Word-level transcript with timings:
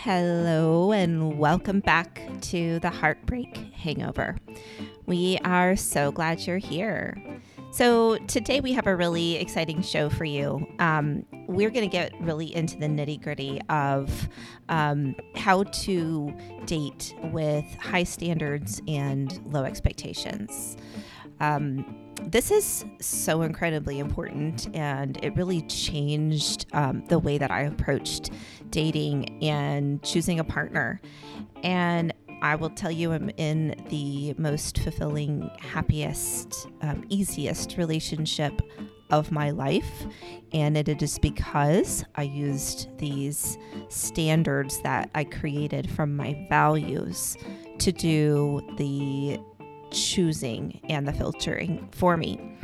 Hello, 0.00 0.92
and 0.92 1.38
welcome 1.38 1.80
back 1.80 2.20
to 2.42 2.78
the 2.80 2.90
Heartbreak 2.90 3.56
Hangover. 3.72 4.36
We 5.06 5.38
are 5.42 5.74
so 5.74 6.12
glad 6.12 6.46
you're 6.46 6.58
here. 6.58 7.16
So, 7.72 8.18
today 8.26 8.60
we 8.60 8.72
have 8.74 8.86
a 8.86 8.94
really 8.94 9.36
exciting 9.36 9.80
show 9.80 10.10
for 10.10 10.26
you. 10.26 10.64
Um, 10.78 11.24
we're 11.48 11.70
going 11.70 11.88
to 11.88 11.90
get 11.90 12.12
really 12.20 12.54
into 12.54 12.76
the 12.78 12.86
nitty 12.86 13.22
gritty 13.22 13.58
of 13.70 14.28
um, 14.68 15.16
how 15.34 15.64
to 15.64 16.32
date 16.66 17.14
with 17.32 17.64
high 17.80 18.04
standards 18.04 18.82
and 18.86 19.40
low 19.52 19.64
expectations. 19.64 20.76
Um, 21.40 22.05
this 22.22 22.50
is 22.50 22.84
so 23.00 23.42
incredibly 23.42 23.98
important, 23.98 24.74
and 24.74 25.18
it 25.22 25.36
really 25.36 25.62
changed 25.62 26.66
um, 26.72 27.04
the 27.06 27.18
way 27.18 27.38
that 27.38 27.50
I 27.50 27.62
approached 27.62 28.30
dating 28.70 29.42
and 29.42 30.02
choosing 30.02 30.40
a 30.40 30.44
partner. 30.44 31.00
And 31.62 32.12
I 32.42 32.56
will 32.56 32.70
tell 32.70 32.90
you, 32.90 33.12
I'm 33.12 33.30
in 33.36 33.74
the 33.88 34.34
most 34.38 34.78
fulfilling, 34.78 35.50
happiest, 35.58 36.68
um, 36.82 37.04
easiest 37.08 37.76
relationship 37.76 38.60
of 39.10 39.30
my 39.30 39.50
life. 39.50 40.06
And 40.52 40.76
it 40.76 41.02
is 41.02 41.18
because 41.18 42.04
I 42.16 42.22
used 42.22 42.88
these 42.98 43.56
standards 43.88 44.80
that 44.82 45.10
I 45.14 45.24
created 45.24 45.90
from 45.90 46.16
my 46.16 46.46
values 46.48 47.36
to 47.78 47.92
do 47.92 48.60
the 48.76 49.38
choosing 49.90 50.80
and 50.88 51.06
the 51.06 51.12
filtering 51.12 51.88
for 51.92 52.16
me. 52.16 52.56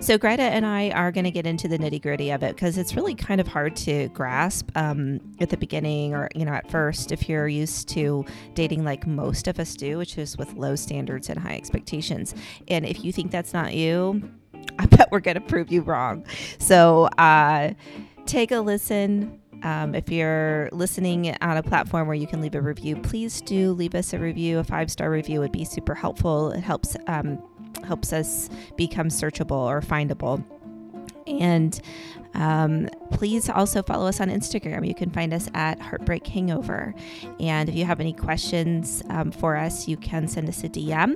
So, 0.00 0.16
Gretta 0.16 0.42
and 0.42 0.64
I 0.64 0.90
are 0.90 1.12
going 1.12 1.24
to 1.24 1.30
get 1.30 1.46
into 1.46 1.68
the 1.68 1.78
nitty 1.78 2.00
gritty 2.00 2.30
of 2.30 2.42
it 2.42 2.54
because 2.54 2.78
it's 2.78 2.96
really 2.96 3.14
kind 3.14 3.40
of 3.40 3.46
hard 3.46 3.76
to 3.76 4.08
grasp 4.08 4.70
um, 4.74 5.20
at 5.40 5.50
the 5.50 5.58
beginning 5.58 6.14
or, 6.14 6.28
you 6.34 6.44
know, 6.46 6.52
at 6.52 6.70
first 6.70 7.12
if 7.12 7.28
you're 7.28 7.48
used 7.48 7.88
to 7.90 8.24
dating 8.54 8.84
like 8.84 9.06
most 9.06 9.46
of 9.46 9.60
us 9.60 9.74
do, 9.74 9.98
which 9.98 10.16
is 10.16 10.38
with 10.38 10.54
low 10.54 10.74
standards 10.74 11.28
and 11.28 11.38
high 11.38 11.54
expectations. 11.54 12.34
And 12.68 12.86
if 12.86 13.04
you 13.04 13.12
think 13.12 13.30
that's 13.30 13.52
not 13.52 13.74
you, 13.74 14.22
I 14.78 14.86
bet 14.86 15.10
we're 15.10 15.20
going 15.20 15.34
to 15.34 15.42
prove 15.42 15.70
you 15.70 15.82
wrong. 15.82 16.24
So, 16.58 17.04
uh, 17.18 17.74
take 18.24 18.52
a 18.52 18.60
listen, 18.60 19.39
um, 19.62 19.94
if 19.94 20.10
you're 20.10 20.68
listening 20.72 21.36
on 21.40 21.56
a 21.56 21.62
platform 21.62 22.06
where 22.06 22.16
you 22.16 22.26
can 22.26 22.40
leave 22.40 22.54
a 22.54 22.60
review, 22.60 22.96
please 22.96 23.40
do 23.40 23.72
leave 23.72 23.94
us 23.94 24.12
a 24.12 24.18
review. 24.18 24.58
A 24.58 24.64
five 24.64 24.90
star 24.90 25.10
review 25.10 25.40
would 25.40 25.52
be 25.52 25.64
super 25.64 25.94
helpful. 25.94 26.50
It 26.52 26.60
helps 26.60 26.96
um, 27.06 27.42
helps 27.84 28.12
us 28.12 28.48
become 28.76 29.08
searchable 29.08 29.52
or 29.52 29.80
findable. 29.80 30.44
And 31.26 31.80
um, 32.34 32.88
please 33.10 33.48
also 33.48 33.82
follow 33.82 34.06
us 34.06 34.20
on 34.20 34.28
Instagram. 34.28 34.86
You 34.86 34.94
can 34.94 35.10
find 35.10 35.34
us 35.34 35.48
at 35.54 35.80
Heartbreak 35.80 36.26
Hangover. 36.26 36.94
And 37.38 37.68
if 37.68 37.74
you 37.74 37.84
have 37.84 38.00
any 38.00 38.12
questions 38.12 39.02
um, 39.10 39.30
for 39.30 39.56
us, 39.56 39.88
you 39.88 39.96
can 39.96 40.28
send 40.28 40.48
us 40.48 40.62
a 40.64 40.68
DM, 40.68 41.14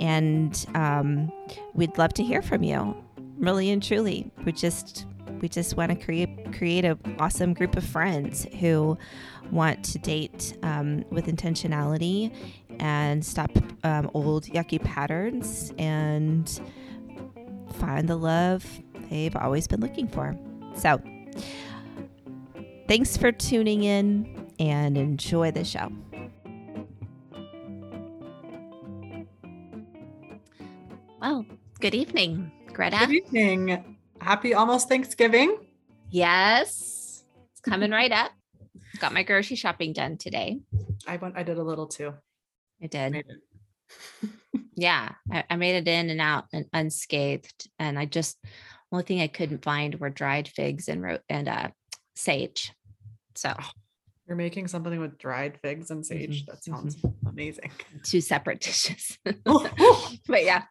and 0.00 0.66
um, 0.74 1.32
we'd 1.74 1.96
love 1.98 2.12
to 2.14 2.24
hear 2.24 2.42
from 2.42 2.62
you. 2.62 2.96
Really 3.38 3.70
and 3.70 3.82
truly, 3.82 4.30
we 4.44 4.52
just 4.52 5.06
we 5.40 5.48
just 5.48 5.76
want 5.76 5.90
to 5.90 6.04
create 6.04 6.52
create 6.52 6.84
an 6.84 6.98
awesome 7.18 7.54
group 7.54 7.76
of 7.76 7.84
friends 7.84 8.46
who 8.60 8.96
want 9.50 9.84
to 9.84 9.98
date 9.98 10.56
um, 10.62 11.04
with 11.10 11.26
intentionality 11.26 12.32
and 12.80 13.24
stop 13.24 13.50
um, 13.84 14.10
old 14.14 14.44
yucky 14.44 14.82
patterns 14.82 15.72
and 15.78 16.60
find 17.74 18.08
the 18.08 18.16
love 18.16 18.64
they've 19.10 19.36
always 19.36 19.66
been 19.66 19.80
looking 19.80 20.08
for. 20.08 20.36
So, 20.74 21.00
thanks 22.86 23.16
for 23.16 23.32
tuning 23.32 23.84
in 23.84 24.50
and 24.58 24.96
enjoy 24.96 25.50
the 25.50 25.64
show. 25.64 25.90
Well, 31.20 31.44
good 31.80 31.94
evening, 31.94 32.52
Gretta. 32.72 33.06
Good 33.06 33.14
evening. 33.14 33.97
Happy 34.20 34.54
almost 34.54 34.88
Thanksgiving. 34.88 35.58
Yes, 36.10 37.24
it's 37.52 37.60
coming 37.60 37.90
right 37.90 38.12
up. 38.12 38.32
Got 38.98 39.12
my 39.12 39.22
grocery 39.22 39.56
shopping 39.56 39.92
done 39.92 40.16
today. 40.16 40.60
I 41.06 41.16
went. 41.16 41.36
I 41.36 41.42
did 41.42 41.58
a 41.58 41.62
little 41.62 41.86
too. 41.86 42.14
I 42.82 42.86
did. 42.86 43.24
yeah, 44.74 45.12
I, 45.32 45.44
I, 45.50 45.56
made 45.56 45.76
it 45.76 45.88
in 45.88 46.10
and 46.10 46.20
out 46.20 46.44
and 46.52 46.66
unscathed. 46.72 47.68
And 47.78 47.98
I 47.98 48.04
just 48.06 48.38
only 48.92 49.04
thing 49.04 49.20
I 49.20 49.28
couldn't 49.28 49.64
find 49.64 49.94
were 49.96 50.10
dried 50.10 50.48
figs 50.48 50.88
and 50.88 51.02
ro- 51.02 51.18
and 51.28 51.48
uh, 51.48 51.68
sage. 52.16 52.72
So 53.34 53.54
oh, 53.58 53.70
you're 54.26 54.36
making 54.36 54.68
something 54.68 55.00
with 55.00 55.18
dried 55.18 55.58
figs 55.62 55.90
and 55.90 56.04
sage. 56.04 56.42
Mm-hmm. 56.42 56.50
That 56.50 56.64
sounds 56.64 56.96
mm-hmm. 56.96 57.28
amazing. 57.28 57.70
Two 58.02 58.20
separate 58.20 58.60
dishes. 58.60 59.18
but 59.24 60.44
yeah, 60.44 60.64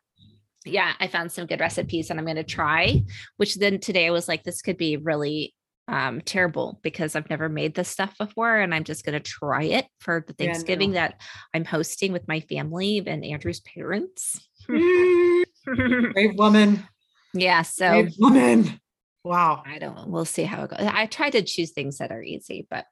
yeah, 0.67 0.93
I 0.99 1.07
found 1.07 1.31
some 1.31 1.47
good 1.47 1.59
recipes 1.59 2.09
and 2.09 2.19
I'm 2.19 2.25
going 2.25 2.37
to 2.37 2.43
try, 2.43 3.03
which 3.37 3.55
then 3.55 3.79
today 3.79 4.07
I 4.07 4.11
was 4.11 4.27
like, 4.27 4.43
this 4.43 4.61
could 4.61 4.77
be 4.77 4.97
really 4.97 5.53
um, 5.87 6.21
terrible 6.21 6.79
because 6.83 7.15
I've 7.15 7.29
never 7.29 7.49
made 7.49 7.75
this 7.75 7.89
stuff 7.89 8.17
before. 8.17 8.57
And 8.57 8.73
I'm 8.73 8.83
just 8.83 9.05
going 9.05 9.13
to 9.13 9.19
try 9.19 9.63
it 9.63 9.85
for 9.99 10.23
the 10.25 10.33
Thanksgiving 10.33 10.93
yeah, 10.93 11.01
no. 11.01 11.07
that 11.07 11.21
I'm 11.53 11.65
hosting 11.65 12.11
with 12.11 12.27
my 12.27 12.41
family 12.41 13.03
and 13.05 13.23
Andrew's 13.23 13.61
parents. 13.61 14.47
Brave 14.67 16.35
woman. 16.35 16.87
Yeah. 17.33 17.61
So, 17.61 17.89
Brave 17.89 18.15
woman. 18.19 18.79
Wow. 19.23 19.63
I 19.65 19.79
don't, 19.79 20.09
we'll 20.09 20.25
see 20.25 20.43
how 20.43 20.63
it 20.63 20.71
goes. 20.71 20.79
I 20.81 21.05
try 21.05 21.29
to 21.29 21.41
choose 21.41 21.71
things 21.71 21.97
that 21.97 22.11
are 22.11 22.23
easy, 22.23 22.67
but 22.69 22.85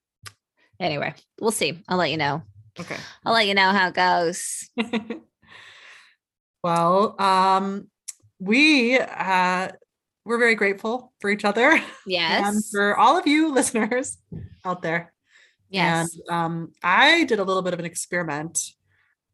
anyway, 0.80 1.14
we'll 1.40 1.52
see. 1.52 1.82
I'll 1.88 1.98
let 1.98 2.12
you 2.12 2.18
know. 2.18 2.44
Okay. 2.80 2.98
I'll 3.26 3.34
let 3.34 3.48
you 3.48 3.54
know 3.54 3.72
how 3.72 3.88
it 3.88 3.94
goes. 3.94 4.70
Well, 6.66 7.14
um, 7.22 7.92
we 8.40 8.98
uh, 8.98 9.68
we're 10.26 10.40
very 10.40 10.56
grateful 10.56 11.14
for 11.22 11.30
each 11.30 11.46
other. 11.46 11.80
Yes. 12.08 12.44
and 12.44 12.66
for 12.72 12.98
all 12.98 13.20
of 13.20 13.28
you 13.28 13.54
listeners 13.54 14.18
out 14.66 14.82
there. 14.82 15.14
Yes. 15.70 16.18
And 16.28 16.36
um, 16.36 16.74
I 16.82 17.26
did 17.26 17.38
a 17.38 17.44
little 17.44 17.62
bit 17.62 17.74
of 17.74 17.80
an 17.80 17.86
experiment 17.86 18.60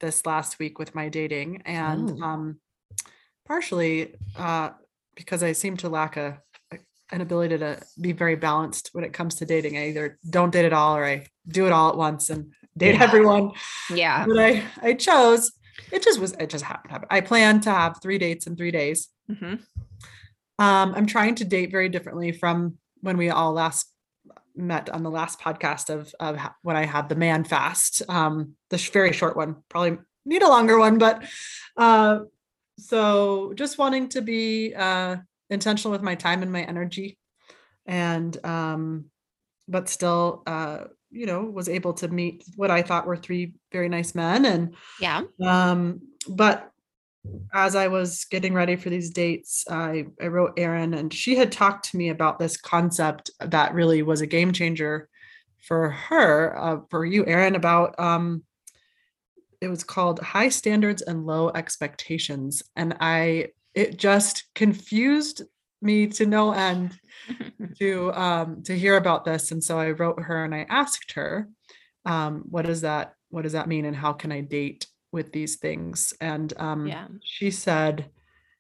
this 0.02 0.25
last 0.25 0.59
week 0.59 0.78
with 0.78 0.94
my 0.94 1.08
dating, 1.08 1.62
and 1.64 2.22
oh. 2.22 2.25
um, 2.25 2.59
partially 3.48 4.13
uh, 4.38 4.72
because 5.16 5.42
I 5.42 5.53
seem 5.53 5.78
to 5.78 5.88
lack 5.88 6.18
a, 6.18 6.38
a 6.74 6.80
an 7.13 7.22
ability 7.22 7.59
to 7.59 7.81
be 8.02 8.12
very 8.12 8.36
balanced 8.36 8.90
when 8.92 9.06
it 9.06 9.13
comes 9.13 9.36
to 9.36 9.46
dating. 9.46 9.78
I 9.78 9.88
either 9.88 10.19
don't 10.30 10.52
date 10.52 10.66
at 10.66 10.74
all 10.74 10.98
or 10.98 11.06
I 11.06 11.28
do 11.48 11.66
it 11.66 11.72
all 11.72 11.92
at 11.92 11.96
once 11.96 12.30
and 12.30 12.52
date 12.75 12.96
yeah. 12.96 13.03
everyone. 13.03 13.52
Yeah. 13.90 14.25
But 14.28 14.38
I 14.38 14.63
I 14.81 14.94
chose 14.96 15.53
it 15.92 16.03
just 16.03 16.19
was 16.19 16.34
it 16.34 16.50
just 16.50 16.64
happened. 16.64 17.06
I 17.09 17.22
plan 17.22 17.62
to 17.62 17.72
have 17.72 18.02
three 18.02 18.18
dates 18.18 18.47
in 18.47 18.56
three 18.56 18.72
days. 18.72 19.09
Mm-hmm. 19.30 19.56
Um, 20.59 20.94
I'm 20.96 21.06
trying 21.06 21.36
to 21.36 21.46
date 21.46 21.72
very 21.72 21.90
differently 21.90 22.31
from 22.31 22.78
when 23.02 23.18
we 23.18 23.30
all 23.30 23.53
last 23.53 23.92
met 24.56 24.90
on 24.90 25.03
the 25.03 25.09
last 25.09 25.40
podcast 25.40 25.90
of 25.90 26.14
of 26.19 26.38
when 26.62 26.75
I 26.75 26.86
had 26.86 27.09
the 27.09 27.16
man 27.16 27.44
fast. 27.44 28.02
Um, 28.08 28.56
the 28.69 28.78
sh- 28.78 28.92
very 28.92 29.14
short 29.14 29.36
one, 29.36 29.64
probably 29.69 29.97
need 30.25 30.44
a 30.44 30.50
longer 30.50 30.78
one, 30.78 30.97
but 30.97 31.24
uh, 31.78 32.19
so 32.78 33.53
just 33.56 33.78
wanting 33.78 34.09
to 34.09 34.22
be 34.22 34.74
uh, 34.75 35.18
intentional 35.50 35.92
with 35.92 36.02
my 36.02 36.16
time 36.16 36.42
and 36.42 36.52
my 36.52 36.62
energy, 36.62 37.18
and 37.86 38.38
um, 38.46 39.06
but 39.68 39.90
still 39.90 40.44
uh, 40.46 40.86
you 41.11 41.25
know 41.25 41.44
was 41.44 41.69
able 41.69 41.94
to 41.94 42.07
meet 42.07 42.44
what 42.55 42.72
i 42.72 42.81
thought 42.81 43.05
were 43.05 43.17
three 43.17 43.53
very 43.72 43.89
nice 43.89 44.16
men 44.16 44.45
and 44.45 44.75
yeah. 44.99 45.22
um 45.44 46.01
but 46.29 46.72
as 47.53 47.75
i 47.75 47.88
was 47.88 48.25
getting 48.31 48.53
ready 48.53 48.75
for 48.75 48.89
these 48.89 49.09
dates 49.09 49.66
i 49.69 50.05
i 50.21 50.27
wrote 50.27 50.53
erin 50.57 50.94
and 50.94 51.13
she 51.13 51.35
had 51.35 51.51
talked 51.51 51.89
to 51.91 51.97
me 51.97 52.09
about 52.09 52.39
this 52.39 52.57
concept 52.57 53.29
that 53.39 53.73
really 53.73 54.01
was 54.01 54.21
a 54.21 54.27
game 54.27 54.51
changer 54.51 55.07
for 55.67 55.89
her 55.89 56.57
uh, 56.57 56.77
for 56.89 57.06
you 57.06 57.25
erin 57.25 57.56
about 57.56 58.00
um 58.00 58.44
it 59.62 59.68
was 59.68 59.83
called 59.83 60.19
high 60.19 60.50
standards 60.50 61.03
and 61.03 61.25
low 61.25 61.50
expectations. 61.50 62.63
And 62.75 62.97
i 63.00 63.50
it 63.74 63.97
just 63.97 64.45
confused 64.53 65.44
me 65.81 66.07
to 66.07 66.25
no 66.25 66.51
end 66.51 66.98
to 67.80 68.13
um 68.13 68.63
to 68.63 68.78
hear 68.78 68.98
about 68.98 69.25
this 69.25 69.51
and 69.51 69.63
so 69.63 69.80
i 69.80 69.92
wrote 69.92 70.19
her 70.19 70.45
and 70.45 70.54
i 70.54 70.66
asked 70.69 71.13
her 71.13 71.48
um 72.06 72.44
what 72.50 72.66
does 72.66 72.81
that 72.81 73.13
what 73.30 73.42
does 73.42 73.54
that 73.54 73.68
mean 73.68 73.86
and 73.86 73.95
how 73.95 74.13
can 74.13 74.31
i 74.31 74.42
date 74.42 74.86
with 75.12 75.31
these 75.31 75.57
things? 75.57 76.13
And 76.22 76.54
um 76.57 76.88
yeah. 76.88 77.07
she 77.24 77.51
said 77.51 78.10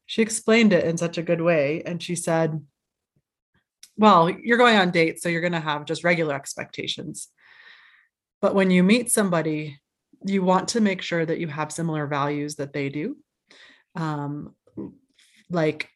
she 0.05 0.21
explained 0.21 0.73
it 0.73 0.85
in 0.85 0.97
such 0.97 1.17
a 1.17 1.23
good 1.23 1.41
way 1.41 1.83
and 1.85 2.01
she 2.01 2.15
said 2.15 2.61
well 3.97 4.29
you're 4.29 4.57
going 4.57 4.77
on 4.77 4.91
dates 4.91 5.21
so 5.21 5.29
you're 5.29 5.41
going 5.41 5.53
to 5.53 5.59
have 5.59 5.85
just 5.85 6.03
regular 6.03 6.35
expectations. 6.35 7.29
But 8.41 8.55
when 8.55 8.71
you 8.71 8.83
meet 8.83 9.11
somebody 9.11 9.79
you 10.23 10.43
want 10.43 10.69
to 10.69 10.81
make 10.81 11.01
sure 11.01 11.25
that 11.25 11.39
you 11.39 11.47
have 11.47 11.71
similar 11.71 12.05
values 12.05 12.55
that 12.55 12.73
they 12.73 12.89
do. 12.89 13.17
Um 13.95 14.55
like 15.49 15.89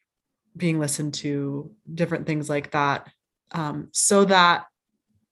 being 0.56 0.78
listened 0.78 1.14
to, 1.14 1.70
different 1.92 2.26
things 2.26 2.48
like 2.48 2.70
that, 2.72 3.08
um, 3.52 3.88
so 3.92 4.24
that 4.24 4.64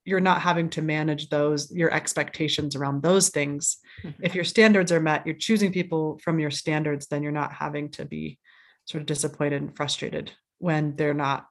you're 0.05 0.21
not 0.21 0.43
having 0.43 0.69
to 0.69 0.82
manage 0.82 1.31
those 1.31 1.71
your 1.73 1.91
expectations 1.93 2.76
around 2.76 3.03
those 3.03 3.31
things 3.31 3.79
Mhm. 4.03 4.15
if 4.21 4.35
your 4.35 4.44
standards 4.44 4.93
are 4.93 5.00
met 5.00 5.26
you're 5.26 5.35
choosing 5.35 5.73
people 5.73 6.19
from 6.23 6.38
your 6.38 6.50
standards 6.50 7.06
then 7.06 7.23
you're 7.23 7.32
not 7.32 7.55
having 7.55 7.88
to 7.93 8.05
be 8.05 8.38
sort 8.85 9.00
of 9.00 9.06
disappointed 9.06 9.62
and 9.62 9.75
frustrated 9.75 10.31
when 10.59 10.94
they're 10.97 11.15
not 11.15 11.47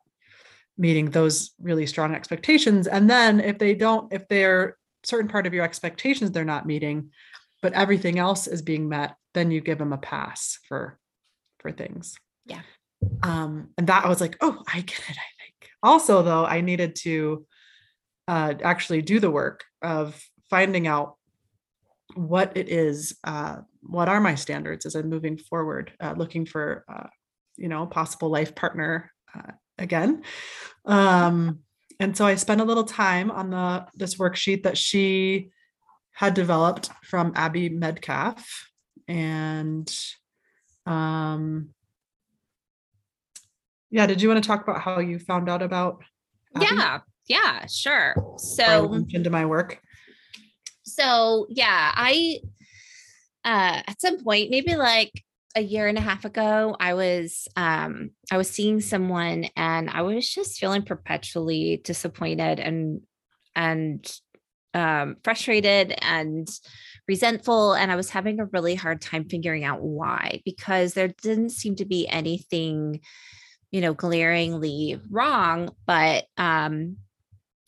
meeting 0.77 1.09
those 1.09 1.55
really 1.59 1.87
strong 1.87 2.13
expectations 2.13 2.85
and 2.85 3.09
then 3.09 3.39
if 3.39 3.57
they 3.57 3.73
don't 3.73 4.13
if 4.13 4.27
they're 4.27 4.77
certain 5.03 5.27
part 5.27 5.47
of 5.47 5.53
your 5.55 5.63
expectations 5.63 6.29
they're 6.31 6.45
not 6.45 6.67
meeting 6.67 7.09
but 7.63 7.73
everything 7.73 8.19
else 8.19 8.45
is 8.45 8.61
being 8.61 8.87
met 8.87 9.15
then 9.33 9.49
you 9.49 9.61
give 9.61 9.79
them 9.79 9.93
a 9.93 9.97
pass 9.97 10.59
for 10.67 10.99
for 11.57 11.71
things 11.71 12.15
Yeah. 12.45 12.61
Um 13.21 13.69
and 13.77 13.87
that 13.87 14.05
I 14.05 14.09
was 14.09 14.21
like 14.21 14.37
oh 14.41 14.61
i 14.71 14.81
get 14.81 14.99
it 14.99 15.17
i 15.17 15.31
think 15.39 15.69
also 15.81 16.23
though 16.23 16.45
i 16.45 16.61
needed 16.61 16.95
to 16.97 17.45
uh 18.27 18.53
actually 18.63 19.01
do 19.01 19.19
the 19.19 19.31
work 19.31 19.63
of 19.81 20.21
finding 20.49 20.87
out 20.87 21.15
what 22.15 22.55
it 22.55 22.69
is 22.69 23.17
uh 23.23 23.57
what 23.81 24.09
are 24.09 24.21
my 24.21 24.35
standards 24.35 24.85
as 24.85 24.95
i'm 24.95 25.09
moving 25.09 25.37
forward 25.37 25.91
uh, 25.99 26.13
looking 26.15 26.45
for 26.45 26.85
uh 26.87 27.07
you 27.57 27.67
know 27.67 27.85
possible 27.85 28.29
life 28.29 28.55
partner 28.55 29.11
uh, 29.35 29.51
again. 29.77 30.23
Um 30.85 31.59
and 31.99 32.17
so 32.17 32.25
i 32.25 32.35
spent 32.35 32.61
a 32.61 32.65
little 32.65 32.83
time 32.83 33.31
on 33.31 33.51
the 33.51 33.85
this 33.95 34.15
worksheet 34.17 34.63
that 34.63 34.77
she 34.77 35.49
had 36.11 36.33
developed 36.33 36.89
from 37.03 37.33
abby 37.35 37.69
medcalf. 37.69 38.43
And 39.07 39.93
um 40.85 41.69
yeah 43.93 44.05
did 44.05 44.21
you 44.21 44.27
want 44.27 44.43
to 44.43 44.47
talk 44.47 44.63
about 44.63 44.81
how 44.81 44.99
you 44.99 45.19
found 45.19 45.49
out 45.49 45.61
about 45.61 46.03
Abby? 46.55 46.65
Yeah, 46.65 46.99
yeah, 47.27 47.65
sure. 47.67 48.15
So 48.37 48.93
into 49.11 49.29
my 49.29 49.45
work 49.45 49.79
so 50.83 51.47
yeah, 51.49 51.91
I 51.95 52.39
uh 53.45 53.81
at 53.87 54.01
some 54.01 54.23
point, 54.23 54.51
maybe 54.51 54.75
like 54.75 55.11
a 55.55 55.61
year 55.61 55.87
and 55.87 55.97
a 55.97 56.01
half 56.01 56.25
ago, 56.25 56.75
I 56.79 56.93
was 56.93 57.47
um 57.55 58.11
I 58.31 58.37
was 58.37 58.49
seeing 58.49 58.81
someone 58.81 59.47
and 59.55 59.89
I 59.89 60.01
was 60.01 60.29
just 60.29 60.59
feeling 60.59 60.83
perpetually 60.83 61.81
disappointed 61.83 62.59
and 62.59 63.01
and 63.55 64.11
um 64.73 65.17
frustrated 65.23 65.95
and 66.01 66.47
resentful 67.07 67.73
and 67.73 67.91
I 67.91 67.95
was 67.95 68.09
having 68.09 68.39
a 68.39 68.45
really 68.45 68.75
hard 68.75 69.01
time 69.01 69.27
figuring 69.29 69.63
out 69.63 69.81
why 69.81 70.41
because 70.45 70.93
there 70.93 71.09
didn't 71.09 71.49
seem 71.49 71.75
to 71.75 71.85
be 71.85 72.07
anything 72.07 73.01
you 73.73 73.81
know 73.81 73.93
glaringly 73.93 74.97
wrong 75.11 75.75
but 75.85 76.25
um 76.37 76.95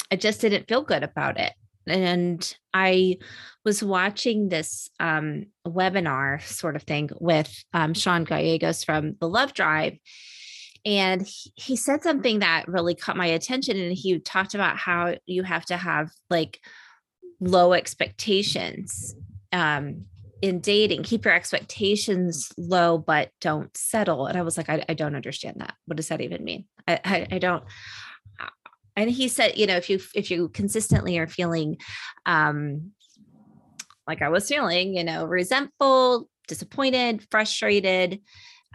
I 0.10 0.16
just 0.16 0.40
didn't 0.40 0.70
feel 0.70 0.84
good 0.84 1.04
about 1.04 1.38
it 1.38 1.52
and 1.88 2.56
I 2.74 3.18
was 3.64 3.84
watching 3.84 4.50
this 4.50 4.90
um, 5.00 5.48
webinar 5.68 6.42
sort 6.42 6.76
of 6.76 6.84
thing 6.84 7.10
with 7.20 7.64
um, 7.74 7.94
Sean 7.94 8.24
Gallegos 8.24 8.84
from 8.84 9.16
the 9.20 9.30
Love 9.30 9.54
Drive. 9.54 9.98
And 10.86 11.28
he, 11.56 11.76
said 11.76 12.04
something 12.04 12.40
that 12.40 12.68
really 12.68 12.94
caught 12.94 13.18
my 13.18 13.26
attention. 13.26 13.78
And 13.78 13.92
he 13.94 14.20
talked 14.20 14.54
about 14.54 14.78
how 14.78 15.16
you 15.26 15.42
have 15.44 15.66
to 15.66 15.78
have 15.78 16.12
like 16.30 16.60
low 17.40 17.74
expectations 17.74 19.16
um, 19.52 20.06
in 20.42 20.60
dating, 20.60 21.04
keep 21.04 21.26
your 21.26 21.34
expectations 21.34 22.52
low, 22.58 22.98
but 22.98 23.32
don't 23.42 23.76
settle. 23.76 24.28
And 24.28 24.38
I 24.38 24.42
was 24.42 24.58
like, 24.58 24.70
I, 24.70 24.84
I 24.90 24.94
don't 24.94 25.16
understand 25.16 25.58
that. 25.60 25.76
What 25.86 25.98
does 25.98 26.10
that 26.10 26.22
even 26.22 26.44
mean? 26.44 26.66
I, 26.88 27.00
I, 27.04 27.28
I 27.32 27.40
don't 27.40 27.64
and 28.96 29.10
he 29.10 29.28
said 29.28 29.58
you 29.58 29.68
know 29.68 29.76
if 29.76 29.90
you 29.90 30.00
if 30.14 30.32
you 30.32 30.50
consistently 30.50 31.18
are 31.18 31.28
feeling 31.28 31.78
um 32.26 32.92
like 34.08 34.22
i 34.22 34.30
was 34.30 34.48
feeling 34.48 34.96
you 34.96 35.04
know 35.04 35.26
resentful 35.26 36.30
disappointed 36.48 37.26
frustrated 37.30 38.22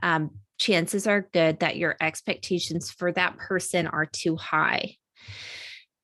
um 0.03 0.31
chances 0.59 1.07
are 1.07 1.29
good 1.33 1.61
that 1.61 1.77
your 1.77 1.97
expectations 2.01 2.91
for 2.91 3.13
that 3.13 3.37
person 3.39 3.87
are 3.87 4.07
too 4.07 4.37
high 4.37 4.95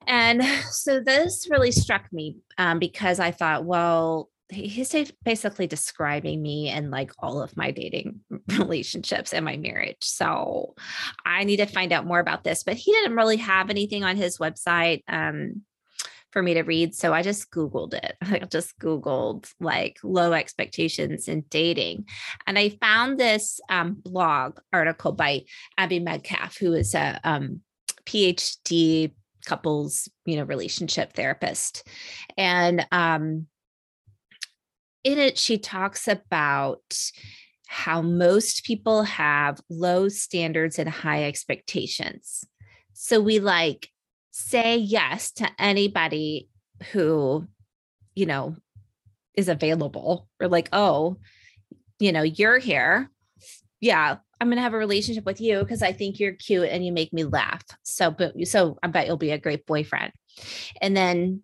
and 0.07 0.43
so 0.71 1.01
this 1.01 1.49
really 1.51 1.73
struck 1.73 2.11
me 2.13 2.37
um, 2.59 2.79
because 2.79 3.21
i 3.21 3.31
thought 3.31 3.65
well 3.65 4.31
he's 4.49 4.95
basically 5.25 5.67
describing 5.67 6.41
me 6.41 6.69
and 6.69 6.91
like 6.91 7.11
all 7.19 7.43
of 7.43 7.57
my 7.57 7.71
dating 7.71 8.21
relationships 8.59 9.33
and 9.33 9.45
my 9.45 9.57
marriage. 9.57 10.03
So 10.03 10.75
I 11.25 11.45
need 11.45 11.57
to 11.59 11.67
find 11.67 11.93
out 11.93 12.07
more 12.07 12.21
about 12.21 12.45
this, 12.45 12.63
but 12.63 12.77
he 12.77 12.93
didn't 12.93 13.17
really 13.17 13.39
have 13.39 13.71
anything 13.71 14.05
on 14.05 14.17
his 14.17 14.39
website 14.39 15.03
um, 15.09 15.63
for 16.31 16.43
me 16.43 16.55
to 16.55 16.63
read. 16.63 16.95
So 16.95 17.13
I 17.13 17.23
just 17.23 17.51
Googled 17.51 17.95
it. 17.95 18.17
I 18.23 18.39
just 18.41 18.79
Googled 18.79 19.51
like 19.59 19.99
low 20.05 20.33
expectations 20.33 21.29
in 21.29 21.45
dating. 21.49 22.07
And 22.47 22.59
I 22.59 22.71
found 22.81 23.19
this 23.19 23.61
um, 23.69 23.95
blog 23.95 24.59
article 24.73 25.13
by 25.13 25.43
Abby 25.77 25.99
Medcalf, 25.99 26.59
who 26.59 26.73
is 26.73 26.95
a 26.95 27.19
um, 27.25 27.63
PhD 28.05 29.13
couples, 29.45 30.09
you 30.25 30.37
know, 30.37 30.45
relationship 30.45 31.15
therapist. 31.15 31.89
And 32.37 32.87
um, 32.93 33.47
in 35.07 35.21
it, 35.21 35.39
she 35.39 35.57
talks 35.57 36.09
about 36.09 36.83
how 37.69 38.03
most 38.03 38.65
people 38.65 39.05
have 39.05 39.61
low 39.71 40.09
standards 40.09 40.81
and 40.81 40.89
high 40.89 41.25
expectations. 41.25 42.45
So 42.93 43.21
we 43.21 43.39
like 43.39 43.89
say 44.33 44.77
yes 44.77 45.31
to 45.33 45.49
anybody 45.61 46.49
who, 46.91 47.47
you 48.17 48.27
know, 48.27 48.57
is 49.35 49.49
available. 49.49 50.29
We're 50.41 50.49
like, 50.49 50.71
oh, 50.73 51.19
you 52.01 52.11
know, 52.11 52.23
you're 52.23 52.59
here. 52.59 53.09
Yeah, 53.81 54.17
I'm 54.41 54.49
gonna 54.49 54.61
have 54.61 54.75
a 54.75 54.79
relationship 54.79 55.25
with 55.25 55.41
you 55.41 55.61
because 55.61 55.83
I 55.83 55.93
think 55.93 56.19
you're 56.19 56.33
cute 56.33 56.69
and 56.69 56.85
you 56.85 56.91
make 56.91 57.13
me 57.13 57.23
laugh. 57.23 57.63
So, 57.85 58.11
but 58.11 58.35
so 58.49 58.77
I 58.83 58.89
bet 58.89 59.07
you'll 59.07 59.19
be 59.19 59.31
a 59.31 59.39
great 59.39 59.67
boyfriend. 59.67 60.13
And 60.81 60.97
then, 60.97 61.43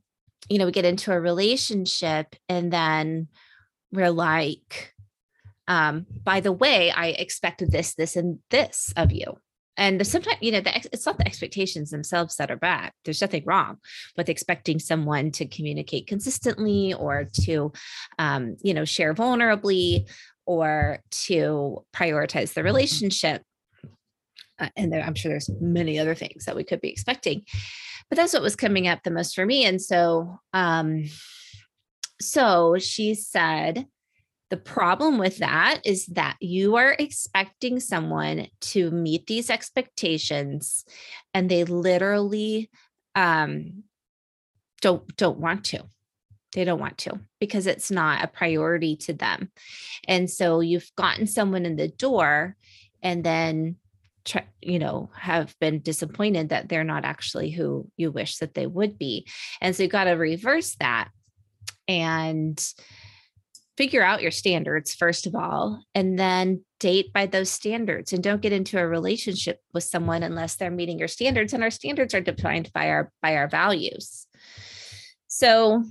you 0.49 0.59
know, 0.59 0.67
we 0.67 0.73
get 0.73 0.85
into 0.85 1.13
a 1.13 1.21
relationship 1.21 2.35
and 2.49 2.73
then 2.73 3.29
we're 3.93 4.11
like, 4.11 4.95
um, 5.69 6.07
by 6.25 6.41
the 6.41 6.53
way, 6.53 6.91
I 6.91 7.09
expected 7.09 7.71
this, 7.71 7.95
this, 7.95 8.17
and 8.17 8.39
this 8.51 8.93
of 8.97 9.13
you. 9.13 9.39
And 9.77 10.07
sometimes, 10.07 10.39
you 10.41 10.53
know, 10.53 10.61
the, 10.61 10.75
ex- 10.75 10.89
it's 10.93 11.07
not 11.07 11.17
the 11.17 11.27
expectations 11.27 11.91
themselves 11.91 12.37
that 12.37 12.51
are 12.51 12.57
bad. 12.57 12.93
There's 13.05 13.21
nothing 13.21 13.45
wrong 13.47 13.79
with 14.17 14.29
expecting 14.29 14.79
someone 14.79 15.31
to 15.33 15.47
communicate 15.47 16.07
consistently 16.07 16.93
or 16.93 17.27
to, 17.45 17.73
um, 18.19 18.57
you 18.63 18.75
know, 18.75 18.85
share 18.85 19.15
vulnerably 19.15 20.09
or 20.45 21.01
to 21.11 21.85
prioritize 21.95 22.53
the 22.53 22.63
relationship. 22.63 23.43
Uh, 24.59 24.69
and 24.77 24.93
there, 24.93 25.03
I'm 25.03 25.15
sure 25.15 25.31
there's 25.31 25.51
many 25.61 25.99
other 25.99 26.15
things 26.15 26.45
that 26.45 26.57
we 26.57 26.65
could 26.65 26.81
be 26.81 26.91
expecting, 26.91 27.43
but 28.11 28.17
that's 28.17 28.35
what 28.35 28.43
was 28.43 28.57
coming 28.57 28.89
up 28.89 29.03
the 29.03 29.11
most 29.11 29.35
for 29.35 29.47
me. 29.47 29.65
And 29.65 29.81
so, 29.81 30.39
um, 30.53 31.05
so 32.23 32.77
she 32.79 33.15
said, 33.15 33.87
the 34.53 34.59
problem 34.59 35.17
with 35.17 35.39
that 35.39 35.81
is 35.83 36.05
that 36.09 36.37
you 36.41 36.77
are 36.77 36.95
expecting 36.99 37.81
someone 37.81 38.49
to 38.61 38.91
meet 38.91 39.27
these 39.27 39.49
expectations 39.49 40.85
and 41.33 41.49
they 41.49 41.65
literally 41.65 42.69
um, 43.15 43.85
don't 44.83 45.17
don't 45.17 45.39
want 45.39 45.65
to. 45.65 45.85
They 46.53 46.65
don't 46.65 46.81
want 46.81 46.99
to 46.99 47.19
because 47.41 47.67
it's 47.67 47.91
not 47.91 48.23
a 48.23 48.29
priority 48.29 48.97
to 48.97 49.15
them. 49.15 49.51
And 50.07 50.31
so 50.31 50.61
you've 50.61 50.93
gotten 50.97 51.27
someone 51.27 51.65
in 51.65 51.77
the 51.77 51.89
door 51.89 52.55
and 53.03 53.25
then 53.25 53.77
you 54.61 54.79
know 54.79 55.09
have 55.17 55.59
been 55.61 55.81
disappointed 55.81 56.51
that 56.51 56.69
they're 56.69 56.85
not 56.85 57.07
actually 57.07 57.51
who 57.51 57.91
you 57.97 58.11
wish 58.11 58.37
that 58.37 58.53
they 58.53 58.67
would 58.67 58.99
be. 58.99 59.27
And 59.63 59.75
so 59.75 59.85
you 59.85 59.89
got 59.89 60.05
to 60.05 60.13
reverse 60.13 60.77
that 60.79 61.09
and 61.89 62.73
figure 63.77 64.03
out 64.03 64.23
your 64.23 64.31
standards 64.31 64.95
first 64.95 65.27
of 65.27 65.35
all 65.35 65.83
and 65.95 66.19
then 66.19 66.63
date 66.79 67.13
by 67.13 67.27
those 67.27 67.51
standards 67.51 68.13
and 68.13 68.23
don't 68.23 68.43
get 68.43 68.53
into 68.53 68.79
a 68.79 68.87
relationship 68.87 69.61
with 69.73 69.85
someone 69.85 70.23
unless 70.23 70.57
they're 70.57 70.71
meeting 70.71 70.99
your 70.99 71.09
standards 71.09 71.53
and 71.53 71.63
our 71.63 71.71
standards 71.71 72.13
are 72.15 72.21
defined 72.21 72.71
by 72.73 72.89
our 72.89 73.11
by 73.23 73.37
our 73.37 73.49
values. 73.49 74.27
So 75.29 75.85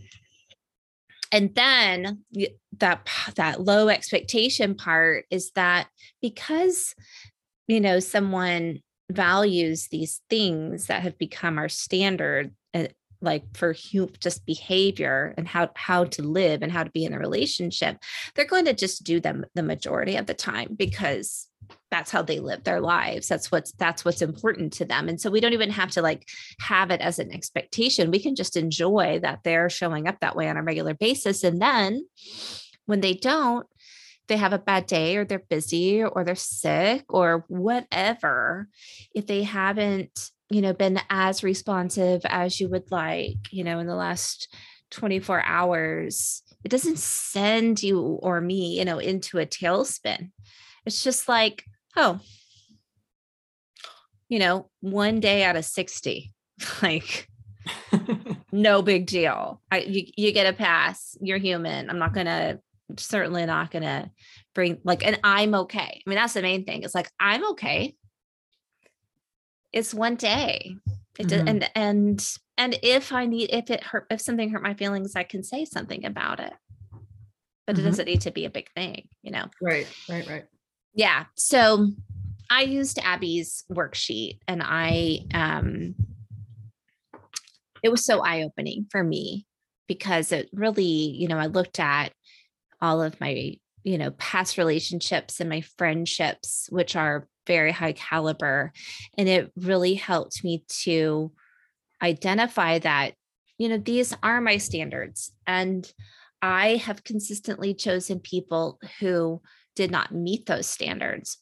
and 1.31 1.55
then 1.55 2.23
that 2.77 3.07
that 3.35 3.61
low 3.61 3.87
expectation 3.87 4.75
part 4.75 5.25
is 5.31 5.51
that 5.51 5.87
because 6.21 6.93
you 7.67 7.79
know 7.79 7.99
someone 7.99 8.79
values 9.09 9.87
these 9.91 10.21
things 10.29 10.87
that 10.87 11.03
have 11.03 11.17
become 11.17 11.57
our 11.57 11.69
standard 11.69 12.53
uh, 12.73 12.87
like 13.21 13.43
for 13.55 13.73
just 14.19 14.45
behavior 14.45 15.33
and 15.37 15.47
how 15.47 15.69
how 15.75 16.03
to 16.03 16.23
live 16.23 16.61
and 16.61 16.71
how 16.71 16.83
to 16.83 16.91
be 16.91 17.05
in 17.05 17.13
a 17.13 17.19
relationship 17.19 17.97
they're 18.35 18.45
going 18.45 18.65
to 18.65 18.73
just 18.73 19.03
do 19.03 19.19
them 19.19 19.45
the 19.55 19.63
majority 19.63 20.15
of 20.15 20.25
the 20.25 20.33
time 20.33 20.75
because 20.75 21.47
that's 21.89 22.11
how 22.11 22.21
they 22.21 22.39
live 22.39 22.63
their 22.63 22.79
lives. 22.81 23.27
That's 23.27 23.51
what's 23.51 23.71
that's 23.73 24.05
what's 24.05 24.21
important 24.21 24.73
to 24.73 24.85
them. 24.85 25.09
And 25.09 25.19
so 25.19 25.29
we 25.29 25.41
don't 25.41 25.53
even 25.53 25.69
have 25.71 25.91
to 25.91 26.01
like 26.01 26.27
have 26.59 26.89
it 26.89 27.01
as 27.01 27.19
an 27.19 27.31
expectation. 27.31 28.11
We 28.11 28.21
can 28.21 28.35
just 28.35 28.55
enjoy 28.55 29.19
that 29.21 29.41
they're 29.43 29.69
showing 29.69 30.07
up 30.07 30.19
that 30.21 30.35
way 30.35 30.49
on 30.49 30.57
a 30.57 30.63
regular 30.63 30.93
basis. 30.93 31.43
And 31.43 31.61
then 31.61 32.05
when 32.85 33.01
they 33.01 33.13
don't 33.13 33.67
they 34.27 34.37
have 34.37 34.53
a 34.53 34.59
bad 34.59 34.85
day 34.85 35.17
or 35.17 35.25
they're 35.25 35.39
busy 35.39 36.01
or 36.01 36.23
they're 36.23 36.35
sick 36.35 37.03
or 37.09 37.43
whatever 37.49 38.69
if 39.13 39.27
they 39.27 39.43
haven't 39.43 40.31
you 40.51 40.61
know 40.61 40.73
been 40.73 40.99
as 41.09 41.43
responsive 41.43 42.21
as 42.25 42.59
you 42.59 42.69
would 42.69 42.91
like 42.91 43.37
you 43.51 43.63
know 43.63 43.79
in 43.79 43.87
the 43.87 43.95
last 43.95 44.53
24 44.91 45.43
hours 45.43 46.43
it 46.63 46.69
doesn't 46.69 46.99
send 46.99 47.81
you 47.81 47.99
or 47.99 48.41
me 48.41 48.77
you 48.77 48.85
know 48.85 48.99
into 48.99 49.39
a 49.39 49.45
tailspin 49.45 50.31
it's 50.85 51.03
just 51.03 51.27
like 51.27 51.63
oh, 51.95 52.19
you 54.29 54.39
know, 54.39 54.69
one 54.79 55.19
day 55.19 55.43
out 55.43 55.55
of 55.55 55.65
60, 55.65 56.33
like 56.81 57.27
no 58.51 58.81
big 58.81 59.05
deal. 59.05 59.61
I 59.71 59.79
you, 59.79 60.05
you 60.15 60.31
get 60.31 60.51
a 60.51 60.53
pass. 60.53 61.17
You're 61.21 61.37
human. 61.37 61.89
I'm 61.89 61.99
not 61.99 62.13
gonna 62.13 62.59
certainly 62.97 63.45
not 63.45 63.71
gonna 63.71 64.11
bring 64.53 64.79
like 64.83 65.05
and 65.05 65.19
I'm 65.23 65.53
okay. 65.55 66.01
I 66.05 66.09
mean, 66.09 66.17
that's 66.17 66.33
the 66.33 66.41
main 66.41 66.65
thing. 66.65 66.83
It's 66.83 66.95
like 66.95 67.09
I'm 67.19 67.51
okay. 67.51 67.95
It's 69.73 69.93
one 69.93 70.15
day. 70.15 70.75
It 71.19 71.27
mm-hmm. 71.27 71.47
and 71.47 71.69
and 71.75 72.37
and 72.57 72.79
if 72.81 73.11
I 73.11 73.25
need 73.25 73.49
if 73.51 73.69
it 73.69 73.83
hurt 73.83 74.07
if 74.09 74.21
something 74.21 74.49
hurt 74.49 74.63
my 74.63 74.73
feelings, 74.73 75.15
I 75.15 75.23
can 75.23 75.43
say 75.43 75.65
something 75.65 76.05
about 76.05 76.39
it. 76.39 76.53
But 77.67 77.75
mm-hmm. 77.75 77.85
it 77.85 77.89
doesn't 77.89 78.05
need 78.05 78.21
to 78.21 78.31
be 78.31 78.45
a 78.45 78.49
big 78.49 78.71
thing, 78.73 79.07
you 79.21 79.31
know. 79.31 79.45
Right, 79.61 79.87
right, 80.09 80.27
right. 80.27 80.45
Yeah. 80.93 81.25
So 81.35 81.89
I 82.49 82.63
used 82.63 82.99
Abby's 82.99 83.63
worksheet 83.71 84.39
and 84.47 84.61
I 84.63 85.19
um 85.33 85.95
it 87.83 87.89
was 87.89 88.05
so 88.05 88.21
eye-opening 88.21 88.87
for 88.91 89.03
me 89.03 89.45
because 89.87 90.31
it 90.31 90.49
really, 90.53 90.83
you 90.83 91.27
know, 91.27 91.37
I 91.37 91.47
looked 91.47 91.79
at 91.79 92.13
all 92.79 93.01
of 93.01 93.19
my, 93.19 93.57
you 93.83 93.97
know, 93.97 94.11
past 94.11 94.57
relationships 94.57 95.39
and 95.39 95.49
my 95.49 95.61
friendships, 95.77 96.67
which 96.71 96.95
are 96.95 97.27
very 97.47 97.71
high 97.71 97.93
caliber. 97.93 98.71
And 99.17 99.27
it 99.27 99.51
really 99.55 99.95
helped 99.95 100.43
me 100.43 100.63
to 100.83 101.31
identify 102.01 102.79
that, 102.79 103.13
you 103.57 103.69
know, 103.69 103.77
these 103.77 104.15
are 104.23 104.41
my 104.41 104.57
standards. 104.57 105.31
And 105.45 105.91
I 106.41 106.77
have 106.77 107.03
consistently 107.03 107.73
chosen 107.73 108.19
people 108.19 108.79
who 108.99 109.41
did 109.75 109.91
not 109.91 110.13
meet 110.13 110.45
those 110.47 110.67
standards, 110.67 111.37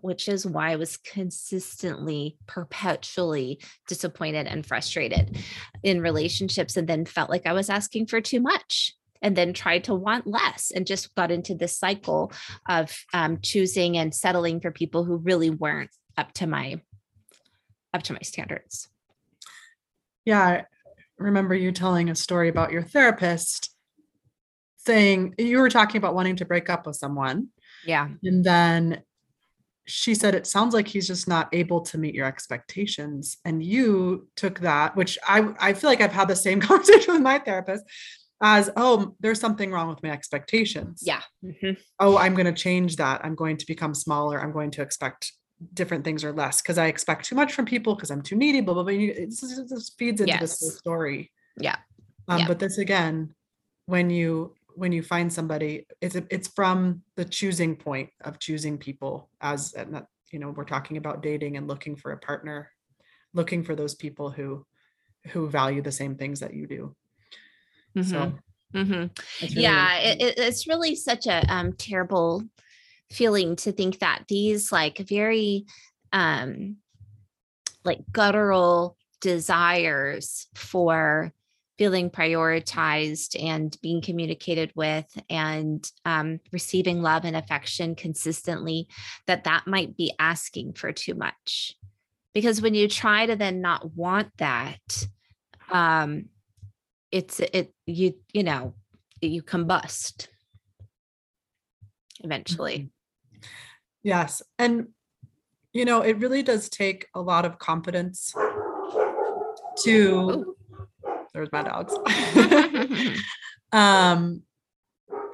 which 0.00 0.28
is 0.28 0.46
why 0.46 0.72
I 0.72 0.76
was 0.76 0.96
consistently, 0.96 2.38
perpetually 2.46 3.60
disappointed 3.88 4.46
and 4.46 4.64
frustrated 4.64 5.36
in 5.82 6.00
relationships, 6.00 6.76
and 6.76 6.88
then 6.88 7.04
felt 7.04 7.28
like 7.28 7.46
I 7.46 7.52
was 7.52 7.68
asking 7.68 8.06
for 8.06 8.20
too 8.20 8.40
much. 8.40 8.94
And 9.24 9.34
then 9.34 9.52
tried 9.52 9.84
to 9.84 9.94
want 9.94 10.26
less 10.26 10.70
and 10.70 10.86
just 10.86 11.12
got 11.16 11.32
into 11.32 11.56
this 11.56 11.76
cycle 11.78 12.30
of 12.68 12.96
um, 13.12 13.38
choosing 13.42 13.96
and 13.96 14.14
settling 14.14 14.60
for 14.60 14.70
people 14.70 15.02
who 15.02 15.16
really 15.16 15.50
weren't 15.50 15.90
up 16.16 16.32
to 16.34 16.46
my 16.46 16.80
up 17.92 18.02
to 18.04 18.12
my 18.12 18.20
standards. 18.22 18.88
Yeah, 20.24 20.42
I 20.42 20.64
remember 21.18 21.54
you 21.54 21.72
telling 21.72 22.10
a 22.10 22.14
story 22.14 22.48
about 22.48 22.70
your 22.70 22.82
therapist 22.82 23.74
saying 24.76 25.34
you 25.38 25.58
were 25.58 25.70
talking 25.70 25.96
about 25.96 26.14
wanting 26.14 26.36
to 26.36 26.44
break 26.44 26.68
up 26.68 26.86
with 26.86 26.96
someone 26.96 27.48
yeah. 27.84 28.08
And 28.22 28.44
then 28.44 29.02
she 29.86 30.14
said, 30.14 30.34
It 30.34 30.46
sounds 30.46 30.74
like 30.74 30.88
he's 30.88 31.06
just 31.06 31.28
not 31.28 31.48
able 31.52 31.82
to 31.82 31.98
meet 31.98 32.14
your 32.14 32.26
expectations. 32.26 33.38
And 33.44 33.62
you 33.62 34.28
took 34.36 34.60
that, 34.60 34.96
which 34.96 35.18
I, 35.26 35.54
I 35.60 35.74
feel 35.74 35.90
like 35.90 36.00
I've 36.00 36.12
had 36.12 36.28
the 36.28 36.36
same 36.36 36.60
conversation 36.60 37.14
with 37.14 37.22
my 37.22 37.38
therapist 37.38 37.84
as, 38.44 38.70
Oh, 38.76 39.16
there's 39.20 39.40
something 39.40 39.72
wrong 39.72 39.88
with 39.88 40.02
my 40.02 40.10
expectations. 40.10 41.02
Yeah. 41.02 41.22
Mm-hmm. 41.42 41.80
Oh, 41.98 42.18
I'm 42.18 42.34
going 42.34 42.46
to 42.46 42.52
change 42.52 42.96
that. 42.96 43.24
I'm 43.24 43.34
going 43.34 43.56
to 43.56 43.66
become 43.66 43.94
smaller. 43.94 44.38
I'm 44.40 44.52
going 44.52 44.70
to 44.72 44.82
expect 44.82 45.32
different 45.72 46.04
things 46.04 46.22
or 46.22 46.32
less 46.32 46.60
because 46.60 46.76
I 46.76 46.86
expect 46.86 47.24
too 47.24 47.34
much 47.34 47.54
from 47.54 47.64
people 47.64 47.94
because 47.94 48.10
I'm 48.10 48.20
too 48.20 48.36
needy, 48.36 48.60
blah, 48.60 48.74
blah, 48.74 48.82
blah. 48.82 48.92
It 48.92 49.30
just, 49.30 49.98
feeds 49.98 50.20
into 50.20 50.34
yes. 50.34 50.40
this 50.40 50.76
story. 50.76 51.32
Yeah. 51.58 51.76
Um, 52.28 52.40
yeah. 52.40 52.48
But 52.48 52.58
this 52.58 52.76
again, 52.76 53.34
when 53.86 54.10
you 54.10 54.54
when 54.76 54.92
you 54.92 55.02
find 55.02 55.32
somebody 55.32 55.86
it's 56.00 56.16
it's 56.16 56.48
from 56.48 57.02
the 57.16 57.24
choosing 57.24 57.76
point 57.76 58.10
of 58.22 58.38
choosing 58.38 58.76
people 58.76 59.30
as 59.40 59.72
and 59.74 59.94
that, 59.94 60.06
you 60.32 60.38
know 60.38 60.50
we're 60.50 60.64
talking 60.64 60.96
about 60.96 61.22
dating 61.22 61.56
and 61.56 61.68
looking 61.68 61.94
for 61.94 62.10
a 62.10 62.18
partner 62.18 62.70
looking 63.34 63.62
for 63.62 63.76
those 63.76 63.94
people 63.94 64.30
who 64.30 64.66
who 65.28 65.48
value 65.48 65.80
the 65.80 65.92
same 65.92 66.16
things 66.16 66.40
that 66.40 66.54
you 66.54 66.66
do 66.66 66.94
mm-hmm. 67.96 68.10
so 68.10 68.32
mm-hmm. 68.74 68.92
really 68.92 69.62
yeah 69.62 69.96
it, 69.98 70.38
it's 70.38 70.66
really 70.66 70.94
such 70.94 71.26
a 71.26 71.44
um, 71.52 71.72
terrible 71.72 72.42
feeling 73.10 73.56
to 73.56 73.72
think 73.72 73.98
that 74.00 74.24
these 74.28 74.72
like 74.72 74.98
very 74.98 75.66
um 76.12 76.76
like 77.84 78.00
guttural 78.12 78.96
desires 79.20 80.46
for 80.54 81.32
feeling 81.78 82.08
prioritized 82.08 83.40
and 83.42 83.76
being 83.82 84.00
communicated 84.00 84.70
with 84.76 85.06
and 85.28 85.90
um, 86.04 86.38
receiving 86.52 87.02
love 87.02 87.24
and 87.24 87.34
affection 87.34 87.96
consistently 87.96 88.86
that 89.26 89.44
that 89.44 89.66
might 89.66 89.96
be 89.96 90.12
asking 90.18 90.72
for 90.72 90.92
too 90.92 91.14
much 91.14 91.74
because 92.32 92.62
when 92.62 92.74
you 92.74 92.88
try 92.88 93.26
to 93.26 93.36
then 93.36 93.60
not 93.60 93.94
want 93.94 94.30
that 94.38 95.06
um 95.70 96.26
it's 97.14 97.40
it 97.40 97.72
you 97.86 98.14
you 98.32 98.42
know 98.42 98.74
you 99.20 99.42
combust 99.42 100.26
eventually 102.22 102.90
yes 104.02 104.42
and 104.58 104.88
you 105.72 105.84
know 105.84 106.00
it 106.00 106.18
really 106.18 106.42
does 106.42 106.68
take 106.68 107.06
a 107.14 107.20
lot 107.20 107.44
of 107.44 107.58
confidence 107.58 108.34
to 109.82 110.54
there's 111.34 111.50
my 111.52 111.62
dogs. 111.62 111.92
um, 113.72 114.42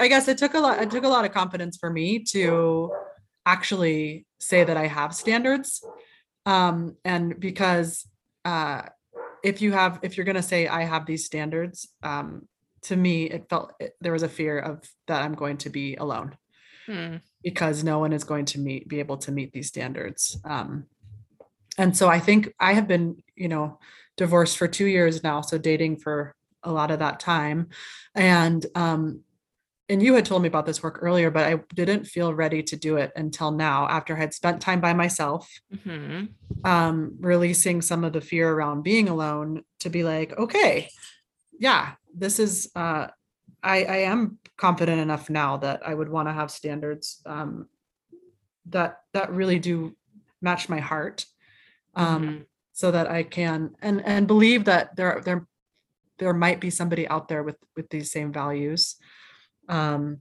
I 0.00 0.08
guess 0.08 0.28
it 0.28 0.38
took 0.38 0.54
a 0.54 0.58
lot. 0.58 0.82
It 0.82 0.90
took 0.90 1.04
a 1.04 1.08
lot 1.08 1.24
of 1.24 1.32
confidence 1.32 1.76
for 1.76 1.90
me 1.90 2.20
to 2.30 2.90
actually 3.44 4.26
say 4.40 4.64
that 4.64 4.76
I 4.76 4.86
have 4.86 5.14
standards, 5.14 5.84
um, 6.46 6.96
and 7.04 7.38
because 7.38 8.08
uh, 8.44 8.82
if 9.42 9.62
you 9.62 9.72
have, 9.72 9.98
if 10.02 10.16
you're 10.16 10.24
going 10.24 10.36
to 10.36 10.42
say 10.42 10.66
I 10.66 10.84
have 10.84 11.06
these 11.06 11.24
standards, 11.24 11.88
um, 12.02 12.46
to 12.82 12.96
me 12.96 13.24
it 13.24 13.48
felt 13.48 13.74
it, 13.78 13.94
there 14.00 14.12
was 14.12 14.22
a 14.22 14.28
fear 14.28 14.58
of 14.58 14.82
that 15.06 15.22
I'm 15.22 15.34
going 15.34 15.58
to 15.58 15.70
be 15.70 15.96
alone 15.96 16.36
hmm. 16.86 17.16
because 17.42 17.84
no 17.84 17.98
one 17.98 18.12
is 18.12 18.24
going 18.24 18.46
to 18.46 18.58
meet 18.58 18.88
be 18.88 19.00
able 19.00 19.18
to 19.18 19.32
meet 19.32 19.52
these 19.52 19.68
standards. 19.68 20.38
Um, 20.44 20.86
and 21.78 21.96
so 21.96 22.08
I 22.08 22.20
think 22.20 22.52
I 22.58 22.72
have 22.74 22.88
been, 22.88 23.22
you 23.36 23.48
know, 23.48 23.78
divorced 24.16 24.58
for 24.58 24.68
two 24.68 24.86
years 24.86 25.22
now, 25.22 25.40
so 25.40 25.56
dating 25.56 25.98
for 25.98 26.34
a 26.62 26.72
lot 26.72 26.90
of 26.90 26.98
that 26.98 27.20
time. 27.20 27.68
And 28.14 28.64
um, 28.74 29.20
and 29.90 30.02
you 30.02 30.14
had 30.14 30.24
told 30.24 30.42
me 30.42 30.48
about 30.48 30.66
this 30.66 30.82
work 30.82 30.98
earlier, 31.02 31.30
but 31.30 31.46
I 31.46 31.60
didn't 31.74 32.06
feel 32.06 32.32
ready 32.32 32.62
to 32.62 32.76
do 32.76 32.96
it 32.96 33.12
until 33.16 33.50
now, 33.50 33.86
after 33.88 34.16
I 34.16 34.20
had 34.20 34.32
spent 34.32 34.62
time 34.62 34.80
by 34.80 34.94
myself, 34.94 35.50
mm-hmm. 35.74 36.26
um, 36.64 37.16
releasing 37.20 37.82
some 37.82 38.04
of 38.04 38.12
the 38.12 38.20
fear 38.20 38.50
around 38.50 38.82
being 38.82 39.08
alone 39.08 39.64
to 39.80 39.90
be 39.90 40.04
like, 40.04 40.36
okay, 40.38 40.88
yeah, 41.58 41.92
this 42.14 42.38
is 42.38 42.70
uh, 42.74 43.08
I, 43.62 43.84
I 43.84 43.96
am 43.96 44.38
confident 44.56 45.00
enough 45.00 45.28
now 45.28 45.58
that 45.58 45.86
I 45.86 45.92
would 45.92 46.08
want 46.08 46.28
to 46.28 46.32
have 46.32 46.50
standards 46.50 47.20
um, 47.26 47.68
that 48.66 49.00
that 49.12 49.32
really 49.32 49.58
do 49.58 49.96
match 50.40 50.68
my 50.68 50.80
heart. 50.80 51.26
Um, 51.94 52.22
mm-hmm 52.22 52.42
so 52.80 52.90
that 52.90 53.10
I 53.10 53.24
can 53.24 53.74
and 53.82 54.02
and 54.06 54.26
believe 54.26 54.64
that 54.64 54.96
there 54.96 55.20
there 55.22 55.46
there 56.18 56.32
might 56.32 56.60
be 56.60 56.70
somebody 56.70 57.06
out 57.08 57.28
there 57.28 57.42
with 57.42 57.56
with 57.76 57.90
these 57.90 58.10
same 58.10 58.32
values 58.32 58.96
um 59.70 60.20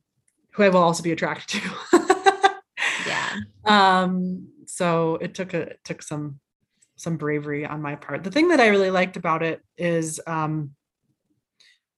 who 0.53 0.63
I 0.63 0.69
will 0.69 0.81
also 0.81 1.03
be 1.03 1.11
attracted 1.11 1.61
to. 1.61 2.61
yeah. 3.07 3.35
Um 3.65 4.47
so 4.65 5.17
it 5.21 5.35
took 5.35 5.53
a 5.53 5.61
it 5.61 5.79
took 5.83 6.01
some 6.01 6.39
some 6.95 7.17
bravery 7.17 7.65
on 7.65 7.81
my 7.81 7.95
part. 7.95 8.23
The 8.23 8.31
thing 8.31 8.49
that 8.49 8.59
I 8.59 8.67
really 8.67 8.91
liked 8.91 9.17
about 9.17 9.43
it 9.43 9.61
is 9.77 10.19
um 10.25 10.71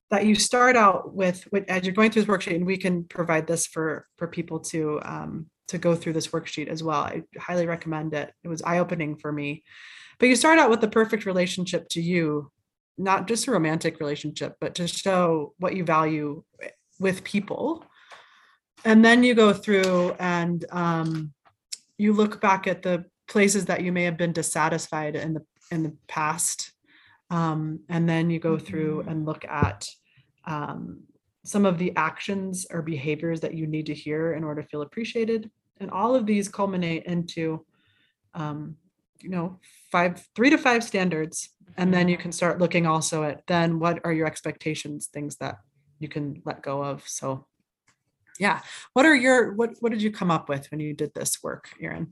that 0.10 0.25
you 0.25 0.36
start 0.36 0.75
out 0.75 1.13
with, 1.13 1.48
with 1.53 1.70
as 1.70 1.86
you're 1.86 1.93
going 1.93 2.12
through 2.12 2.24
this 2.24 2.29
worksheet 2.29 2.55
and 2.55 2.65
we 2.65 2.77
can 2.77 3.05
provide 3.05 3.48
this 3.48 3.67
for 3.67 4.08
for 4.17 4.27
people 4.27 4.60
to 4.72 5.00
um 5.03 5.48
to 5.67 5.77
go 5.77 5.96
through 5.96 6.13
this 6.13 6.27
worksheet 6.29 6.67
as 6.67 6.84
well. 6.84 7.01
I 7.01 7.24
highly 7.39 7.65
recommend 7.65 8.13
it. 8.13 8.34
It 8.43 8.50
was 8.50 8.62
eye-opening 8.62 9.17
for 9.17 9.31
me 9.31 9.63
but 10.22 10.29
you 10.29 10.36
start 10.36 10.60
out 10.60 10.70
with 10.70 10.81
the 10.81 10.88
perfect 10.88 11.25
relationship 11.25 11.89
to 11.89 12.00
you, 12.00 12.51
not 12.96 13.27
just 13.27 13.48
a 13.48 13.51
romantic 13.51 14.00
relationship, 14.00 14.55
but 14.62 14.75
to 14.75 14.88
show 14.88 15.55
what 15.58 15.75
you 15.75 15.84
value 15.84 16.43
with 17.01 17.24
people. 17.24 17.84
And 18.86 19.03
then 19.03 19.24
you 19.24 19.34
go 19.34 19.51
through 19.53 20.15
and 20.20 20.63
um, 20.72 21.34
you 21.98 22.13
look 22.13 22.39
back 22.39 22.67
at 22.67 22.81
the 22.81 23.05
places 23.27 23.65
that 23.65 23.84
you 23.84 23.91
may 23.91 24.03
have 24.03 24.17
been 24.17 24.34
dissatisfied 24.34 25.15
in 25.15 25.34
the 25.34 25.41
in 25.72 25.84
the 25.84 25.96
past 26.08 26.74
um, 27.29 27.79
and 27.88 28.08
then 28.10 28.29
you 28.29 28.39
go 28.39 28.58
through 28.58 29.03
Mhm. 29.03 29.08
and 29.10 29.25
look 29.25 29.46
at 29.46 29.88
um, 30.46 31.03
some 31.46 31.65
of 31.65 31.77
the 31.77 31.96
actions 31.96 32.65
or 32.70 32.81
behaviors 32.81 33.39
that 33.39 33.53
you 33.53 33.67
need 33.67 33.86
to 33.86 33.93
hear 33.93 34.34
in 34.34 34.43
order 34.43 34.62
to 34.62 34.67
feel 34.67 34.81
appreciated 34.81 35.50
and 35.79 35.89
all 35.89 36.13
of 36.13 36.25
these 36.25 36.50
culminate 36.50 37.03
into 37.05 37.65
um, 38.34 38.75
you 39.22 39.29
know 39.29 39.60
five 39.91 40.27
three 40.36 40.50
to 40.50 40.58
five 40.58 40.84
standards 40.84 41.50
and 41.77 41.93
then 41.93 42.10
you 42.10 42.17
can 42.17 42.34
start 42.34 42.60
looking 42.60 42.86
also 42.86 43.24
at 43.24 43.48
then 43.48 43.79
what 43.79 44.00
are 44.03 44.12
your 44.12 44.27
expectations 44.27 45.08
things 45.08 45.38
that 45.38 45.55
you 46.01 46.10
can 46.10 46.41
let 46.46 46.62
go 46.62 46.84
of 46.84 47.08
so 47.08 47.46
yeah 48.39 48.60
what 48.93 49.05
are 49.05 49.15
your 49.15 49.53
what 49.53 49.72
what 49.79 49.91
did 49.91 50.01
you 50.01 50.12
come 50.12 50.31
up 50.31 50.50
with 50.50 50.70
when 50.72 50.79
you 50.79 50.93
did 50.93 51.13
this 51.13 51.41
work 51.43 51.70
erin 51.79 52.12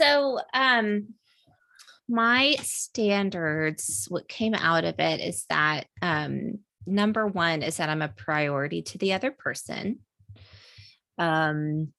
So, 0.00 0.40
um, 0.54 1.14
my 2.08 2.56
standards, 2.62 4.06
what 4.08 4.28
came 4.28 4.54
out 4.54 4.84
of 4.84 4.98
it 4.98 5.20
is 5.20 5.44
that 5.50 5.86
um, 6.00 6.60
number 6.86 7.26
one 7.26 7.62
is 7.62 7.76
that 7.76 7.90
I'm 7.90 8.02
a 8.02 8.08
priority 8.08 8.82
to 8.82 8.98
the 8.98 9.12
other 9.12 9.30
person. 9.30 9.98
Um, 11.18 11.92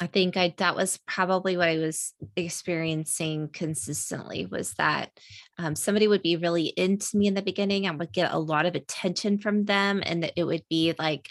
I 0.00 0.06
think 0.08 0.36
I 0.36 0.54
that 0.58 0.74
was 0.74 0.98
probably 1.06 1.56
what 1.56 1.68
I 1.68 1.78
was 1.78 2.14
experiencing 2.34 3.48
consistently 3.52 4.44
was 4.44 4.74
that 4.74 5.10
um, 5.56 5.76
somebody 5.76 6.08
would 6.08 6.22
be 6.22 6.36
really 6.36 6.66
into 6.66 7.16
me 7.16 7.28
in 7.28 7.34
the 7.34 7.42
beginning. 7.42 7.86
I 7.86 7.92
would 7.92 8.12
get 8.12 8.32
a 8.32 8.38
lot 8.38 8.66
of 8.66 8.74
attention 8.74 9.38
from 9.38 9.64
them, 9.64 10.02
and 10.04 10.22
that 10.24 10.32
it 10.36 10.44
would 10.44 10.64
be 10.68 10.94
like 10.98 11.28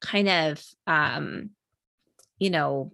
kind 0.00 0.28
of 0.28 0.64
um, 0.86 1.50
you 2.38 2.50
know 2.50 2.92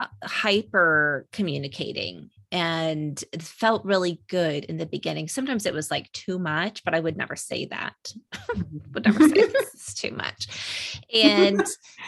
uh, 0.00 0.06
hyper 0.22 1.26
communicating 1.32 2.30
and 2.52 3.22
it 3.32 3.42
felt 3.42 3.84
really 3.84 4.20
good 4.28 4.64
in 4.64 4.76
the 4.76 4.86
beginning. 4.86 5.28
Sometimes 5.28 5.66
it 5.66 5.74
was 5.74 5.90
like 5.90 6.10
too 6.12 6.38
much, 6.38 6.84
but 6.84 6.94
I 6.94 7.00
would 7.00 7.16
never 7.16 7.34
say 7.34 7.66
that. 7.66 8.12
would 8.94 9.04
never 9.04 9.28
say 9.28 9.46
this 9.46 9.74
is 9.74 9.94
too 9.94 10.12
much. 10.12 11.02
And 11.12 11.64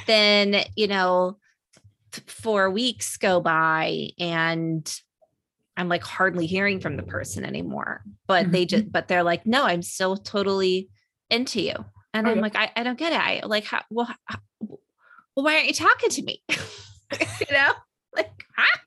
then, 0.06 0.64
you 0.74 0.88
know, 0.88 1.38
four 2.26 2.70
weeks 2.70 3.16
go 3.16 3.40
by 3.40 4.10
and 4.18 5.00
I'm 5.76 5.88
like 5.88 6.02
hardly 6.02 6.46
hearing 6.46 6.80
from 6.80 6.96
the 6.96 7.02
person 7.02 7.44
anymore. 7.44 8.02
But 8.26 8.50
they 8.50 8.66
just, 8.66 8.90
but 8.90 9.08
they're 9.08 9.22
like, 9.22 9.46
no, 9.46 9.64
I'm 9.64 9.82
still 9.82 10.16
totally 10.16 10.88
into 11.30 11.60
you. 11.60 11.74
And 12.14 12.26
I'm 12.26 12.40
like, 12.40 12.56
I, 12.56 12.70
I 12.74 12.82
don't 12.82 12.98
get 12.98 13.12
it. 13.12 13.20
I 13.20 13.46
like, 13.46 13.64
how, 13.64 13.82
well, 13.90 14.12
how, 14.24 14.38
well, 14.60 14.80
why 15.34 15.54
aren't 15.54 15.68
you 15.68 15.74
talking 15.74 16.10
to 16.10 16.22
me? 16.22 16.42
you 16.48 17.46
know, 17.52 17.72
like, 18.16 18.32
huh? 18.56 18.78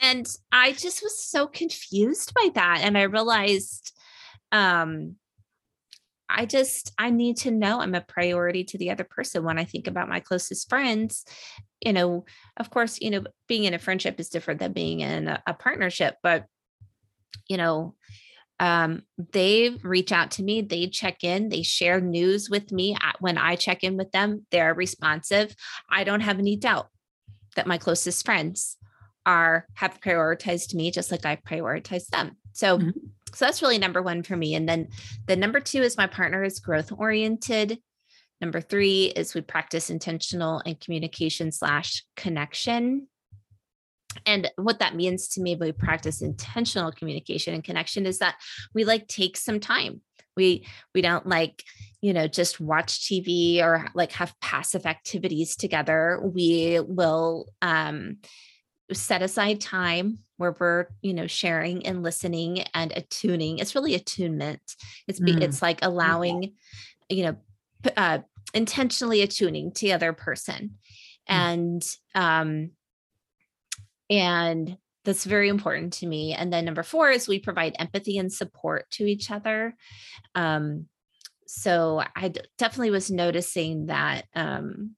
And 0.00 0.28
I 0.52 0.72
just 0.72 1.02
was 1.02 1.24
so 1.24 1.46
confused 1.46 2.34
by 2.34 2.50
that. 2.54 2.80
And 2.82 2.98
I 2.98 3.02
realized, 3.02 3.92
um, 4.52 5.16
I 6.28 6.44
just 6.44 6.92
I 6.98 7.10
need 7.10 7.38
to 7.38 7.50
know 7.50 7.80
I'm 7.80 7.94
a 7.94 8.02
priority 8.02 8.62
to 8.64 8.78
the 8.78 8.90
other 8.90 9.04
person 9.04 9.44
when 9.44 9.58
I 9.58 9.64
think 9.64 9.86
about 9.86 10.08
my 10.08 10.20
closest 10.20 10.68
friends. 10.68 11.24
You 11.84 11.92
know, 11.92 12.24
of 12.56 12.70
course, 12.70 13.00
you 13.00 13.10
know, 13.10 13.24
being 13.46 13.64
in 13.64 13.74
a 13.74 13.78
friendship 13.78 14.18
is 14.18 14.28
different 14.28 14.60
than 14.60 14.72
being 14.72 15.00
in 15.00 15.28
a, 15.28 15.42
a 15.46 15.54
partnership, 15.54 16.16
but 16.22 16.46
you 17.48 17.56
know, 17.56 17.94
um, 18.60 19.02
they 19.32 19.70
reach 19.82 20.10
out 20.10 20.32
to 20.32 20.42
me, 20.42 20.62
they 20.62 20.88
check 20.88 21.22
in, 21.22 21.48
they 21.48 21.62
share 21.62 22.00
news 22.00 22.50
with 22.50 22.72
me 22.72 22.96
when 23.20 23.38
I 23.38 23.54
check 23.54 23.84
in 23.84 23.96
with 23.96 24.10
them. 24.10 24.46
They're 24.50 24.74
responsive. 24.74 25.54
I 25.88 26.04
don't 26.04 26.20
have 26.20 26.38
any 26.38 26.56
doubt 26.56 26.88
that 27.54 27.66
my 27.66 27.78
closest 27.78 28.24
friends 28.24 28.76
are 29.24 29.66
have 29.74 30.00
prioritized 30.00 30.74
me 30.74 30.90
just 30.90 31.10
like 31.10 31.24
I 31.26 31.36
prioritize 31.36 32.08
them. 32.08 32.36
So 32.52 32.78
Mhm. 32.78 32.92
so 33.34 33.44
that's 33.44 33.62
really 33.62 33.78
number 33.78 34.02
one 34.02 34.22
for 34.22 34.36
me. 34.36 34.54
And 34.54 34.68
then 34.68 34.88
the 35.26 35.36
number 35.36 35.60
two 35.60 35.82
is 35.82 35.96
my 35.96 36.06
partner 36.06 36.42
is 36.42 36.60
growth 36.60 36.90
oriented. 36.96 37.78
Number 38.40 38.60
three 38.60 39.06
is 39.06 39.34
we 39.34 39.40
practice 39.40 39.90
intentional 39.90 40.62
and 40.64 40.80
communication 40.80 41.50
slash 41.52 42.04
connection. 42.16 43.08
And 44.26 44.50
what 44.56 44.78
that 44.78 44.94
means 44.94 45.28
to 45.28 45.40
me, 45.40 45.56
we 45.56 45.72
practice 45.72 46.22
intentional 46.22 46.92
communication 46.92 47.54
and 47.54 47.64
connection 47.64 48.06
is 48.06 48.18
that 48.18 48.36
we 48.74 48.84
like 48.84 49.06
take 49.08 49.36
some 49.36 49.60
time. 49.60 50.02
We 50.36 50.66
we 50.94 51.02
don't 51.02 51.26
like, 51.26 51.64
you 52.00 52.12
know, 52.12 52.28
just 52.28 52.60
watch 52.60 53.00
TV 53.00 53.60
or 53.60 53.88
like 53.94 54.12
have 54.12 54.34
passive 54.40 54.86
activities 54.86 55.56
together. 55.56 56.20
We 56.22 56.80
will 56.80 57.46
um 57.60 58.18
set 58.92 59.20
aside 59.20 59.60
time 59.60 60.20
where 60.38 60.54
we're 60.58 60.86
you 61.02 61.12
know 61.12 61.26
sharing 61.26 61.84
and 61.86 62.02
listening 62.02 62.60
and 62.72 62.90
attuning 62.96 63.58
it's 63.58 63.74
really 63.74 63.94
attunement 63.94 64.62
it's 65.06 65.20
be, 65.20 65.34
Mm. 65.34 65.42
it's 65.42 65.60
like 65.60 65.80
allowing 65.82 66.54
you 67.10 67.24
know 67.24 67.36
uh 67.96 68.18
intentionally 68.54 69.22
attuning 69.22 69.72
to 69.72 69.86
the 69.86 69.92
other 69.92 70.12
person. 70.12 70.78
And 71.26 71.84
um 72.14 72.70
and 74.10 74.78
that's 75.04 75.24
very 75.24 75.48
important 75.48 75.94
to 75.94 76.06
me. 76.06 76.34
And 76.34 76.52
then 76.52 76.64
number 76.64 76.82
four 76.82 77.10
is 77.10 77.28
we 77.28 77.38
provide 77.38 77.76
empathy 77.78 78.18
and 78.18 78.32
support 78.32 78.90
to 78.92 79.04
each 79.04 79.30
other. 79.30 79.74
Um 80.34 80.88
so 81.48 82.02
i 82.14 82.28
d- 82.28 82.42
definitely 82.58 82.90
was 82.90 83.10
noticing 83.10 83.86
that 83.86 84.26
um 84.36 84.94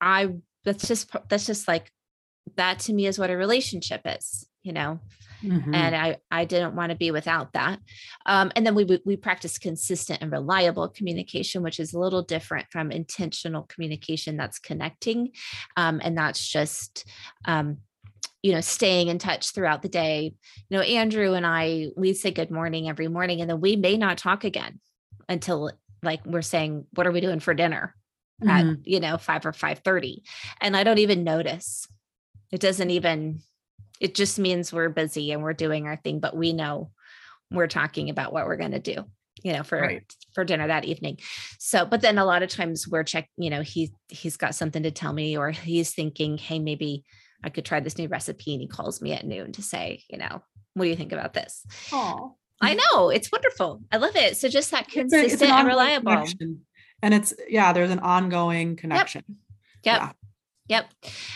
i 0.00 0.28
that's 0.64 0.86
just 0.88 1.10
that's 1.28 1.46
just 1.46 1.68
like 1.68 1.90
that 2.56 2.80
to 2.80 2.92
me 2.92 3.06
is 3.06 3.18
what 3.20 3.30
a 3.30 3.36
relationship 3.36 4.00
is 4.04 4.48
you 4.64 4.72
know 4.72 4.98
Mhm. 5.42 5.74
and 5.74 5.94
i 5.96 6.16
i 6.30 6.44
didn't 6.44 6.74
want 6.76 6.90
to 6.90 6.96
be 6.96 7.10
without 7.10 7.52
that 7.52 7.78
um, 8.26 8.52
and 8.54 8.64
then 8.66 8.74
we 8.74 8.84
we- 9.04 9.16
practice 9.16 9.58
consistent 9.58 10.20
and 10.22 10.30
reliable 10.32 10.88
communication 10.88 11.62
which 11.62 11.80
is 11.80 11.92
a 11.92 11.98
little 11.98 12.22
different 12.22 12.66
from 12.70 12.90
intentional 12.90 13.62
communication 13.64 14.36
that's 14.36 14.58
connecting 14.58 15.30
um, 15.76 16.00
and 16.04 16.16
that's 16.16 16.46
just 16.46 17.04
um, 17.44 17.78
you 18.42 18.52
know 18.52 18.60
staying 18.60 19.08
in 19.08 19.18
touch 19.18 19.52
throughout 19.52 19.82
the 19.82 19.88
day 19.88 20.34
you 20.68 20.76
know 20.76 20.82
andrew 20.82 21.34
and 21.34 21.46
i 21.46 21.88
we 21.96 22.12
say 22.14 22.30
good 22.30 22.50
morning 22.50 22.88
every 22.88 23.08
morning 23.08 23.40
and 23.40 23.48
then 23.50 23.60
we 23.60 23.76
may 23.76 23.96
not 23.96 24.18
talk 24.18 24.44
again 24.44 24.80
until 25.28 25.70
like 26.02 26.24
we're 26.26 26.42
saying 26.42 26.84
what 26.94 27.06
are 27.06 27.12
we 27.12 27.20
doing 27.20 27.40
for 27.40 27.54
dinner 27.54 27.94
at 28.46 28.64
Mhm. 28.64 28.80
you 28.84 28.98
know 28.98 29.18
5 29.18 29.46
or 29.46 29.52
5:30 29.52 30.22
and 30.60 30.76
I 30.76 30.82
don't 30.82 30.98
even 30.98 31.22
notice. 31.22 31.86
It 32.50 32.60
doesn't 32.60 32.90
even 32.90 33.40
it 34.02 34.14
just 34.14 34.38
means 34.38 34.72
we're 34.72 34.88
busy 34.88 35.32
and 35.32 35.42
we're 35.42 35.52
doing 35.64 35.86
our 35.86 35.96
thing 35.96 36.18
but 36.20 36.36
we 36.36 36.52
know 36.52 36.90
we're 37.50 37.66
talking 37.80 38.10
about 38.10 38.32
what 38.32 38.46
we're 38.46 38.56
going 38.56 38.70
to 38.72 38.78
do, 38.94 39.04
you 39.42 39.52
know, 39.52 39.62
for 39.62 39.78
Right. 39.80 40.14
for 40.34 40.42
dinner 40.44 40.66
that 40.66 40.84
evening. 40.86 41.18
So 41.58 41.84
but 41.84 42.00
then 42.00 42.16
a 42.18 42.24
lot 42.24 42.42
of 42.42 42.48
times 42.48 42.88
we're 42.88 43.04
check, 43.04 43.28
you 43.36 43.50
know, 43.50 43.62
he 43.62 43.92
he's 44.08 44.36
got 44.36 44.54
something 44.54 44.82
to 44.84 44.90
tell 44.90 45.12
me 45.12 45.36
or 45.36 45.50
he's 45.50 45.92
thinking, 45.94 46.38
"Hey, 46.38 46.58
maybe 46.58 47.04
I 47.44 47.50
could 47.50 47.64
try 47.66 47.80
this 47.80 47.98
new 47.98 48.08
recipe." 48.08 48.54
And 48.54 48.60
he 48.62 48.68
calls 48.68 49.02
me 49.02 49.12
at 49.12 49.26
noon 49.26 49.52
to 49.52 49.62
say, 49.62 50.02
you 50.08 50.16
know, 50.18 50.42
"What 50.74 50.84
do 50.84 50.90
you 50.90 50.96
think 50.96 51.12
about 51.12 51.34
this?" 51.34 51.64
Aw. 51.92 52.28
I 52.62 52.74
know, 52.74 53.10
it's 53.10 53.30
wonderful. 53.32 53.82
I 53.92 53.96
love 53.98 54.16
it. 54.16 54.36
So 54.38 54.48
just 54.48 54.70
that 54.70 54.86
It's 54.88 54.96
a- 54.96 55.00
it's 55.00 55.12
consistent 55.14 55.50
an 55.50 55.58
and 55.58 55.68
reliable. 55.68 56.12
connection. 56.12 56.60
And 57.02 57.12
it's 57.12 57.34
yeah, 57.48 57.72
there's 57.74 57.90
an 57.90 57.98
ongoing 57.98 58.76
connection. 58.76 59.24
Yep. 59.84 59.96
Yeah. 60.00 60.12
Yep. 60.68 60.86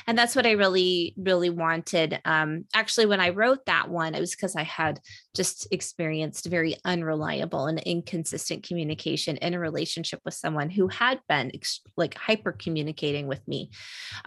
And 0.06 0.16
that's 0.16 0.36
what 0.36 0.46
I 0.46 0.52
really, 0.52 1.12
really 1.16 1.50
wanted. 1.50 2.20
Um, 2.24 2.64
actually, 2.72 3.06
when 3.06 3.20
I 3.20 3.30
wrote 3.30 3.66
that 3.66 3.90
one, 3.90 4.14
it 4.14 4.20
was 4.20 4.30
because 4.30 4.54
I 4.54 4.62
had 4.62 5.00
just 5.34 5.66
experienced 5.72 6.46
very 6.46 6.76
unreliable 6.84 7.66
and 7.66 7.80
inconsistent 7.80 8.62
communication 8.62 9.36
in 9.38 9.52
a 9.52 9.58
relationship 9.58 10.20
with 10.24 10.34
someone 10.34 10.70
who 10.70 10.86
had 10.86 11.20
been 11.28 11.50
ex- 11.54 11.80
like 11.96 12.14
hyper 12.14 12.52
communicating 12.52 13.26
with 13.26 13.46
me 13.48 13.70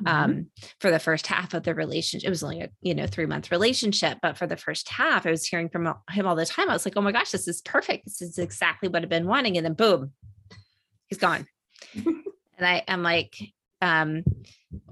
Mhm. 0.02 0.08
um, 0.12 0.48
for 0.82 0.92
the 0.92 1.00
first 1.00 1.28
half 1.28 1.54
of 1.54 1.64
the 1.64 1.74
relationship. 1.74 2.28
It 2.28 2.30
was 2.30 2.44
only 2.44 2.62
a 2.62 2.70
you 2.82 2.94
know 2.94 3.08
three 3.08 3.26
month 3.26 3.52
relationship, 3.52 4.18
but 4.22 4.38
for 4.38 4.48
the 4.48 4.58
first 4.58 4.90
half, 4.90 5.26
I 5.26 5.32
was 5.32 5.46
hearing 5.46 5.70
from 5.70 5.94
him 6.12 6.28
all 6.28 6.36
the 6.36 6.46
time. 6.46 6.70
I 6.70 6.74
was 6.74 6.86
like, 6.86 6.98
oh 6.98 7.02
my 7.02 7.14
gosh, 7.14 7.32
this 7.32 7.48
is 7.48 7.62
perfect. 7.62 8.04
This 8.06 8.22
is 8.22 8.38
exactly 8.38 8.90
what 8.90 9.02
I've 9.02 9.10
been 9.10 9.28
wanting. 9.28 9.56
And 9.56 9.66
then 9.66 9.74
boom, 9.74 10.12
he's 11.08 11.18
gone. 11.20 11.48
and 11.96 12.24
I 12.60 12.84
am 12.88 13.02
like, 13.02 13.36
um, 13.82 14.24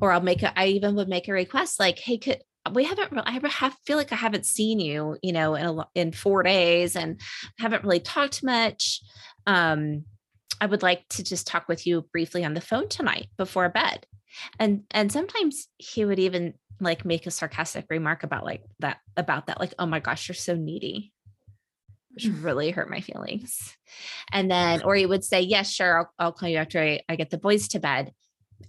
or 0.02 0.12
I'll 0.12 0.21
make 0.21 0.43
a, 0.43 0.58
I 0.58 0.67
even 0.67 0.95
would 0.95 1.10
make 1.10 1.28
a 1.28 1.34
request 1.34 1.80
like, 1.80 2.00
hey, 2.00 2.17
could 2.17 2.41
we 2.73 2.84
haven't 2.84 3.12
really, 3.12 3.23
I 3.26 3.39
have 3.47 3.76
feel 3.86 3.97
like 3.97 4.12
I 4.12 4.15
haven't 4.15 4.45
seen 4.45 4.80
you, 4.80 5.17
you 5.21 5.32
know, 5.32 5.56
in 5.56 5.65
a, 5.65 5.88
in 5.95 6.12
four 6.12 6.43
days 6.43 6.95
and 6.95 7.19
haven't 7.60 7.84
really 7.84 8.00
talked 8.00 8.43
much. 8.43 9.02
Um, 9.45 10.06
I 10.60 10.65
would 10.65 10.84
like 10.84 11.08
to 11.10 11.23
just 11.23 11.47
talk 11.47 11.67
with 11.67 11.86
you 11.86 12.06
briefly 12.12 12.43
on 12.43 12.54
the 12.54 12.62
phone 12.62 12.89
tonight 12.89 13.28
before 13.38 13.69
bed. 13.69 14.06
And 14.60 14.84
and 14.91 15.12
sometimes 15.12 15.67
he 15.78 16.06
would 16.06 16.19
even 16.19 16.54
like 16.80 17.06
make 17.06 17.26
a 17.26 17.32
sarcastic 17.32 17.86
remark 17.89 18.23
about 18.23 18.43
like 18.43 18.63
that 18.80 18.97
about 19.15 19.47
that, 19.47 19.60
like, 19.60 19.73
oh 19.80 19.86
my 19.86 20.00
gosh, 20.00 20.28
you're 20.28 20.36
so 20.36 20.56
needy. 20.56 21.13
Which 22.12 22.28
really 22.41 22.71
hurt 22.71 22.89
my 22.89 23.02
feelings. 23.02 23.78
And 24.32 24.50
then, 24.50 24.82
or 24.82 24.95
he 24.95 25.06
would 25.06 25.23
say, 25.23 25.41
Yes, 25.41 25.71
sure, 25.71 26.00
I'll, 26.00 26.13
I'll 26.17 26.32
call 26.32 26.50
you 26.50 26.58
after 26.58 26.82
I, 26.82 27.02
I 27.08 27.15
get 27.15 27.30
the 27.30 27.38
boys 27.38 27.67
to 27.69 27.80
bed. 27.80 28.12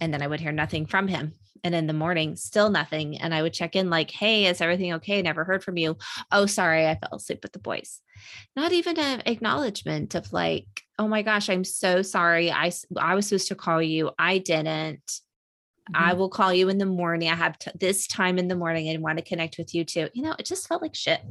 And 0.01 0.13
then 0.13 0.21
I 0.21 0.27
would 0.27 0.39
hear 0.39 0.51
nothing 0.51 0.85
from 0.85 1.07
him 1.07 1.33
and 1.63 1.75
in 1.75 1.87
the 1.87 1.93
morning, 1.93 2.35
still 2.35 2.69
nothing. 2.69 3.17
And 3.17 3.33
I 3.33 3.41
would 3.41 3.53
check 3.53 3.75
in, 3.75 3.89
like, 3.89 4.11
hey, 4.11 4.45
is 4.45 4.61
everything 4.61 4.93
okay? 4.93 5.21
Never 5.21 5.43
heard 5.43 5.63
from 5.63 5.77
you. 5.77 5.97
Oh, 6.31 6.45
sorry, 6.45 6.87
I 6.87 6.95
fell 6.95 7.17
asleep 7.17 7.39
with 7.43 7.53
the 7.53 7.59
boys. 7.59 8.01
Not 8.55 8.71
even 8.71 8.97
an 8.99 9.23
acknowledgement 9.25 10.15
of, 10.15 10.31
like, 10.33 10.67
oh 10.97 11.07
my 11.07 11.21
gosh, 11.21 11.49
I'm 11.49 11.63
so 11.63 12.01
sorry. 12.01 12.51
I, 12.51 12.71
I 12.97 13.15
was 13.15 13.27
supposed 13.27 13.49
to 13.49 13.55
call 13.55 13.81
you. 13.81 14.11
I 14.17 14.37
didn't. 14.37 15.05
Mm-hmm. 15.05 16.03
I 16.03 16.13
will 16.13 16.29
call 16.29 16.53
you 16.53 16.69
in 16.69 16.77
the 16.77 16.85
morning. 16.85 17.29
I 17.29 17.35
have 17.35 17.57
t- 17.57 17.71
this 17.79 18.07
time 18.07 18.37
in 18.37 18.47
the 18.47 18.55
morning 18.55 18.89
and 18.89 19.03
want 19.03 19.17
to 19.17 19.23
connect 19.23 19.57
with 19.57 19.73
you 19.73 19.83
too. 19.83 20.09
You 20.13 20.23
know, 20.23 20.35
it 20.37 20.45
just 20.45 20.67
felt 20.67 20.81
like 20.81 20.95
shit. 20.95 21.21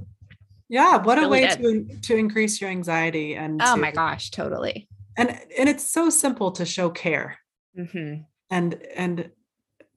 Yeah, 0.69 0.99
what 0.99 1.23
a 1.23 1.29
way 1.29 1.47
to 1.47 1.99
to 2.03 2.17
increase 2.17 2.61
your 2.61 2.69
anxiety 2.69 3.37
and 3.37 3.61
oh 3.63 3.75
to, 3.75 3.81
my 3.81 3.91
gosh, 3.91 4.31
totally. 4.31 4.89
And 5.17 5.31
and 5.59 5.69
it's 5.69 5.85
so 5.85 6.11
simple 6.11 6.51
to 6.53 6.67
show 6.67 6.91
care. 6.91 7.39
Mm-hmm. 7.79 8.23
And 8.51 8.75
and 8.97 9.31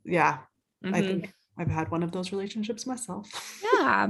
yeah, 0.06 0.40
Mm-hmm. 0.84 0.96
I 0.96 1.02
think 1.02 1.34
I've 1.60 1.68
had 1.70 1.92
one 1.92 2.02
of 2.02 2.12
those 2.12 2.32
relationships 2.32 2.88
myself. 2.88 3.62
yeah, 3.76 4.08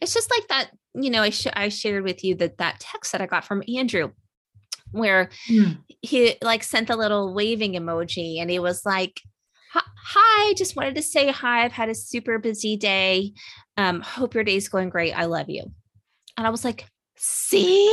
it's 0.00 0.14
just 0.14 0.30
like 0.30 0.48
that. 0.48 0.70
You 0.94 1.10
know, 1.10 1.20
I 1.22 1.28
sh- 1.30 1.48
I 1.52 1.68
shared 1.68 2.02
with 2.02 2.24
you 2.24 2.34
that 2.36 2.56
that 2.58 2.80
text 2.80 3.12
that 3.12 3.20
I 3.20 3.26
got 3.26 3.44
from 3.44 3.62
Andrew, 3.76 4.10
where 4.92 5.28
Mm. 5.50 5.80
he 6.00 6.36
like 6.40 6.62
sent 6.64 6.88
the 6.88 6.96
little 6.96 7.34
waving 7.34 7.74
emoji, 7.74 8.40
and 8.40 8.50
he 8.50 8.58
was 8.58 8.86
like, 8.86 9.20
"Hi- 9.72 9.82
"Hi, 10.02 10.54
just 10.54 10.76
wanted 10.76 10.94
to 10.94 11.02
say 11.02 11.30
hi. 11.30 11.64
I've 11.64 11.72
had 11.72 11.90
a 11.90 11.94
super 11.94 12.38
busy 12.38 12.76
day. 12.78 13.32
Um, 13.76 14.00
hope 14.00 14.34
your 14.34 14.44
day's 14.44 14.68
going 14.70 14.88
great. 14.88 15.12
I 15.12 15.26
love 15.26 15.50
you." 15.50 15.64
And 16.38 16.46
I 16.46 16.50
was 16.50 16.64
like, 16.64 16.86
"See, 17.18 17.86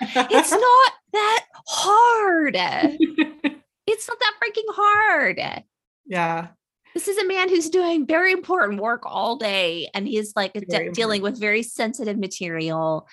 it's 0.00 0.50
not 0.50 0.92
that 1.12 1.44
hard. 1.68 2.56
It's 3.88 4.08
not 4.08 4.18
that 4.20 4.34
freaking 4.42 4.74
hard." 4.74 5.64
yeah. 6.06 6.48
this 6.94 7.06
is 7.08 7.18
a 7.18 7.26
man 7.26 7.48
who's 7.48 7.68
doing 7.70 8.06
very 8.06 8.32
important 8.32 8.80
work 8.80 9.02
all 9.04 9.36
day 9.36 9.88
and 9.94 10.08
he's 10.08 10.32
like 10.34 10.52
de- 10.54 10.90
dealing 10.92 11.22
with 11.22 11.38
very 11.38 11.62
sensitive 11.62 12.16
material 12.18 13.06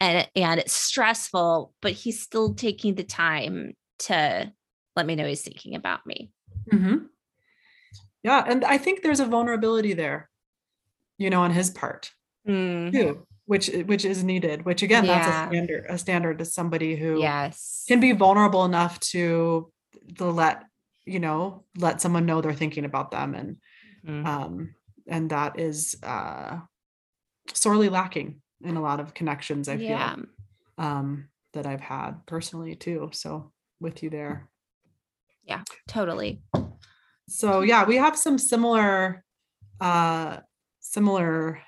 and 0.00 0.26
and 0.34 0.58
it's 0.60 0.72
stressful 0.72 1.72
but 1.82 1.92
he's 1.92 2.20
still 2.20 2.54
taking 2.54 2.94
the 2.94 3.04
time 3.04 3.74
to 3.98 4.50
let 4.96 5.06
me 5.06 5.14
know 5.14 5.26
he's 5.26 5.42
thinking 5.42 5.74
about 5.74 6.06
me 6.06 6.30
hmm 6.70 6.96
Yeah, 8.22 8.42
and 8.46 8.64
I 8.64 8.78
think 8.78 9.02
there's 9.02 9.20
a 9.20 9.26
vulnerability 9.26 9.94
there, 9.94 10.28
you 11.18 11.30
know, 11.30 11.42
on 11.42 11.52
his 11.52 11.70
part 11.70 12.10
Mhm. 12.46 12.92
too, 12.92 13.26
which 13.46 13.68
which 13.86 14.04
is 14.04 14.24
needed. 14.24 14.64
Which 14.64 14.82
again, 14.82 15.06
that's 15.06 15.28
a 15.28 15.46
standard. 15.48 15.86
A 15.88 15.98
standard 15.98 16.40
is 16.40 16.52
somebody 16.54 16.96
who 16.96 17.20
yes 17.20 17.84
can 17.86 18.00
be 18.00 18.12
vulnerable 18.12 18.64
enough 18.64 18.98
to 19.12 19.70
to 20.16 20.24
let 20.26 20.64
you 21.04 21.20
know 21.20 21.64
let 21.76 22.00
someone 22.00 22.26
know 22.26 22.40
they're 22.40 22.52
thinking 22.54 22.84
about 22.84 23.10
them, 23.10 23.34
and 23.34 23.56
Mhm. 24.04 24.26
um, 24.26 24.74
and 25.06 25.30
that 25.30 25.58
is 25.58 25.96
uh, 26.02 26.60
sorely 27.52 27.88
lacking 27.88 28.40
in 28.62 28.76
a 28.76 28.80
lot 28.82 29.00
of 29.00 29.14
connections. 29.14 29.68
I 29.68 29.76
yeah 29.76 30.14
feel 30.16 30.24
um, 30.78 31.28
that 31.52 31.66
I've 31.66 31.80
had 31.80 32.26
personally 32.26 32.74
too. 32.76 33.10
So 33.12 33.52
with 33.80 34.02
you 34.02 34.10
there. 34.10 34.48
Yeah, 35.44 35.62
totally 35.86 36.40
so 37.30 37.60
yeah 37.60 37.84
we 37.84 37.96
have 37.96 38.16
some 38.16 38.38
similar 38.38 39.22
uh 39.80 40.38
similar 40.80 41.60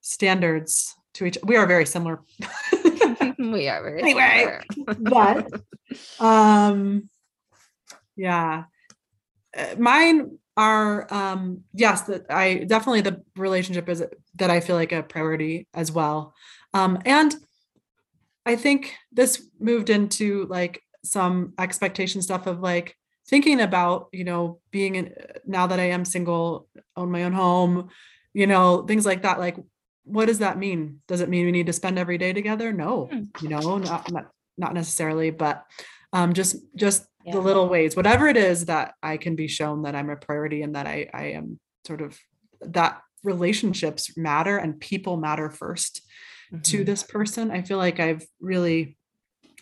standards 0.00 0.94
to 1.14 1.24
each 1.26 1.38
we 1.42 1.56
are 1.56 1.66
very 1.66 1.86
similar 1.86 2.20
we 3.38 3.68
are 3.68 3.82
very 3.82 4.02
Anyway. 4.02 4.62
similar. 4.68 4.96
but 4.98 5.52
um 6.20 7.08
yeah. 8.20 8.64
Uh, 9.56 9.74
mine 9.78 10.38
are 10.56 11.12
um 11.12 11.62
yes 11.72 12.02
that 12.02 12.22
i 12.30 12.64
definitely 12.74 13.00
the 13.00 13.22
relationship 13.36 13.88
is 13.88 14.04
that 14.34 14.50
i 14.50 14.60
feel 14.60 14.76
like 14.76 14.92
a 14.92 15.02
priority 15.02 15.66
as 15.74 15.90
well. 15.90 16.34
Um 16.74 16.98
and 17.04 17.34
i 18.46 18.56
think 18.56 18.94
this 19.10 19.32
moved 19.58 19.90
into 19.90 20.46
like 20.46 20.82
some 21.04 21.54
expectation 21.58 22.20
stuff 22.22 22.46
of 22.46 22.60
like 22.60 22.96
thinking 23.26 23.60
about 23.60 24.08
you 24.12 24.24
know 24.24 24.60
being 24.70 24.94
in 24.96 25.14
now 25.46 25.66
that 25.66 25.80
i 25.80 25.88
am 25.96 26.04
single 26.04 26.68
own 26.96 27.10
my 27.10 27.24
own 27.24 27.32
home 27.32 27.88
you 28.34 28.46
know 28.46 28.82
things 28.86 29.06
like 29.06 29.22
that 29.22 29.38
like 29.38 29.56
what 30.04 30.26
does 30.26 30.40
that 30.40 30.58
mean? 30.58 31.00
Does 31.06 31.20
it 31.20 31.28
mean 31.28 31.46
we 31.46 31.52
need 31.52 31.66
to 31.66 31.72
spend 31.72 31.98
every 31.98 32.18
day 32.18 32.32
together? 32.32 32.72
No 32.72 33.08
Hmm. 33.12 33.24
you 33.42 33.48
know 33.48 33.78
not 33.78 34.10
not, 34.10 34.26
not 34.58 34.74
necessarily 34.74 35.30
but 35.30 35.64
um 36.12 36.32
just 36.32 36.56
just 36.74 37.06
Yeah. 37.24 37.32
the 37.34 37.40
little 37.40 37.68
ways 37.68 37.94
whatever 37.96 38.28
it 38.28 38.36
is 38.38 38.64
that 38.66 38.94
i 39.02 39.16
can 39.18 39.36
be 39.36 39.46
shown 39.46 39.82
that 39.82 39.94
i'm 39.94 40.08
a 40.08 40.16
priority 40.16 40.62
and 40.62 40.74
that 40.74 40.86
i 40.86 41.06
i 41.12 41.24
am 41.32 41.60
sort 41.86 42.00
of 42.00 42.18
that 42.62 43.02
relationships 43.22 44.16
matter 44.16 44.56
and 44.56 44.80
people 44.80 45.16
matter 45.18 45.50
first 45.50 46.00
to 46.62 46.78
Mhm. 46.82 46.86
this 46.86 47.02
person 47.02 47.50
i 47.50 47.60
feel 47.62 47.76
like 47.76 48.00
i've 48.00 48.24
really 48.40 48.96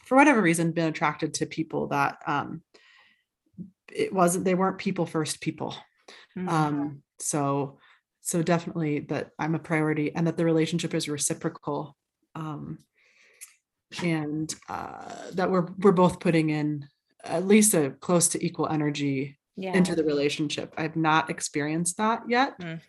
for 0.05 0.17
whatever 0.17 0.41
reason 0.41 0.71
been 0.73 0.89
attracted 0.89 1.35
to 1.35 1.47
people 1.47 1.89
that 1.89 2.19
um 2.27 2.63
it 3.93 4.13
wasn't 4.13 4.45
they 4.45 4.55
weren't 4.55 4.79
people 4.79 5.05
first 5.07 5.41
people 5.41 5.75
Mhm. 6.37 6.49
um 6.49 7.03
so 7.19 7.79
so 8.21 8.43
definitely 8.43 9.01
that 9.01 9.31
i'm 9.39 9.55
a 9.57 9.59
priority 9.59 10.15
and 10.15 10.27
that 10.29 10.37
the 10.37 10.45
relationship 10.45 10.95
is 10.95 11.09
reciprocal 11.09 11.97
um 12.37 12.79
and 14.05 14.55
uh 14.69 15.31
that 15.33 15.51
we're 15.51 15.67
we're 15.79 15.93
both 15.93 16.21
putting 16.21 16.51
in 16.51 16.87
at 17.25 17.47
least 17.47 17.75
a 17.75 17.91
close 17.91 18.29
to 18.29 18.45
equal 18.45 18.69
energy 18.69 19.39
yeah. 19.57 19.77
into 19.77 19.95
the 19.95 20.05
relationship. 20.05 20.73
I've 20.77 20.97
not 20.97 21.31
experienced 21.31 21.97
that 21.99 22.23
yet. 22.29 22.59
Mm. 22.61 22.81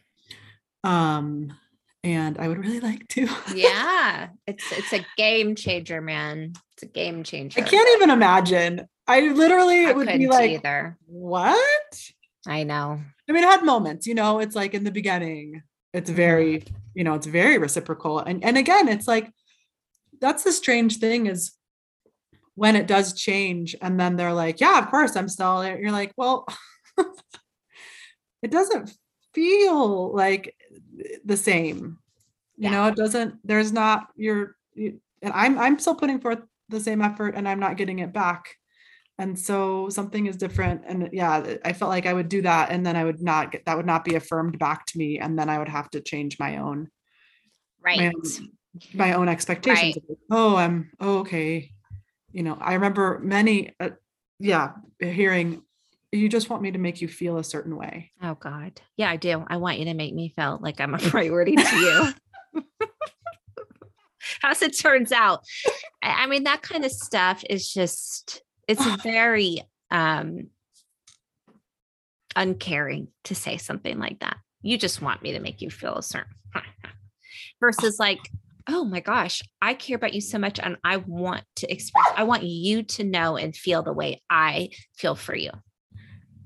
um 0.83 1.53
and 2.01 2.37
i 2.37 2.47
would 2.47 2.57
really 2.57 2.79
like 2.79 3.07
to. 3.09 3.27
Yeah 3.55 4.29
it's 4.47 4.71
it's 4.71 4.93
a 4.93 5.05
game 5.17 5.55
changer 5.55 6.01
man. 6.01 6.53
It's 6.73 6.83
a 6.83 6.87
game 6.87 7.23
changer. 7.23 7.59
i 7.59 7.63
can't 7.63 7.89
even 7.95 8.09
imagine. 8.09 8.87
I 9.07 9.21
literally 9.29 9.85
I 9.85 9.89
it 9.89 9.95
would 9.95 10.07
be 10.07 10.27
like 10.27 10.51
either. 10.51 10.97
what? 11.07 12.11
I 12.47 12.63
know. 12.63 12.99
I 13.27 13.31
mean, 13.31 13.43
I 13.43 13.51
had 13.51 13.63
moments, 13.63 14.07
you 14.07 14.15
know, 14.15 14.39
it's 14.39 14.55
like 14.55 14.73
in 14.73 14.83
the 14.83 14.91
beginning, 14.91 15.63
it's 15.93 16.09
very, 16.09 16.63
you 16.93 17.03
know, 17.03 17.15
it's 17.15 17.27
very 17.27 17.57
reciprocal. 17.57 18.19
And 18.19 18.43
and 18.43 18.57
again, 18.57 18.87
it's 18.87 19.07
like 19.07 19.31
that's 20.21 20.43
the 20.43 20.51
strange 20.51 20.97
thing 20.97 21.25
is 21.25 21.51
when 22.59 22.75
it 22.75 22.87
does 22.87 23.13
change, 23.13 23.75
and 23.81 23.99
then 23.99 24.15
they're 24.15 24.33
like, 24.33 24.59
Yeah, 24.59 24.77
of 24.79 24.89
course, 24.89 25.15
I'm 25.15 25.29
still 25.29 25.61
there. 25.61 25.79
You're 25.81 25.91
like, 25.91 26.13
well, 26.17 26.45
it 28.43 28.51
doesn't 28.51 28.91
feel 29.33 30.13
like 30.15 30.55
the 31.23 31.37
same. 31.37 31.97
You 32.57 32.69
Yeah. 32.69 32.71
know, 32.71 32.87
it 32.87 32.95
doesn't, 32.95 33.35
there's 33.47 33.71
not 33.71 34.07
your 34.15 34.55
you- 34.75 34.99
and 35.21 35.33
I'm 35.33 35.57
I'm 35.57 35.79
still 35.79 35.95
putting 35.95 36.19
forth 36.21 36.39
the 36.69 36.79
same 36.79 37.01
effort 37.01 37.35
and 37.35 37.47
I'm 37.47 37.59
not 37.59 37.77
getting 37.77 37.99
it 37.99 38.13
back 38.13 38.55
and 39.17 39.37
so 39.37 39.89
something 39.89 40.27
is 40.27 40.37
different 40.37 40.81
and 40.87 41.09
yeah 41.11 41.55
i 41.65 41.73
felt 41.73 41.89
like 41.89 42.05
i 42.05 42.13
would 42.13 42.29
do 42.29 42.41
that 42.41 42.71
and 42.71 42.85
then 42.85 42.95
i 42.95 43.03
would 43.03 43.21
not 43.21 43.51
get 43.51 43.65
that 43.65 43.75
would 43.75 43.85
not 43.85 44.05
be 44.05 44.15
affirmed 44.15 44.57
back 44.57 44.85
to 44.85 44.97
me 44.97 45.19
and 45.19 45.37
then 45.37 45.49
i 45.49 45.57
would 45.59 45.67
have 45.67 45.89
to 45.89 45.99
change 45.99 46.39
my 46.39 46.57
own 46.57 46.87
right 47.81 47.97
my 47.97 48.07
own, 48.07 48.49
my 48.93 49.13
own 49.13 49.27
expectations 49.27 49.97
Right. 50.07 50.17
oh 50.31 50.55
i'm 50.55 50.89
oh, 51.01 51.17
okay 51.19 51.71
you 52.31 52.43
know 52.43 52.57
i 52.61 52.73
remember 52.73 53.19
many 53.23 53.73
uh, 53.79 53.89
yeah 54.39 54.71
hearing 54.99 55.61
you 56.11 56.27
just 56.27 56.49
want 56.49 56.61
me 56.61 56.71
to 56.71 56.79
make 56.79 57.01
you 57.01 57.07
feel 57.07 57.37
a 57.37 57.43
certain 57.43 57.75
way 57.75 58.11
Oh 58.21 58.35
God. 58.35 58.81
Yeah, 58.97 59.09
I 59.09 59.15
do. 59.15 59.45
I 59.47 59.57
want 59.57 59.79
you 59.79 59.85
to 59.85 59.93
make 59.93 60.13
me 60.13 60.33
feel 60.35 60.59
like 60.61 60.79
I'm 60.81 60.93
a 60.93 60.97
priority 60.99 61.55
to 61.55 61.75
you. 61.75 62.63
As 64.43 64.61
it 64.61 64.77
turns 64.77 65.11
out. 65.11 65.43
I 66.03 66.27
mean, 66.27 66.43
that 66.43 66.61
kind 66.61 66.85
of 66.85 66.91
stuff 66.91 67.43
is 67.49 67.71
just 67.71 68.43
it's 68.67 68.85
very 69.03 69.61
um 69.91 70.47
uncaring 72.35 73.07
to 73.25 73.35
say 73.35 73.57
something 73.57 73.97
like 73.97 74.19
that. 74.19 74.37
You 74.61 74.77
just 74.77 75.01
want 75.01 75.23
me 75.23 75.33
to 75.33 75.39
make 75.39 75.61
you 75.61 75.69
feel 75.69 75.95
a 75.95 76.03
certain 76.03 76.33
versus 77.59 77.99
like, 77.99 78.19
oh 78.69 78.85
my 78.85 78.99
gosh, 78.99 79.41
I 79.61 79.73
care 79.73 79.95
about 79.95 80.13
you 80.13 80.21
so 80.21 80.37
much 80.39 80.59
and 80.59 80.77
I 80.83 80.97
want 80.97 81.43
to 81.57 81.71
express, 81.71 82.05
I 82.15 82.23
want 82.23 82.43
you 82.43 82.83
to 82.83 83.03
know 83.03 83.35
and 83.37 83.55
feel 83.55 83.83
the 83.83 83.93
way 83.93 84.21
I 84.29 84.69
feel 84.95 85.15
for 85.15 85.35
you. 85.35 85.51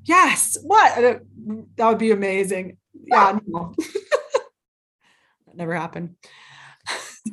yes 0.05 0.57
what 0.63 0.97
Uh, 0.97 1.19
that 1.77 1.87
would 1.87 1.97
be 1.97 2.11
amazing 2.11 2.77
yeah 3.05 3.39
no. 3.47 3.73
that 5.47 5.55
never 5.55 5.75
happened 5.75 6.15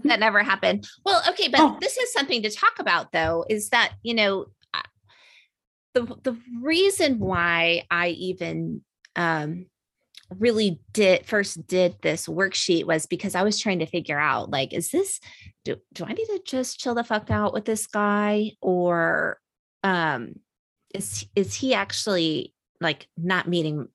that 0.05 0.21
never 0.21 0.43
happened. 0.43 0.87
Well, 1.05 1.21
okay, 1.31 1.49
but 1.49 1.61
Oh. 1.61 1.77
this 1.81 1.97
is 1.97 2.13
something 2.13 2.43
to 2.43 2.51
talk 2.51 2.79
about 2.79 3.11
though, 3.13 3.45
is 3.51 3.71
that, 3.71 3.93
you 4.03 4.15
know, 4.15 4.47
the 5.95 6.03
the 6.23 6.37
reason 6.63 7.19
why 7.19 7.83
I 7.91 8.09
even 8.11 8.83
um 9.17 9.67
really 10.39 10.81
did 10.93 11.27
first 11.27 11.67
did 11.67 11.97
this 12.03 12.27
worksheet 12.27 12.85
was 12.85 13.07
because 13.07 13.35
I 13.35 13.43
was 13.43 13.59
trying 13.59 13.81
to 13.81 13.87
figure 13.87 14.19
out 14.19 14.51
like 14.51 14.73
is 14.73 14.91
this 14.91 15.21
do, 15.65 15.77
do 15.93 16.05
I 16.05 16.13
need 16.13 16.27
to 16.27 16.41
just 16.47 16.79
chill 16.79 16.95
the 16.95 17.05
fuck 17.05 17.31
out 17.31 17.53
with 17.53 17.65
this 17.65 17.87
guy 17.87 18.53
or 18.61 19.41
um 19.83 20.35
is 20.95 21.27
is 21.35 21.55
he 21.55 21.75
actually 21.75 22.55
like 22.81 23.09
not 23.17 23.49
meeting 23.49 23.89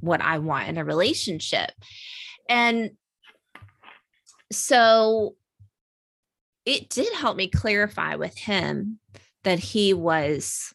what 0.00 0.20
I 0.20 0.38
want 0.38 0.68
in 0.68 0.78
a 0.78 0.84
relationship. 0.84 1.70
And 2.48 2.92
so 4.52 5.36
it 6.64 6.88
did 6.88 7.12
help 7.14 7.36
me 7.36 7.48
clarify 7.48 8.14
with 8.14 8.36
him 8.36 8.98
that 9.44 9.58
he 9.58 9.94
was 9.94 10.72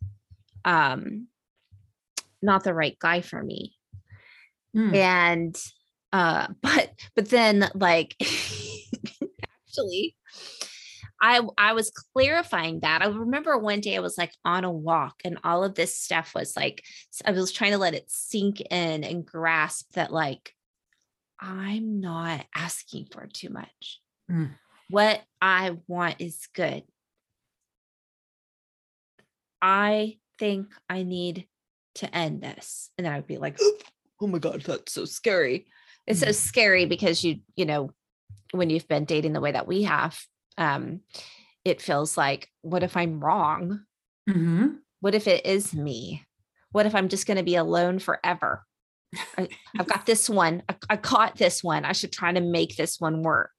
um 0.65 1.27
not 2.41 2.63
the 2.63 2.73
right 2.73 2.97
guy 2.99 3.21
for 3.21 3.41
me. 3.41 3.75
Mm. 4.75 4.95
And 4.95 5.63
uh 6.11 6.47
but 6.61 6.91
but 7.15 7.29
then 7.29 7.69
like 7.75 8.15
actually 9.67 10.15
I 11.21 11.41
I 11.57 11.73
was 11.73 11.91
clarifying 12.13 12.81
that. 12.81 13.01
I 13.01 13.07
remember 13.07 13.57
one 13.57 13.79
day 13.79 13.95
I 13.95 14.01
was 14.01 14.17
like 14.17 14.33
on 14.43 14.65
a 14.65 14.71
walk 14.71 15.21
and 15.23 15.39
all 15.43 15.63
of 15.63 15.75
this 15.75 15.97
stuff 15.97 16.33
was 16.35 16.55
like 16.55 16.83
I 17.25 17.31
was 17.31 17.51
trying 17.51 17.71
to 17.71 17.77
let 17.77 17.93
it 17.93 18.09
sink 18.09 18.59
in 18.59 19.03
and 19.03 19.25
grasp 19.25 19.93
that 19.93 20.11
like 20.11 20.53
I'm 21.39 21.99
not 21.99 22.45
asking 22.55 23.07
for 23.11 23.27
too 23.27 23.49
much. 23.49 23.99
Mm. 24.29 24.51
What 24.89 25.21
I 25.41 25.77
want 25.87 26.17
is 26.19 26.47
good. 26.53 26.83
I 29.61 30.17
think 30.39 30.67
I 30.89 31.03
need 31.03 31.47
to 31.95 32.15
end 32.15 32.41
this. 32.41 32.89
And 32.97 33.05
then 33.05 33.13
I'd 33.13 33.27
be 33.27 33.37
like, 33.37 33.57
oh 34.23 34.27
my 34.27 34.39
God, 34.39 34.61
that's 34.61 34.93
so 34.93 35.03
scary. 35.05 35.67
It's 36.07 36.21
so 36.21 36.27
Mhm. 36.27 36.35
scary 36.35 36.85
because 36.85 37.23
you, 37.23 37.39
you 37.55 37.65
know, 37.65 37.91
when 38.51 38.69
you've 38.69 38.87
been 38.87 39.05
dating 39.05 39.33
the 39.33 39.41
way 39.41 39.51
that 39.51 39.67
we 39.67 39.83
have, 39.83 40.19
um, 40.57 41.01
it 41.65 41.81
feels 41.81 42.17
like, 42.17 42.49
what 42.61 42.83
if 42.83 42.95
I'm 42.95 43.19
wrong? 43.19 43.81
Mhm. 44.29 44.79
What 45.01 45.15
if 45.15 45.27
it 45.27 45.45
is 45.45 45.73
me? 45.73 46.25
What 46.71 46.85
if 46.85 46.95
I'm 46.95 47.09
just 47.09 47.27
going 47.27 47.37
to 47.37 47.43
be 47.43 47.55
alone 47.55 47.99
forever? 47.99 48.63
I, 49.37 49.47
I've 49.77 49.87
got 49.87 50.05
this 50.05 50.29
one. 50.29 50.63
I, 50.69 50.75
I 50.91 50.97
caught 50.97 51.35
this 51.35 51.63
one. 51.63 51.85
I 51.85 51.91
should 51.91 52.11
try 52.13 52.31
to 52.31 52.41
make 52.41 52.75
this 52.77 52.99
one 52.99 53.21
work. 53.21 53.51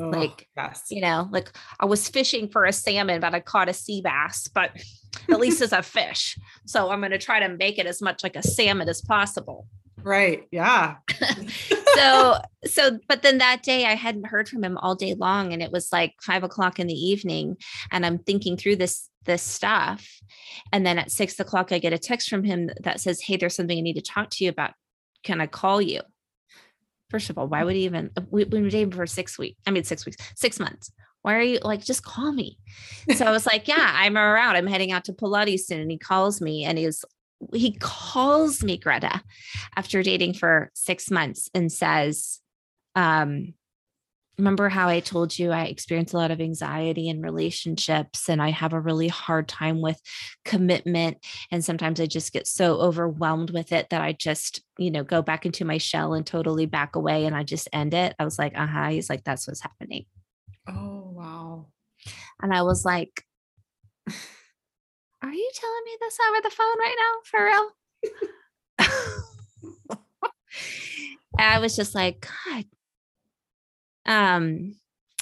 Oh, 0.00 0.08
Like, 0.08 0.48
yes. 0.56 0.84
You 0.90 1.00
know, 1.02 1.28
like 1.30 1.52
I 1.78 1.86
was 1.86 2.08
fishing 2.08 2.48
for 2.48 2.64
a 2.64 2.72
salmon, 2.72 3.20
but 3.20 3.34
I 3.34 3.40
caught 3.40 3.68
a 3.68 3.74
sea 3.74 4.00
bass, 4.02 4.48
but 4.48 4.70
at 5.30 5.38
least 5.40 5.60
it's 5.62 5.72
a 5.72 5.82
fish. 5.82 6.38
So 6.66 6.90
I'm 6.90 7.00
going 7.00 7.12
to 7.12 7.18
try 7.18 7.40
to 7.40 7.48
make 7.54 7.78
it 7.78 7.86
as 7.86 8.00
much 8.02 8.22
like 8.22 8.34
a 8.36 8.42
salmon 8.42 8.88
as 8.88 9.02
possible. 9.02 9.66
Right. 10.04 10.46
Yeah. 10.50 10.96
so 11.94 12.38
so 12.66 12.98
but 13.08 13.22
then 13.22 13.38
that 13.38 13.62
day 13.62 13.86
i 13.86 13.94
hadn't 13.94 14.26
heard 14.26 14.48
from 14.48 14.64
him 14.64 14.76
all 14.78 14.94
day 14.94 15.14
long 15.14 15.52
and 15.52 15.62
it 15.62 15.72
was 15.72 15.92
like 15.92 16.14
five 16.20 16.42
o'clock 16.42 16.78
in 16.78 16.86
the 16.86 16.94
evening 16.94 17.56
and 17.90 18.04
i'm 18.04 18.18
thinking 18.18 18.56
through 18.56 18.76
this 18.76 19.08
this 19.24 19.42
stuff 19.42 20.06
and 20.72 20.86
then 20.86 20.98
at 20.98 21.10
six 21.10 21.38
o'clock 21.40 21.72
i 21.72 21.78
get 21.78 21.92
a 21.92 21.98
text 21.98 22.28
from 22.28 22.44
him 22.44 22.70
that 22.82 23.00
says 23.00 23.20
hey 23.20 23.36
there's 23.36 23.54
something 23.54 23.78
i 23.78 23.80
need 23.80 23.94
to 23.94 24.02
talk 24.02 24.30
to 24.30 24.44
you 24.44 24.50
about 24.50 24.72
can 25.22 25.40
i 25.40 25.46
call 25.46 25.80
you 25.80 26.00
first 27.10 27.30
of 27.30 27.38
all 27.38 27.46
why 27.46 27.64
would 27.64 27.76
he 27.76 27.84
even 27.84 28.10
uh, 28.16 28.22
we, 28.30 28.44
we've 28.44 28.50
been 28.50 28.68
dating 28.68 28.90
for 28.90 29.06
six 29.06 29.38
weeks 29.38 29.58
i 29.66 29.70
mean 29.70 29.84
six 29.84 30.04
weeks 30.04 30.16
six 30.34 30.58
months 30.60 30.90
why 31.22 31.34
are 31.34 31.42
you 31.42 31.58
like 31.62 31.82
just 31.82 32.04
call 32.04 32.32
me 32.32 32.58
so 33.14 33.24
i 33.24 33.30
was 33.30 33.46
like 33.46 33.66
yeah 33.66 33.92
i'm 33.94 34.18
around 34.18 34.56
i'm 34.56 34.66
heading 34.66 34.92
out 34.92 35.04
to 35.04 35.12
pilates 35.12 35.60
soon 35.60 35.80
and 35.80 35.90
he 35.90 35.98
calls 35.98 36.40
me 36.40 36.64
and 36.64 36.76
he's 36.76 37.04
he 37.52 37.72
calls 37.72 38.62
me 38.62 38.76
gretta 38.76 39.22
after 39.76 40.02
dating 40.02 40.34
for 40.34 40.70
six 40.74 41.10
months 41.10 41.50
and 41.54 41.70
says, 41.70 42.40
um, 42.94 43.54
remember 44.38 44.68
how 44.68 44.88
I 44.88 45.00
told 45.00 45.38
you 45.38 45.52
I 45.52 45.64
experience 45.64 46.12
a 46.12 46.16
lot 46.16 46.30
of 46.30 46.40
anxiety 46.40 47.08
in 47.08 47.22
relationships 47.22 48.28
and 48.28 48.42
I 48.42 48.50
have 48.50 48.72
a 48.72 48.80
really 48.80 49.08
hard 49.08 49.46
time 49.46 49.80
with 49.80 50.00
commitment. 50.44 51.18
And 51.52 51.64
sometimes 51.64 52.00
I 52.00 52.06
just 52.06 52.32
get 52.32 52.46
so 52.46 52.80
overwhelmed 52.80 53.50
with 53.50 53.72
it 53.72 53.90
that 53.90 54.02
I 54.02 54.12
just, 54.12 54.62
you 54.78 54.90
know, 54.90 55.04
go 55.04 55.22
back 55.22 55.46
into 55.46 55.64
my 55.64 55.78
shell 55.78 56.14
and 56.14 56.26
totally 56.26 56.66
back 56.66 56.96
away 56.96 57.26
and 57.26 57.36
I 57.36 57.44
just 57.44 57.68
end 57.72 57.94
it. 57.94 58.14
I 58.18 58.24
was 58.24 58.38
like, 58.38 58.58
uh 58.58 58.66
huh. 58.66 58.88
He's 58.88 59.08
like, 59.08 59.24
that's 59.24 59.46
what's 59.46 59.62
happening. 59.62 60.06
Oh 60.68 61.10
wow. 61.12 61.66
And 62.42 62.52
I 62.52 62.62
was 62.62 62.84
like, 62.84 63.22
are 65.28 65.32
you 65.32 65.50
telling 65.54 65.84
me 65.84 65.96
this 66.00 66.18
over 66.28 66.40
the 66.42 66.50
phone 66.50 66.78
right 66.78 66.96
now? 66.98 67.20
For 67.24 67.44
real? 67.44 67.70
I 71.38 71.58
was 71.58 71.74
just 71.76 71.94
like, 71.94 72.26
God. 72.46 72.64
Um, 74.06 74.76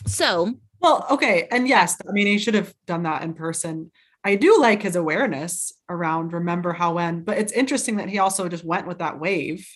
so 0.07 0.55
Well, 0.81 1.07
okay. 1.11 1.47
And 1.51 1.69
yes, 1.69 1.97
I 2.09 2.13
mean, 2.13 2.27
he 2.27 2.39
should 2.39 2.55
have 2.55 2.75
done 2.87 3.05
that 3.05 3.23
in 3.23 3.35
person. 3.35 3.93
I 4.25 4.37
do 4.37 4.59
like 4.61 4.83
his 4.83 4.97
awareness 4.97 5.73
around 5.89 6.33
remember 6.33 6.73
how 6.73 6.95
when, 6.95 7.23
but 7.23 7.39
it's 7.39 7.53
interesting 7.53 7.97
that 7.97 8.09
he 8.09 8.19
also 8.19 8.49
just 8.49 8.65
went 8.65 8.87
with 8.87 8.99
that 8.99 9.19
wave 9.19 9.69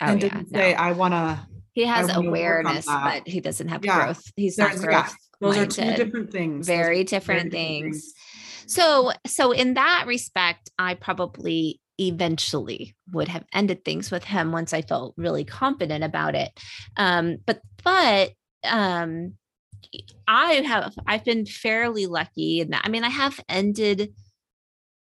oh, 0.00 0.06
and 0.06 0.22
yeah, 0.22 0.28
didn't 0.28 0.52
no. 0.52 0.58
say, 0.58 0.74
I 0.74 0.92
want 0.92 1.12
to. 1.12 1.46
he 1.72 1.84
has 1.84 2.14
awareness, 2.14 2.86
but 2.86 3.26
he 3.28 3.40
doesn't 3.40 3.68
have 3.68 3.84
Yeah. 3.84 4.04
growth. 4.04 4.22
He's 4.36 4.56
not 4.56 4.76
growth. 4.76 4.90
yeah, 4.90 5.08
those 5.40 5.56
are 5.58 5.66
two 5.66 5.92
different 5.94 6.30
things. 6.32 6.66
Those 6.66 6.76
Very 6.76 7.04
two 7.04 7.16
different 7.16 7.52
things. 7.52 8.14
So, 8.70 9.12
so 9.26 9.52
in 9.52 9.74
that 9.74 10.04
respect, 10.06 10.70
I 10.78 10.94
probably 10.94 11.80
eventually 11.98 12.94
would 13.12 13.28
have 13.28 13.44
ended 13.52 13.84
things 13.84 14.10
with 14.10 14.24
him 14.24 14.52
once 14.52 14.72
I 14.72 14.82
felt 14.82 15.14
really 15.16 15.44
confident 15.44 16.04
about 16.04 16.34
it. 16.34 16.50
Um, 16.96 17.38
but, 17.46 17.60
but, 17.82 18.32
um, 18.64 19.34
I 20.28 20.52
have, 20.54 20.94
I've 21.06 21.24
been 21.24 21.46
fairly 21.46 22.06
lucky 22.06 22.60
in 22.60 22.70
that. 22.70 22.82
I 22.84 22.88
mean, 22.90 23.02
I 23.04 23.08
have 23.08 23.40
ended, 23.48 24.14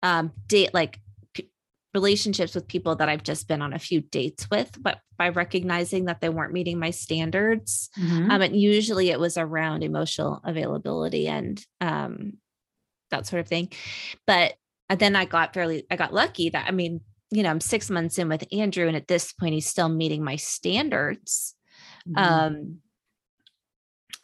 um, 0.04 0.32
date 0.48 0.74
like 0.74 1.00
p- 1.34 1.50
relationships 1.94 2.54
with 2.54 2.68
people 2.68 2.96
that 2.98 3.10
I've 3.10 3.24
just 3.24 3.48
been 3.48 3.62
on 3.64 3.74
a 3.74 3.80
few 3.80 4.02
dates 4.02 4.48
with, 4.52 4.72
but 4.80 5.00
by 5.18 5.30
recognizing 5.30 6.06
that 6.06 6.22
they 6.22 6.30
weren't 6.30 6.54
meeting 6.54 6.78
my 6.78 6.92
standards, 6.92 7.90
Mhm. 7.98 8.30
um, 8.30 8.42
and 8.42 8.56
usually 8.56 9.10
it 9.10 9.20
was 9.20 9.38
around 9.38 9.84
emotional 9.84 10.40
availability 10.44 11.28
and 11.28 11.66
um, 11.82 12.34
that 13.12 13.26
sort 13.26 13.40
of 13.40 13.48
thing. 13.48 13.72
But 14.26 14.56
uh, 14.90 14.96
then 14.96 15.16
I 15.16 15.26
got 15.26 15.54
fairly, 15.54 15.86
I 15.90 15.96
got 15.96 16.14
lucky 16.14 16.50
that 16.50 16.66
I 16.68 16.72
mean, 16.72 17.02
you 17.32 17.44
know, 17.44 17.50
I'm 17.50 17.62
six 17.62 17.90
months 17.90 18.18
in 18.20 18.30
with 18.30 18.46
Andrew, 18.54 18.88
and 18.88 18.96
at 18.96 19.08
this 19.08 19.34
point, 19.34 19.54
he's 19.54 19.68
still 19.68 19.90
meeting 19.90 20.24
my 20.24 20.36
standards. 20.36 21.56
Mhm. 22.08 22.18
Um, 22.18 22.78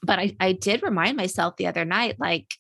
but 0.04 0.20
I, 0.20 0.36
I 0.40 0.52
did 0.54 0.84
remind 0.84 1.18
myself 1.18 1.58
the 1.58 1.68
other 1.68 1.86
night, 1.86 2.20
like, 2.20 2.56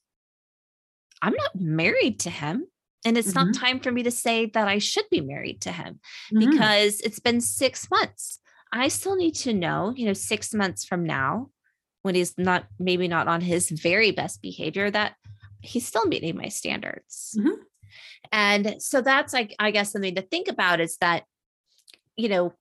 I'm 1.21 1.33
not 1.33 1.55
married 1.55 2.19
to 2.21 2.29
him. 2.29 2.65
And 3.03 3.17
it's 3.17 3.33
not 3.33 3.47
Mhm. 3.47 3.59
time 3.59 3.79
for 3.79 3.91
me 3.91 4.03
to 4.03 4.11
say 4.11 4.45
that 4.47 4.67
I 4.67 4.77
should 4.77 5.05
be 5.09 5.21
married 5.21 5.61
to 5.61 5.71
him 5.71 5.99
Mhm. 6.31 6.51
because 6.51 6.99
it's 7.01 7.19
been 7.19 7.41
six 7.41 7.89
months. 7.89 8.39
I 8.71 8.89
still 8.89 9.15
need 9.15 9.33
to 9.37 9.53
know, 9.53 9.93
you 9.95 10.05
know, 10.05 10.13
six 10.13 10.53
months 10.53 10.85
from 10.85 11.03
now, 11.03 11.49
when 12.03 12.13
he's 12.15 12.37
not 12.37 12.67
maybe 12.79 13.07
not 13.07 13.27
on 13.27 13.41
his 13.41 13.69
very 13.69 14.11
best 14.11 14.41
behavior, 14.41 14.91
that 14.91 15.15
he's 15.61 15.87
still 15.87 16.05
meeting 16.05 16.35
my 16.35 16.49
standards. 16.49 17.37
Mhm. 17.37 17.57
And 18.31 18.75
so 18.79 19.01
that's 19.01 19.33
like, 19.33 19.55
I 19.59 19.71
guess, 19.71 19.91
something 19.91 20.15
to 20.15 20.21
think 20.21 20.47
about 20.47 20.79
is 20.79 20.97
that, 20.97 21.23
you 22.15 22.29
know, 22.29 22.53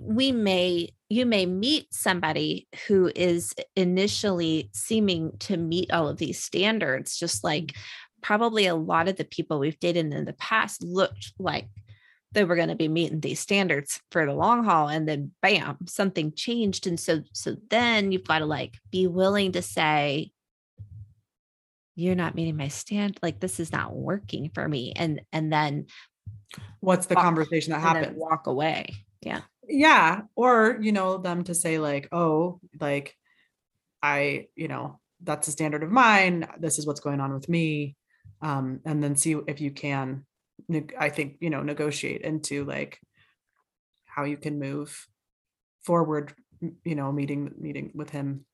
we 0.00 0.32
may, 0.32 0.90
you 1.08 1.24
may 1.24 1.46
meet 1.46 1.92
somebody 1.92 2.68
who 2.86 3.10
is 3.14 3.54
initially 3.74 4.70
seeming 4.74 5.32
to 5.38 5.56
meet 5.56 5.90
all 5.92 6.08
of 6.08 6.18
these 6.18 6.42
standards, 6.42 7.16
just 7.18 7.42
like 7.42 7.74
probably 8.22 8.66
a 8.66 8.74
lot 8.74 9.08
of 9.08 9.16
the 9.16 9.24
people 9.24 9.58
we've 9.58 9.80
dated 9.80 10.12
in 10.12 10.24
the 10.24 10.32
past 10.34 10.82
looked 10.82 11.32
like 11.38 11.68
they 12.32 12.44
were 12.44 12.56
going 12.56 12.68
to 12.68 12.74
be 12.74 12.88
meeting 12.88 13.20
these 13.20 13.40
standards 13.40 14.00
for 14.10 14.26
the 14.26 14.34
long 14.34 14.64
haul 14.64 14.88
and 14.88 15.08
then 15.08 15.32
bam 15.40 15.78
something 15.86 16.32
changed 16.32 16.86
and 16.86 17.00
so 17.00 17.22
so 17.32 17.56
then 17.70 18.12
you've 18.12 18.26
got 18.26 18.40
to 18.40 18.46
like 18.46 18.74
be 18.90 19.06
willing 19.06 19.52
to 19.52 19.62
say 19.62 20.30
you're 21.98 22.14
not 22.14 22.34
meeting 22.36 22.56
my 22.56 22.68
stand 22.68 23.18
like 23.22 23.40
this 23.40 23.58
is 23.58 23.72
not 23.72 23.94
working 23.94 24.50
for 24.54 24.68
me 24.68 24.92
and 24.94 25.20
and 25.32 25.52
then 25.52 25.86
What's 26.80 27.06
the 27.06 27.16
walk- 27.16 27.24
conversation 27.24 27.72
that 27.72 27.80
happens? 27.80 28.16
walk 28.16 28.46
away 28.46 28.94
yeah 29.20 29.40
yeah 29.66 30.22
or 30.36 30.78
you 30.80 30.92
know 30.92 31.18
them 31.18 31.42
to 31.44 31.54
say 31.54 31.78
like 31.78 32.08
oh 32.12 32.60
like 32.80 33.14
i 34.02 34.46
you 34.54 34.68
know 34.68 35.00
that's 35.24 35.48
a 35.48 35.50
standard 35.50 35.82
of 35.82 35.90
mine 35.90 36.46
this 36.60 36.78
is 36.78 36.86
what's 36.86 37.00
going 37.00 37.20
on 37.20 37.34
with 37.34 37.48
me 37.48 37.96
um 38.42 38.80
and 38.84 39.02
then 39.02 39.16
see 39.16 39.36
if 39.48 39.60
you 39.60 39.72
can 39.72 40.24
i 40.98 41.08
think 41.08 41.36
you 41.40 41.50
know 41.50 41.62
negotiate 41.62 42.22
into 42.22 42.64
like 42.64 43.00
how 44.06 44.22
you 44.24 44.36
can 44.36 44.58
move 44.60 45.06
forward 45.82 46.32
you 46.84 46.94
know 46.94 47.10
meeting 47.10 47.50
meeting 47.58 47.90
with 47.94 48.10
him 48.10 48.44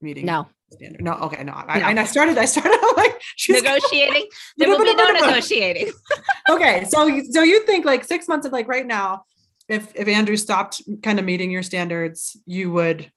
meeting 0.00 0.26
no. 0.26 0.48
standard. 0.70 1.02
No 1.02 1.12
okay 1.14 1.42
no 1.44 1.52
i, 1.52 1.78
No. 1.78 1.86
I, 1.86 2.02
I 2.02 2.04
started 2.04 2.38
i 2.38 2.44
started 2.44 2.78
like 2.96 3.20
she's 3.36 3.62
negotiating? 3.62 4.26
There 4.56 4.68
will 4.68 4.78
be 4.78 4.94
no 4.94 5.10
negotiating. 5.12 5.92
Okay 6.48 6.84
so 6.88 7.22
so 7.30 7.42
you 7.42 7.64
think 7.66 7.84
like 7.84 8.04
six 8.04 8.28
months 8.28 8.46
of 8.46 8.52
like 8.52 8.68
right 8.68 8.86
now 8.86 9.24
if 9.68 9.94
if 9.94 10.08
andrew 10.08 10.36
stopped 10.36 10.82
kind 11.02 11.18
of 11.18 11.24
meeting 11.24 11.50
your 11.50 11.62
standards 11.62 12.36
you 12.46 12.72
would 12.72 13.10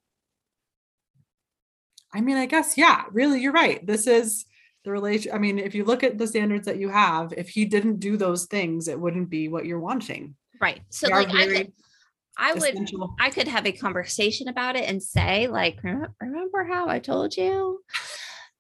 i 2.14 2.22
mean 2.22 2.38
i 2.38 2.46
guess 2.46 2.78
yeah 2.78 3.04
really 3.12 3.42
you're 3.42 3.54
right. 3.54 3.86
This 3.86 4.08
is 4.08 4.46
the 4.84 4.92
relation 4.92 5.32
i 5.34 5.38
mean 5.38 5.58
if 5.58 5.74
you 5.74 5.86
look 5.86 6.04
at 6.04 6.18
the 6.18 6.28
standards 6.28 6.66
that 6.66 6.78
you 6.78 6.90
have 6.90 7.34
if 7.38 7.50
he 7.50 7.66
didn't 7.66 8.00
do 8.00 8.18
those 8.18 8.46
things 8.46 8.88
it 8.88 9.00
wouldn't 9.00 9.30
be 9.30 9.48
what 9.48 9.66
you're 9.66 9.80
wanting. 9.80 10.36
Right. 10.62 10.82
So 10.90 11.08
like 11.10 11.30
I 11.30 11.46
very 11.46 11.58
could 11.58 11.74
I 12.38 12.54
would 12.54 12.74
essential. 12.74 13.16
I 13.20 13.30
could 13.30 13.48
have 13.48 13.66
a 13.66 13.72
conversation 13.72 14.48
about 14.48 14.76
it 14.76 14.90
and 14.90 15.02
say, 15.02 15.48
like, 15.48 15.80
remember 15.84 16.64
how 16.64 16.88
I 16.88 17.00
told 17.00 17.38
you? 17.38 17.82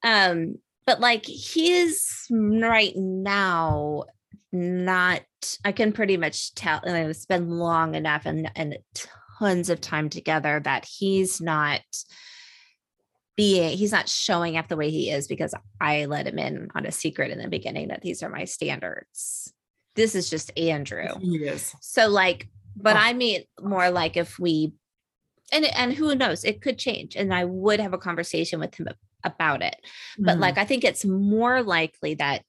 Um, 0.03 0.55
but 0.85 0.99
like 0.99 1.25
he's 1.25 2.25
right 2.29 2.93
now 2.95 4.03
not 4.51 5.21
I 5.65 5.71
can 5.71 5.91
pretty 5.93 6.17
much 6.17 6.53
tell 6.53 6.81
and 6.83 7.09
it's 7.09 7.25
been 7.25 7.49
long 7.49 7.95
enough 7.95 8.25
and 8.25 8.51
and 8.55 8.77
tons 9.39 9.69
of 9.69 9.81
time 9.81 10.09
together 10.09 10.61
that 10.63 10.85
he's 10.85 11.41
not 11.41 11.81
being 13.35 13.75
he's 13.77 13.91
not 13.91 14.07
showing 14.07 14.57
up 14.57 14.67
the 14.67 14.77
way 14.77 14.91
he 14.91 15.09
is 15.09 15.27
because 15.27 15.55
I 15.81 16.05
let 16.05 16.27
him 16.27 16.37
in 16.37 16.69
on 16.75 16.85
a 16.85 16.91
secret 16.91 17.31
in 17.31 17.39
the 17.39 17.49
beginning 17.49 17.87
that 17.87 18.01
these 18.01 18.21
are 18.21 18.29
my 18.29 18.45
standards. 18.45 19.51
This 19.95 20.15
is 20.15 20.29
just 20.29 20.51
Andrew. 20.57 21.07
He 21.19 21.37
is. 21.37 21.75
So 21.81 22.09
like, 22.09 22.47
but 22.75 22.95
Oh. 22.95 22.99
I 22.99 23.13
mean 23.13 23.43
more 23.61 23.89
like 23.89 24.17
if 24.17 24.37
we 24.39 24.73
and 25.51 25.65
and 25.65 25.93
who 25.93 26.15
knows, 26.15 26.43
it 26.43 26.61
could 26.61 26.79
change. 26.79 27.15
And 27.15 27.33
I 27.33 27.45
would 27.45 27.79
have 27.79 27.93
a 27.93 27.97
conversation 27.97 28.59
with 28.59 28.75
him 28.75 28.87
about 29.23 29.61
it. 29.61 29.75
But 30.17 30.37
Mhm. 30.37 30.41
like 30.41 30.57
I 30.57 30.65
think 30.65 30.83
it's 30.83 31.05
more 31.05 31.61
likely 31.61 32.15
that 32.15 32.43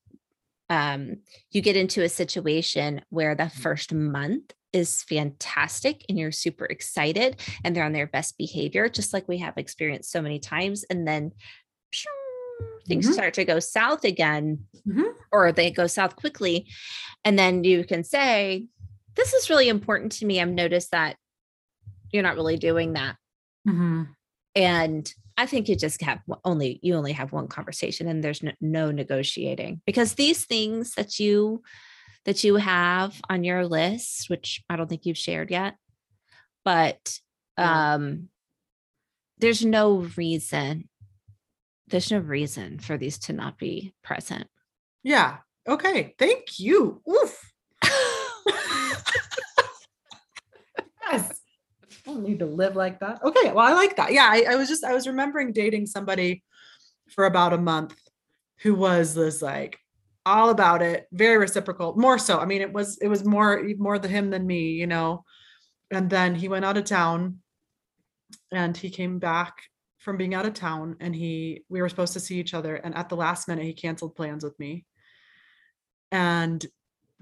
um 0.70 1.16
you 1.50 1.60
get 1.60 1.76
into 1.76 2.02
a 2.02 2.08
situation 2.08 3.02
where 3.10 3.34
the 3.34 3.50
first 3.50 3.92
month 3.92 4.52
is 4.72 5.02
fantastic 5.04 6.04
and 6.08 6.18
you're 6.18 6.32
super 6.32 6.64
excited 6.64 7.40
and 7.62 7.76
they're 7.76 7.84
on 7.84 7.92
their 7.92 8.06
best 8.08 8.36
behavior, 8.38 8.88
just 8.88 9.12
like 9.12 9.28
we 9.28 9.38
have 9.38 9.56
experienced 9.56 10.10
so 10.10 10.20
many 10.22 10.38
times. 10.40 10.84
And 10.90 11.06
then 11.06 11.32
things 12.86 13.08
Mhm. 13.08 13.12
start 13.12 13.34
to 13.34 13.44
go 13.44 13.60
south 13.60 14.04
again 14.04 14.66
Mhm. 14.86 15.14
or 15.32 15.52
they 15.52 15.70
go 15.70 15.86
south 15.86 16.16
quickly. 16.16 16.66
And 17.24 17.38
then 17.38 17.64
you 17.64 17.84
can 17.84 18.04
say, 18.04 18.66
This 19.16 19.32
is 19.32 19.50
really 19.50 19.68
important 19.68 20.12
to 20.12 20.26
me. 20.26 20.40
I've 20.40 20.48
noticed 20.48 20.90
that 20.90 21.16
you're 22.12 22.22
not 22.22 22.36
really 22.36 22.56
doing 22.56 22.94
that. 22.94 23.16
Mhm. 23.66 24.08
And 24.54 25.14
I 25.36 25.46
think 25.46 25.68
you 25.68 25.74
just 25.76 26.00
have 26.02 26.20
only 26.44 26.78
you 26.82 26.94
only 26.94 27.12
have 27.12 27.32
one 27.32 27.48
conversation 27.48 28.06
and 28.06 28.22
there's 28.22 28.42
no, 28.42 28.52
no 28.60 28.90
negotiating 28.92 29.82
because 29.84 30.14
these 30.14 30.44
things 30.44 30.94
that 30.94 31.18
you 31.18 31.62
that 32.24 32.44
you 32.44 32.56
have 32.56 33.20
on 33.28 33.44
your 33.44 33.66
list, 33.66 34.30
which 34.30 34.62
I 34.70 34.76
don't 34.76 34.88
think 34.88 35.06
you've 35.06 35.18
shared 35.18 35.50
yet, 35.50 35.74
but 36.64 37.18
um 37.56 38.28
there's 39.38 39.64
no 39.64 40.08
reason 40.16 40.88
there's 41.88 42.10
no 42.10 42.18
reason 42.18 42.78
for 42.78 42.96
these 42.96 43.18
to 43.18 43.32
not 43.32 43.58
be 43.58 43.92
present. 44.02 44.46
Yeah. 45.02 45.38
Okay. 45.68 46.14
Thank 46.18 46.58
you. 46.58 47.02
Oof. 47.08 47.43
Yes. 51.10 51.40
I 52.06 52.10
don't 52.10 52.22
need 52.22 52.40
to 52.40 52.46
live 52.46 52.76
like 52.76 53.00
that. 53.00 53.22
Okay. 53.22 53.52
Well, 53.52 53.66
I 53.66 53.72
like 53.72 53.96
that. 53.96 54.12
Yeah. 54.12 54.28
I, 54.30 54.46
I 54.50 54.56
was 54.56 54.68
just, 54.68 54.84
I 54.84 54.94
was 54.94 55.06
remembering 55.06 55.52
dating 55.52 55.86
somebody 55.86 56.42
for 57.10 57.26
about 57.26 57.52
a 57.52 57.58
month 57.58 57.94
who 58.62 58.74
was 58.74 59.14
this 59.14 59.42
like 59.42 59.78
all 60.26 60.50
about 60.50 60.82
it, 60.82 61.06
very 61.12 61.36
reciprocal, 61.36 61.94
more 61.96 62.18
so. 62.18 62.38
I 62.38 62.46
mean, 62.46 62.62
it 62.62 62.72
was, 62.72 62.98
it 62.98 63.08
was 63.08 63.24
more, 63.24 63.62
more 63.76 63.98
the 63.98 64.08
him 64.08 64.30
than 64.30 64.46
me, 64.46 64.72
you 64.72 64.86
know. 64.86 65.24
And 65.90 66.08
then 66.08 66.34
he 66.34 66.48
went 66.48 66.64
out 66.64 66.78
of 66.78 66.84
town 66.84 67.40
and 68.50 68.76
he 68.76 68.90
came 68.90 69.18
back 69.18 69.54
from 69.98 70.16
being 70.16 70.34
out 70.34 70.46
of 70.46 70.54
town 70.54 70.96
and 71.00 71.14
he, 71.14 71.62
we 71.68 71.82
were 71.82 71.88
supposed 71.88 72.14
to 72.14 72.20
see 72.20 72.40
each 72.40 72.54
other. 72.54 72.76
And 72.76 72.94
at 72.94 73.08
the 73.08 73.16
last 73.16 73.48
minute, 73.48 73.64
he 73.64 73.74
canceled 73.74 74.16
plans 74.16 74.44
with 74.44 74.58
me 74.58 74.84
and 76.10 76.64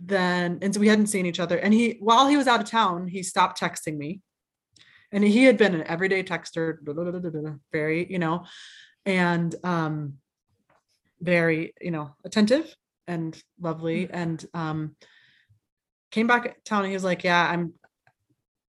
then 0.05 0.59
and 0.63 0.75
so 0.75 0.81
we 0.81 0.89
hadn't 0.89 1.07
seen 1.07 1.27
each 1.27 1.41
other. 1.41 1.57
And 1.59 1.73
he 1.73 1.97
while 2.01 2.27
he 2.27 2.37
was 2.37 2.49
out 2.49 2.61
of 2.61 2.69
town 2.69 3.09
he 3.09 3.23
stopped 3.23 3.61
texting 3.61 3.97
me. 3.97 4.21
And 5.13 5.23
he 5.23 5.45
had 5.45 5.59
been 5.59 5.75
an 5.75 5.87
everyday 5.87 6.23
texter 6.23 6.81
blah, 6.83 6.95
blah, 6.95 7.11
blah, 7.11 7.21
blah, 7.21 7.31
blah, 7.31 7.55
very 7.71 8.11
you 8.11 8.19
know 8.19 8.47
and 9.05 9.55
um 9.65 10.15
very 11.21 11.73
you 11.81 11.91
know 11.91 12.15
attentive 12.25 12.75
and 13.07 13.41
lovely. 13.61 14.09
And 14.11 14.45
um 14.55 14.97
came 16.11 16.27
back 16.27 16.63
town 16.65 16.81
and 16.81 16.89
he 16.89 16.95
was 16.95 17.05
like 17.05 17.25
yeah 17.25 17.49
i'm 17.51 17.73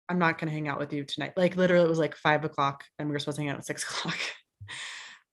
i'm 0.09 0.19
not 0.19 0.39
going 0.39 0.49
to 0.49 0.55
hang 0.55 0.69
out 0.69 0.79
with 0.79 0.93
you 0.93 1.05
tonight. 1.05 1.33
Like 1.37 1.57
literally 1.57 1.85
it 1.85 1.89
was 1.89 1.99
like 1.99 2.17
five 2.17 2.45
o'clock 2.45 2.85
and 2.99 3.09
we 3.09 3.13
were 3.13 3.19
supposed 3.19 3.37
to 3.37 3.43
hang 3.43 3.51
out 3.51 3.59
at 3.59 3.67
six 3.67 3.83
o'clock. 3.91 4.19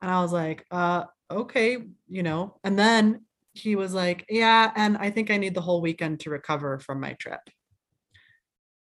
And 0.02 0.10
i 0.10 0.22
was 0.22 0.34
like 0.34 0.66
uh 0.72 1.04
okay 1.30 1.78
you 2.10 2.24
know? 2.24 2.58
And 2.64 2.78
then 2.80 3.22
he 3.54 3.76
was 3.76 3.94
like, 3.94 4.26
Yeah, 4.30 4.72
and 4.76 4.98
I 4.98 5.10
think 5.10 5.32
I 5.32 5.38
need 5.38 5.54
the 5.54 5.62
whole 5.62 5.82
weekend 5.82 6.22
to 6.22 6.30
recover 6.30 6.80
from 6.80 7.00
my 7.00 7.14
trip. 7.14 7.42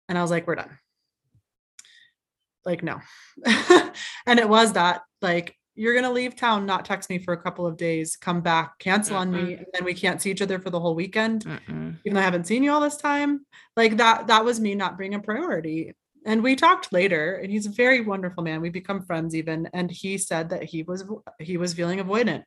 And 0.09 0.17
I 0.17 0.21
was 0.21 0.31
like, 0.31 0.47
We're 0.47 0.55
done. 0.55 0.77
Like, 2.65 2.83
no. 2.83 2.99
and 4.25 4.39
it 4.39 4.47
was 4.47 4.73
that, 4.73 5.01
like, 5.21 5.55
you're 5.75 5.93
going 5.93 6.05
to 6.05 6.11
leave 6.11 6.35
town, 6.35 6.65
not 6.65 6.85
text 6.85 7.09
me 7.09 7.17
for 7.17 7.33
a 7.33 7.41
couple 7.41 7.65
of 7.65 7.77
days, 7.77 8.15
come 8.15 8.41
back, 8.41 8.77
cancel 8.79 9.17
on 9.17 9.31
me, 9.31 9.55
and 9.55 9.65
then 9.73 9.83
we 9.83 9.93
can't 9.93 10.21
see 10.21 10.31
each 10.31 10.41
other 10.41 10.59
for 10.59 10.69
the 10.69 10.79
whole 10.79 10.95
weekend, 10.95 11.45
Mm-mm. 11.45 11.97
even 12.05 12.13
though 12.13 12.19
I 12.19 12.23
haven't 12.23 12.47
seen 12.47 12.63
you 12.63 12.71
all 12.71 12.79
this 12.79 12.95
time. 12.95 13.45
Like, 13.75 13.97
that, 13.97 14.27
that 14.27 14.45
was 14.45 14.59
me 14.59 14.75
not 14.75 14.97
being 14.97 15.15
a 15.15 15.19
priority. 15.19 15.93
And 16.25 16.41
we 16.41 16.55
talked 16.55 16.93
later, 16.93 17.35
and 17.35 17.51
he's 17.51 17.65
a 17.65 17.71
very 17.71 18.01
wonderful 18.01 18.43
man. 18.43 18.61
We 18.61 18.69
become 18.69 19.03
friends 19.03 19.35
even. 19.35 19.69
And 19.73 19.91
he 19.91 20.17
said 20.17 20.49
that 20.49 20.63
he 20.63 20.83
was 20.83 21.03
he 21.39 21.57
was 21.57 21.73
feeling 21.73 21.99
avoidant 21.99 22.43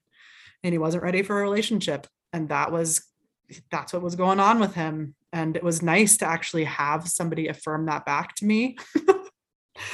and 0.63 0.73
he 0.73 0.79
wasn't 0.79 1.03
ready 1.03 1.23
for 1.23 1.39
a 1.39 1.43
relationship 1.43 2.07
and 2.37 2.49
that 2.51 2.71
was 2.71 3.03
that's 3.71 3.93
what 3.93 4.03
was 4.03 4.17
going 4.17 4.41
on 4.41 4.59
with 4.61 4.75
him. 4.75 5.15
And 5.33 5.57
it 5.57 5.63
was 5.63 5.83
nice 5.83 6.17
to 6.19 6.27
actually 6.27 6.65
have 6.65 7.09
somebody 7.09 7.49
affirm 7.49 7.87
that 7.87 8.05
back 8.05 8.35
to 8.37 8.45
me. 8.45 8.77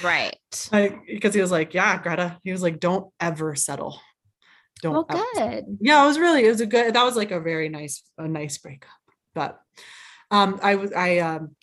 Right. 0.02 0.36
like 0.72 0.98
because 1.06 1.34
he 1.34 1.40
was 1.40 1.50
like 1.50 1.74
yeah 1.74 2.00
gretta 2.02 2.38
he 2.44 2.52
was 2.52 2.62
like 2.62 2.78
don't 2.80 3.06
ever 3.20 3.54
settle. 3.54 4.00
Don't 4.82 4.94
Well, 4.94 5.06
ever. 5.10 5.22
good. 5.34 5.78
yeah 5.80 6.02
it 6.02 6.06
was 6.06 6.18
really 6.18 6.44
it 6.44 6.48
was 6.48 6.60
a 6.60 6.66
good 6.66 6.94
that 6.94 7.04
was 7.04 7.16
like 7.16 7.30
a 7.30 7.40
very 7.40 7.68
nice 7.68 8.02
a 8.18 8.26
nice 8.28 8.58
breakup. 8.58 8.90
But 9.34 9.60
um 10.30 10.58
i 10.62 10.74
was 10.76 10.92
i 10.92 11.18
um 11.18 11.54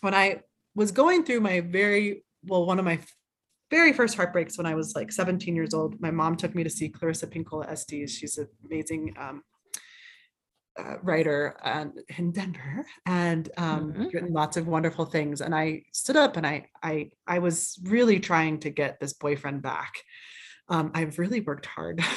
when 0.00 0.14
i 0.14 0.40
was 0.74 0.92
going 0.92 1.24
through 1.24 1.40
my 1.40 1.60
very 1.60 2.24
well 2.50 2.64
one 2.66 2.78
of 2.78 2.84
my 2.84 2.98
very 3.70 3.92
first 3.92 4.14
heartbreaks 4.16 4.56
when 4.58 4.66
i 4.66 4.74
was 4.74 4.94
like 4.94 5.10
17 5.10 5.56
years 5.56 5.74
old 5.74 6.00
my 6.00 6.10
mom 6.10 6.36
took 6.36 6.54
me 6.54 6.62
to 6.62 6.70
see 6.70 6.88
clarissa 6.88 7.26
pinkola 7.26 7.66
estés 7.70 8.10
she's 8.10 8.38
an 8.38 8.48
amazing 8.66 9.14
um 9.18 9.42
uh, 10.78 10.96
writer 11.02 11.56
and 11.64 11.92
in 12.18 12.32
denver 12.32 12.84
and 13.06 13.50
um 13.58 13.92
Mhm. 13.92 14.12
written 14.12 14.32
lots 14.32 14.56
of 14.56 14.66
wonderful 14.66 15.04
things 15.04 15.40
and 15.42 15.54
i 15.54 15.82
stood 15.92 16.16
up 16.16 16.36
and 16.38 16.46
i 16.46 16.66
i 16.82 17.10
i 17.26 17.38
was 17.38 17.78
really 17.84 18.18
trying 18.20 18.58
to 18.60 18.70
get 18.70 18.98
this 18.98 19.12
boyfriend 19.12 19.60
back 19.60 19.92
um 20.68 20.90
i've 20.94 21.18
really 21.18 21.40
worked 21.40 21.66
hard 21.66 22.02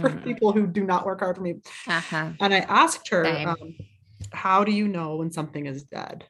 for 0.00 0.10
Mm. 0.10 0.22
people 0.24 0.52
who 0.52 0.66
do 0.68 0.84
not 0.84 1.04
work 1.04 1.18
hard 1.20 1.36
for 1.36 1.42
me. 1.42 1.56
Uh-huh. 1.88 2.30
And 2.40 2.54
I 2.54 2.60
asked 2.60 3.08
her, 3.08 3.26
um, 3.26 3.74
How 4.32 4.62
do 4.62 4.70
you 4.70 4.86
know 4.86 5.16
when 5.16 5.32
something 5.32 5.66
is 5.66 5.82
dead? 5.82 6.24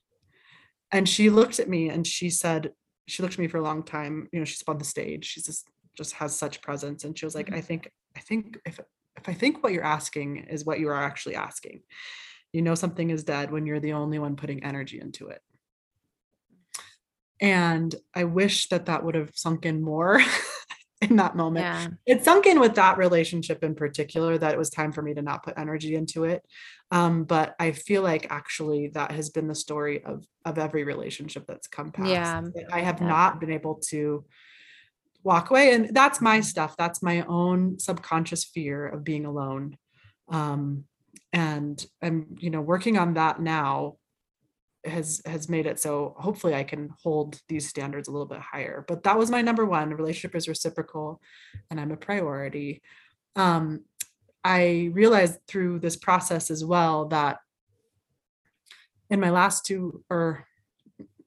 And 0.90 1.06
she 1.06 1.28
looked 1.28 1.60
at 1.60 1.68
me 1.68 1.90
and 1.90 2.06
she 2.06 2.30
said, 2.30 2.72
She 3.06 3.22
looked 3.22 3.34
at 3.34 3.38
me 3.38 3.48
for 3.48 3.58
a 3.58 3.62
long 3.62 3.82
time. 3.82 4.28
You 4.32 4.38
know, 4.38 4.44
she's 4.46 4.64
on 4.66 4.78
the 4.78 4.84
stage. 4.84 5.26
She's 5.26 5.44
just 5.44 5.68
just 5.94 6.14
has 6.14 6.34
such 6.34 6.62
presence. 6.62 7.04
And 7.04 7.16
she 7.18 7.26
was 7.26 7.34
like, 7.34 7.50
Mhm. 7.50 7.56
I 7.56 7.60
think, 7.60 7.90
I 8.16 8.20
think 8.20 8.58
if 8.64 8.80
if 9.20 9.28
I 9.28 9.34
think 9.34 9.62
what 9.62 9.72
you're 9.72 9.84
asking 9.84 10.46
is 10.50 10.64
what 10.64 10.80
you 10.80 10.88
are 10.88 11.02
actually 11.02 11.34
asking, 11.36 11.82
you 12.52 12.62
know 12.62 12.74
something 12.74 13.10
is 13.10 13.22
dead 13.24 13.50
when 13.52 13.66
you're 13.66 13.80
the 13.80 13.92
only 13.92 14.18
one 14.18 14.36
putting 14.36 14.64
energy 14.64 15.00
into 15.00 15.28
it. 15.28 15.40
And 17.40 17.94
I 18.14 18.24
wish 18.24 18.68
that 18.68 18.86
that 18.86 19.04
would 19.04 19.14
have 19.14 19.30
sunk 19.34 19.64
in 19.64 19.80
more 19.82 20.20
in 21.00 21.16
that 21.16 21.34
moment 21.34 21.64
Yeah. 21.64 21.86
it 22.04 22.24
sunk 22.24 22.44
in 22.46 22.60
with 22.60 22.74
that 22.74 22.98
relationship 22.98 23.64
in 23.64 23.74
particular 23.74 24.36
that 24.36 24.52
it 24.52 24.58
was 24.58 24.68
time 24.68 24.92
for 24.92 25.00
me 25.00 25.14
to 25.14 25.22
not 25.22 25.42
put 25.42 25.54
energy 25.58 25.94
into 25.94 26.24
it 26.24 26.42
um, 26.90 27.24
but 27.24 27.54
i 27.58 27.72
feel 27.72 28.02
like 28.02 28.26
actually 28.28 28.88
that 28.88 29.10
has 29.12 29.30
been 29.30 29.48
the 29.48 29.54
story 29.54 30.04
of 30.04 30.26
of 30.44 30.58
every 30.58 30.84
relationship 30.84 31.46
that's 31.48 31.68
come 31.68 31.90
past 31.90 32.10
Yeah. 32.10 32.42
i 32.70 32.80
have 32.82 33.00
Yeah. 33.00 33.08
not 33.08 33.40
been 33.40 33.50
able 33.50 33.76
to 33.88 34.26
walk 35.22 35.50
away 35.50 35.74
and 35.74 35.94
that's 35.94 36.20
my 36.20 36.40
stuff 36.40 36.76
that's 36.76 37.02
my 37.02 37.22
own 37.22 37.78
subconscious 37.78 38.44
fear 38.44 38.86
of 38.86 39.04
being 39.04 39.26
alone 39.26 39.76
um, 40.28 40.84
and 41.32 41.86
i'm 42.02 42.26
you 42.38 42.50
know 42.50 42.60
working 42.60 42.96
on 42.98 43.14
that 43.14 43.40
now 43.40 43.96
has 44.84 45.20
has 45.26 45.48
made 45.48 45.66
it 45.66 45.78
so 45.78 46.14
hopefully 46.18 46.54
I 46.54 46.64
can 46.64 46.90
hold 47.02 47.40
these 47.48 47.68
standards 47.68 48.08
a 48.08 48.10
little 48.10 48.26
bit 48.26 48.40
higher. 48.40 48.84
But 48.86 49.02
that 49.02 49.18
was 49.18 49.30
my 49.30 49.42
number 49.42 49.66
one. 49.66 49.90
Relationship 49.90 50.34
is 50.34 50.48
reciprocal, 50.48 51.20
and 51.70 51.78
I'm 51.80 51.90
a 51.90 51.96
priority. 51.96 52.82
Um, 53.36 53.84
I 54.42 54.90
realized 54.92 55.38
through 55.46 55.80
this 55.80 55.96
process 55.96 56.50
as 56.50 56.64
well 56.64 57.06
that 57.08 57.38
in 59.10 59.20
my 59.20 59.30
last 59.30 59.66
two, 59.66 60.02
or 60.08 60.46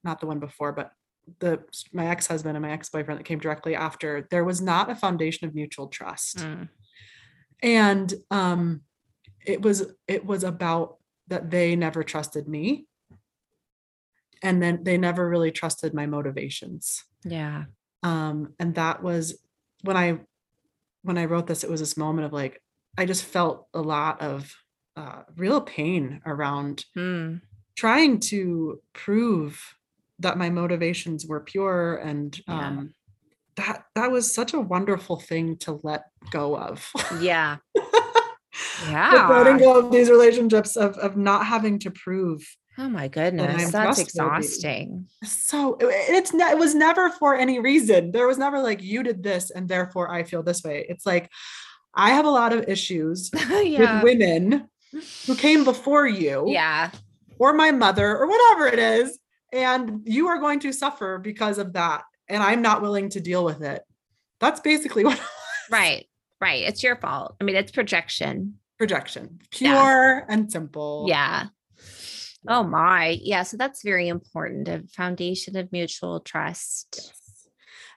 not 0.04 0.20
the 0.20 0.26
one 0.26 0.40
before, 0.40 0.72
but 0.72 0.92
the 1.40 1.64
my 1.94 2.08
ex-husband 2.08 2.56
and 2.58 2.66
my 2.66 2.72
ex-boyfriend 2.72 3.20
that 3.20 3.24
came 3.26 3.40
directly 3.40 3.76
after, 3.76 4.28
there 4.30 4.44
was 4.44 4.62
not 4.62 4.90
a 4.90 4.96
foundation 4.96 5.48
of 5.48 5.56
mutual 5.56 5.88
trust 5.88 6.38
Mm. 6.38 6.70
and 7.62 8.14
um 8.32 8.82
it 9.46 9.62
was 9.62 9.86
it 10.08 10.26
was 10.26 10.44
about 10.44 10.98
that 11.28 11.50
they 11.50 11.76
never 11.76 12.04
trusted 12.04 12.48
me 12.48 12.86
and 14.42 14.62
then 14.62 14.84
they 14.84 14.98
never 14.98 15.28
really 15.30 15.52
trusted 15.52 15.94
my 15.94 16.06
motivations 16.06 17.04
Yeah. 17.24 17.66
um 18.04 18.54
and 18.60 18.76
that 18.76 19.02
was 19.02 19.40
when 19.84 19.96
i 19.98 20.20
when 21.04 21.18
i 21.18 21.26
wrote 21.26 21.48
this 21.48 21.64
it 21.64 21.70
was 21.70 21.80
this 21.80 21.98
moment 21.98 22.26
of 22.26 22.34
like 22.34 22.62
i 22.98 23.06
just 23.06 23.24
felt 23.26 23.68
a 23.74 23.82
lot 23.82 24.22
of 24.22 24.54
uh, 24.96 25.24
real 25.36 25.62
pain 25.62 26.22
around 26.26 26.86
Hmm. 26.94 27.38
trying 27.76 28.20
to 28.32 28.82
prove 28.94 29.76
that 30.24 30.38
my 30.38 30.50
motivations 30.50 31.26
were 31.26 31.40
pure 31.42 31.96
and 31.98 32.38
Yeah. 32.48 32.68
um 32.68 32.94
that 33.56 33.84
that 33.96 34.10
was 34.12 34.34
such 34.34 34.54
a 34.54 34.60
wonderful 34.60 35.18
thing 35.20 35.58
to 35.58 35.80
let 35.84 36.06
go 36.32 36.58
of 36.58 36.90
Yeah. 37.22 37.58
Like 38.92 39.30
letting 39.30 39.58
go 39.58 39.80
of 39.80 39.92
these 39.92 40.10
relationships 40.10 40.76
of 40.76 40.98
of 40.98 41.18
not 41.18 41.46
having 41.46 41.80
to 41.80 41.92
prove 41.92 42.42
Oh 42.78 42.90
my 42.90 43.08
goodness. 43.08 43.66
I'm 43.66 43.72
That's 43.72 44.00
exhausting. 44.00 45.08
so 45.24 45.76
it- 45.76 45.88
it's 46.18 46.34
ne- 46.34 46.52
it 46.52 46.58
was 46.58 46.74
never 46.74 47.10
for 47.12 47.36
any 47.36 47.60
reason 47.60 48.12
there 48.12 48.28
was 48.28 48.38
never 48.38 48.60
like 48.60 48.82
you 48.82 49.04
did 49.04 49.22
this 49.24 49.52
and 49.52 49.68
therefore 49.70 50.12
i 50.12 50.24
feel 50.24 50.42
this 50.44 50.64
way 50.64 50.86
it's 50.90 51.06
like 51.06 51.30
i 51.94 52.10
have 52.12 52.26
a 52.26 52.30
lot 52.42 52.52
of 52.54 52.68
issues 52.68 53.30
yeah. 53.50 54.02
with 54.02 54.04
women 54.04 54.68
who 55.28 55.36
came 55.36 55.64
before 55.64 56.08
you 56.08 56.46
Yeah. 56.48 56.90
or 57.40 57.54
my 57.54 57.72
mother 57.72 58.18
or 58.18 58.28
whatever 58.28 58.68
it 58.68 58.80
is 58.80 59.20
and 59.54 60.02
you 60.06 60.28
are 60.28 60.40
going 60.40 60.60
to 60.60 60.74
suffer 60.74 61.18
because 61.18 61.58
of 61.58 61.74
that 61.74 62.04
and 62.28 62.42
i'm 62.44 62.62
not 62.62 62.82
willing 62.82 63.08
to 63.10 63.20
deal 63.20 63.46
with 63.46 63.62
it 63.62 63.82
that's 64.40 64.60
basically 64.60 65.04
what 65.06 65.20
Right. 65.72 66.06
Right. 66.42 66.64
It's 66.64 66.84
your 66.84 66.98
fault. 66.98 67.36
I 67.40 67.46
mean, 67.46 67.56
it's 67.56 67.72
projection. 67.72 68.56
projection 68.78 69.40
Yeah. 69.60 69.82
pure 69.82 70.26
and 70.28 70.52
simple 70.52 71.06
Yeah. 71.08 71.48
Oh 72.48 72.64
my. 72.64 73.18
Yeah. 73.22 73.44
So 73.44 73.56
that's 73.56 73.82
very 73.84 74.10
important. 74.10 74.68
A 74.68 74.84
foundation 74.94 75.56
of 75.56 75.72
mutual 75.72 76.20
trust. 76.20 76.96
Yes. 76.98 77.12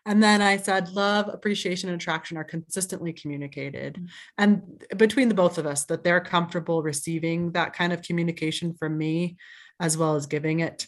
And 0.06 0.22
then 0.22 0.40
I 0.40 0.56
said, 0.58 0.90
love, 0.90 1.28
appreciation, 1.28 1.88
and 1.90 2.00
attraction 2.00 2.36
are 2.36 2.44
consistently 2.44 3.12
communicated. 3.12 3.94
Mm. 3.96 4.08
And 4.38 4.84
between 4.96 5.28
the 5.28 5.34
both 5.34 5.58
of 5.58 5.66
us, 5.66 5.84
that 5.86 6.04
they're 6.04 6.20
comfortable 6.20 6.80
receiving 6.84 7.50
that 7.52 7.72
kind 7.72 7.92
of 7.92 8.02
communication 8.02 8.74
from 8.78 8.96
me 8.96 9.36
as 9.80 9.98
well 9.98 10.14
as 10.14 10.26
giving 10.26 10.60
it. 10.60 10.86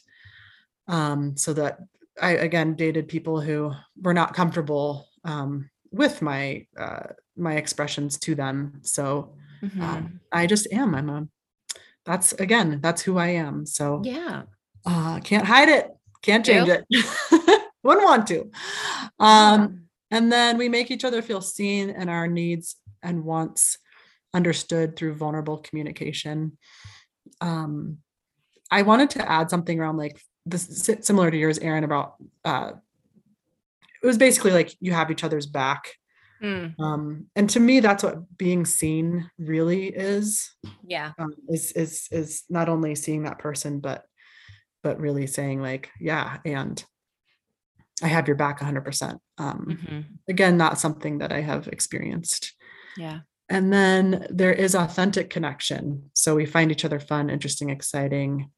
Um, 0.88 1.36
so 1.36 1.52
that 1.54 1.80
I 2.20 2.30
again 2.32 2.74
dated 2.74 3.08
people 3.08 3.40
who 3.40 3.72
were 4.00 4.14
not 4.14 4.34
comfortable 4.34 5.06
um, 5.24 5.70
with 5.92 6.22
my 6.22 6.66
uh, 6.76 7.08
my 7.36 7.54
expressions 7.54 8.18
to 8.20 8.34
them. 8.34 8.80
So 8.82 9.34
Mhm. 9.62 9.82
um, 9.82 10.20
I 10.32 10.46
just 10.46 10.66
am. 10.72 10.94
I'm 10.94 11.08
a 11.10 11.28
that's 12.04 12.32
again, 12.32 12.80
that's 12.80 13.02
who 13.02 13.18
I 13.18 13.28
am. 13.28 13.66
So 13.66 14.02
yeah. 14.04 14.42
uh 14.86 15.18
can't 15.20 15.44
hide 15.46 15.68
it 15.68 15.90
can't 16.22 16.46
change 16.46 16.68
Nope. 16.68 16.84
it 16.90 17.62
wouldn't 17.82 18.04
want 18.06 18.26
to 18.28 18.50
um 19.18 19.82
and 20.10 20.30
then 20.32 20.56
we 20.58 20.68
make 20.68 20.90
each 20.90 21.04
other 21.04 21.20
feel 21.22 21.40
seen 21.40 21.90
and 21.90 22.08
our 22.08 22.26
needs 22.28 22.76
and 23.02 23.24
wants 23.24 23.78
understood 24.32 24.94
through 24.96 25.14
vulnerable 25.14 25.58
communication 25.58 26.56
um 27.40 27.98
i 28.70 28.82
wanted 28.82 29.10
to 29.10 29.30
add 29.30 29.50
something 29.50 29.78
around 29.80 29.96
like 29.96 30.20
this 30.50 30.90
similar 31.02 31.30
to 31.30 31.36
yours 31.36 31.58
erin 31.58 31.84
about 31.84 32.14
uh 32.44 32.72
it 34.02 34.06
was 34.06 34.18
basically 34.18 34.52
like 34.52 34.74
you 34.80 34.92
have 34.92 35.10
each 35.10 35.24
other's 35.24 35.46
back 35.46 35.94
Mm, 36.40 36.78
um 36.78 37.26
and 37.34 37.50
to 37.50 37.58
me 37.58 37.80
that's 37.80 38.04
what 38.04 38.36
being 38.38 38.64
seen 38.64 39.28
really 39.38 39.86
is 39.86 40.54
yeah. 40.86 41.10
um, 41.18 41.34
is 41.48 41.72
is 41.72 42.06
is 42.12 42.44
not 42.48 42.68
only 42.68 42.94
seeing 42.94 43.24
that 43.24 43.40
person 43.40 43.80
but 43.80 44.04
but 44.84 45.00
really 45.00 45.26
saying 45.26 45.60
like 45.60 45.90
yeah 45.98 46.38
and 46.44 46.84
i 48.04 48.06
have 48.06 48.28
your 48.28 48.36
back 48.36 48.60
100% 48.60 49.18
um 49.38 49.66
Mhm. 49.68 50.04
again 50.28 50.56
not 50.56 50.78
something 50.78 51.18
that 51.18 51.32
i 51.32 51.40
have 51.40 51.66
experienced 51.66 52.54
Yeah. 52.96 53.20
And 53.48 53.72
then 53.72 54.26
there 54.30 54.52
is 54.52 54.74
authentic 54.74 55.30
connection. 55.30 56.10
So 56.12 56.34
we 56.34 56.46
find 56.46 56.70
each 56.70 56.84
other 56.84 57.00
fun 57.00 57.30
interesting 57.30 57.70
exciting 57.70 58.50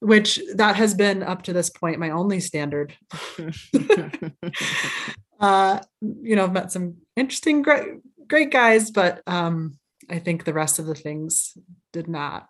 which 0.00 0.38
that 0.54 0.76
has 0.76 0.94
been 0.94 1.22
up 1.22 1.42
to 1.42 1.52
this 1.52 1.70
point 1.70 1.98
my 1.98 2.10
only 2.10 2.40
standard. 2.40 2.94
Uh 5.40 5.80
you 6.00 6.36
know 6.36 6.44
i've 6.44 6.52
met 6.52 6.70
some 6.70 6.96
interesting 7.16 7.60
great 7.60 7.98
great 8.28 8.52
guys 8.52 8.90
but 8.90 9.20
um 9.26 9.76
i 10.08 10.18
think 10.18 10.44
the 10.44 10.52
rest 10.52 10.78
of 10.78 10.86
the 10.86 10.94
things 10.94 11.58
did 11.92 12.08
not 12.08 12.48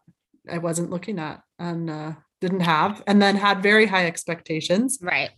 i 0.53 0.59
wasn't 0.59 0.91
looking 0.91 1.19
at 1.19 1.43
and 1.59 1.89
uh 1.89 2.13
didn't 2.41 2.61
have 2.61 3.03
and 3.07 3.23
then 3.23 3.37
had 3.37 3.63
very 3.63 3.87
high 3.87 4.07
expectations. 4.07 4.99
Right. 5.01 5.31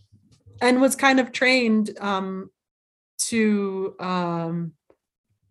and 0.61 0.81
was 0.81 0.95
kind 0.95 1.21
of 1.21 1.31
trained 1.31 1.97
um 2.01 2.49
to 3.29 3.95
um 3.99 4.73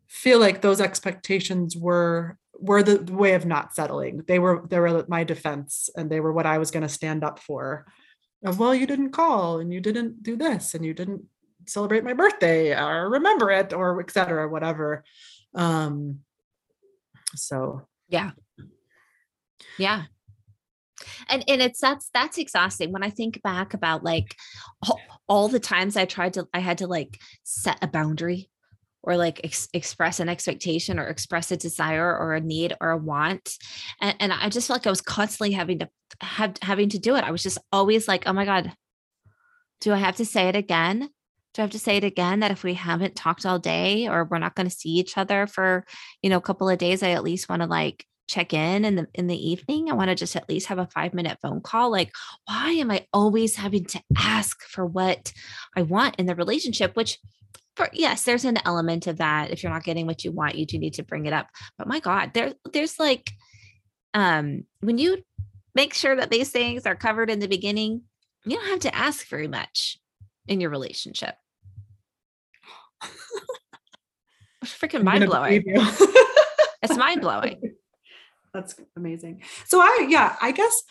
feel 0.09 0.39
like 0.39 0.61
those 0.61 0.81
expectations 0.81 1.77
were 1.77 2.39
were 2.59 2.83
the 2.83 3.13
way 3.13 3.35
of 3.35 3.45
not 3.45 3.75
settling. 3.75 4.23
They 4.27 4.39
were 4.39 4.65
they 4.69 4.79
were 4.79 5.05
my 5.09 5.25
defense 5.25 5.91
and 5.97 6.11
they 6.11 6.21
were 6.21 6.33
what 6.33 6.47
i 6.47 6.59
was 6.59 6.71
going 6.71 6.83
to 6.83 6.89
stand 6.89 7.25
up 7.25 7.39
for. 7.39 7.87
Of 8.45 8.59
well 8.59 8.75
you 8.75 8.87
didn't 8.87 9.11
call 9.11 9.59
and 9.59 9.73
you 9.73 9.81
didn't 9.81 10.23
do 10.23 10.37
this 10.37 10.75
and 10.75 10.85
you 10.85 10.95
didn't 10.95 11.25
celebrate 11.67 12.05
my 12.05 12.13
birthday 12.13 12.77
or 12.79 13.11
remember 13.11 13.51
it 13.51 13.73
or 13.73 14.01
et 14.01 14.11
cetera 14.11 14.49
whatever. 14.49 15.05
Um 15.55 16.21
so. 17.35 17.87
Yeah. 18.09 18.31
Yeah. 19.79 20.05
And 21.29 21.45
and 21.49 21.61
it's 21.61 21.81
that's 21.81 22.09
that's 22.15 22.39
exhausting. 22.39 22.93
When 22.93 23.03
I 23.03 23.11
think 23.11 23.43
back 23.43 23.75
about 23.75 24.05
like 24.05 24.35
all, 24.83 25.01
all 25.29 25.49
the 25.49 25.61
times 25.61 25.97
I 25.97 26.05
tried 26.05 26.35
to 26.35 26.47
I 26.55 26.61
had 26.61 26.79
to 26.79 26.87
like 26.87 27.19
set 27.43 27.79
a 27.83 27.87
boundary 27.87 28.49
or 29.07 29.17
like 29.17 29.41
ex- 29.45 29.69
express 29.73 30.21
an 30.21 30.29
expectation 30.29 30.99
or 30.99 31.07
express 31.07 31.51
a 31.51 31.57
desire 31.57 32.15
or 32.17 32.35
a 32.35 32.41
need 32.41 32.75
or 32.81 32.91
a 32.91 32.97
want 32.97 33.57
and, 34.01 34.17
and 34.21 34.33
I 34.33 34.49
just 34.49 34.67
felt 34.67 34.81
like 34.81 34.87
I 34.87 34.91
was 34.91 35.01
constantly 35.01 35.53
having 35.53 35.79
to 35.79 35.89
have 36.21 36.55
having 36.63 36.89
to 36.91 36.99
do 36.99 37.17
it. 37.17 37.25
I 37.25 37.31
was 37.31 37.43
just 37.43 37.59
always 37.73 38.09
like, 38.09 38.25
"Oh 38.27 38.33
my 38.33 38.45
god, 38.45 38.73
do 39.81 39.93
I 39.93 39.99
have 39.99 40.17
to 40.17 40.25
say 40.25 40.49
it 40.49 40.57
again?" 40.57 41.11
Do 41.55 41.63
I 41.63 41.65
have 41.65 41.71
to 41.71 41.79
say 41.79 41.97
it 41.97 42.05
again 42.05 42.41
that 42.41 42.51
if 42.51 42.63
we 42.63 42.75
haven't 42.75 43.17
talked 43.17 43.47
all 43.47 43.59
day 43.59 44.09
or 44.09 44.25
we're 44.25 44.39
not 44.39 44.55
going 44.55 44.69
to 44.69 44.77
see 44.77 44.91
each 44.91 45.17
other 45.17 45.47
for 45.47 45.87
you 46.21 46.29
know 46.29 46.37
a 46.37 46.43
couple 46.43 46.69
of 46.69 46.77
days 46.77 47.03
i 47.03 47.13
at 47.13 47.25
least 47.25 47.49
want 47.49 47.63
to 47.63 47.67
like 47.67 48.05
check 48.29 48.53
in 48.53 48.85
in 48.85 48.97
the 48.97 49.07
in 49.15 49.27
the 49.27 49.51
evening 49.51 49.91
i 49.91 49.95
want 49.95 50.11
to 50.11 50.15
just 50.15 50.37
at 50.37 50.47
least 50.51 50.67
have 50.67 50.79
a 50.79 50.89
5 50.95 51.15
minute 51.15 51.39
phone 51.41 51.63
call 51.63 51.91
like 51.91 52.13
why 52.45 52.73
am 52.73 52.91
i 52.91 53.07
always 53.11 53.57
having 53.57 53.87
to 53.87 54.03
ask 54.19 54.61
for 54.65 54.85
what 54.85 55.33
i 55.75 55.81
want 55.81 56.17
in 56.17 56.27
the 56.27 56.35
relationship 56.35 56.95
which 56.95 57.17
for 57.77 57.89
yes 57.93 58.25
there's 58.25 58.45
an 58.45 58.59
element 58.65 59.07
of 59.07 59.19
that 59.19 59.51
if 59.51 59.63
you're 59.63 59.73
not 59.73 59.85
getting 59.85 60.07
what 60.07 60.25
you 60.25 60.33
want 60.33 60.57
you 60.57 60.67
do 60.67 60.79
need 60.79 60.95
to 60.95 61.03
bring 61.03 61.27
it 61.27 61.33
up. 61.33 61.49
But 61.79 61.87
my 61.87 62.01
god 62.01 62.33
there 62.35 62.55
there's 62.73 62.99
like 62.99 63.31
um 64.15 64.65
when 64.81 64.99
you 64.99 65.23
make 65.75 65.95
sure 65.95 66.17
that 66.17 66.31
these 66.31 66.51
things 66.51 66.87
are 66.87 66.97
covered 66.97 67.31
in 67.31 67.39
the 67.39 67.49
beginning 67.49 68.03
you 68.45 68.57
don't 68.57 68.69
have 68.69 68.81
to 68.81 68.95
ask 68.95 69.27
very 69.29 69.49
much 69.49 69.99
in 70.47 70.61
your 70.61 70.71
relationship. 70.71 71.35
It's 74.63 74.73
freaking 74.73 75.03
mind 75.03 75.27
blowing 75.27 75.63
it's 76.83 76.97
mind 76.97 77.21
blowing 77.21 77.77
That's 78.57 78.75
amazing. 78.97 79.43
So 79.67 79.81
I 79.81 80.07
yeah, 80.09 80.35
I 80.41 80.51
guess 80.51 80.83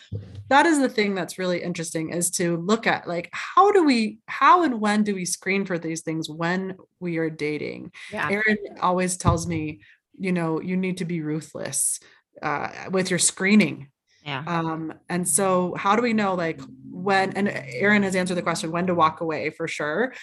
that 0.50 0.66
is 0.66 0.80
the 0.80 0.90
thing 0.90 1.16
that's 1.16 1.40
really 1.40 1.62
interesting 1.62 2.10
is 2.10 2.30
to 2.32 2.58
look 2.58 2.86
at 2.88 3.08
like 3.08 3.30
how 3.32 3.72
do 3.72 3.84
we 3.84 4.20
how 4.28 4.64
and 4.64 4.80
when 4.80 5.04
do 5.04 5.16
we 5.16 5.26
screen 5.26 5.66
for 5.66 5.78
these 5.78 6.02
things 6.02 6.30
when 6.30 6.78
we 7.00 7.18
are 7.18 7.30
dating? 7.30 7.92
yeah 8.12 8.30
Erin 8.30 8.58
always 8.82 9.18
tells 9.18 9.48
me, 9.48 9.82
you 10.18 10.32
know, 10.32 10.62
you 10.62 10.78
need 10.78 10.98
to 10.98 11.06
be 11.06 11.22
ruthless 11.22 12.00
uh, 12.42 12.70
with 12.92 13.10
your 13.10 13.20
screening. 13.20 13.90
yeah 14.24 14.44
Um, 14.46 14.94
and 15.10 15.28
so 15.28 15.74
how 15.76 15.96
do 15.96 16.02
we 16.02 16.14
know 16.14 16.36
like 16.36 16.62
when 16.90 17.34
and 17.34 17.48
Erin 17.48 18.04
has 18.04 18.16
answered 18.16 18.36
the 18.36 18.42
question 18.42 18.72
when 18.72 18.88
to 18.88 18.96
walk 18.96 19.22
away 19.22 19.50
for 19.50 19.68
sure. 19.68 20.14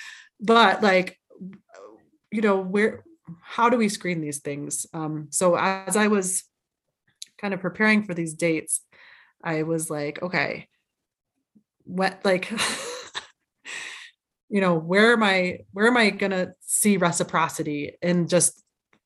But 0.41 0.83
like 0.83 1.19
you 2.33 2.41
know, 2.41 2.57
where 2.57 3.05
how 3.41 3.69
do 3.69 3.77
we 3.77 3.89
screen 3.89 4.21
these 4.21 4.39
things? 4.39 4.87
Um, 4.93 5.29
so 5.31 5.57
as 5.57 5.97
I 5.97 6.09
was 6.09 6.45
kind 7.41 7.55
of 7.55 7.61
preparing 7.61 8.03
for 8.03 8.15
these 8.15 8.35
dates, 8.35 8.81
I 9.43 9.63
was 9.63 9.91
like, 9.91 10.23
okay, 10.23 10.69
what 11.85 12.21
like 12.25 12.51
you 14.49 14.61
know, 14.61 14.75
where 14.75 15.13
am 15.13 15.23
I 15.23 15.61
where 15.73 15.87
am 15.87 15.97
I 15.97 16.11
gonna 16.11 16.55
see 16.61 16.97
reciprocity 16.97 17.97
in 18.03 18.29
just 18.29 18.63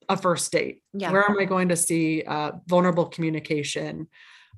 a 0.09 0.17
first 0.17 0.53
date? 0.53 0.83
Yeah. 0.93 1.11
Where 1.11 1.29
am 1.29 1.39
I 1.39 1.45
going 1.45 1.69
to 1.71 1.77
see 1.77 2.23
uh, 2.23 2.53
vulnerable 2.67 3.07
communication? 3.07 4.09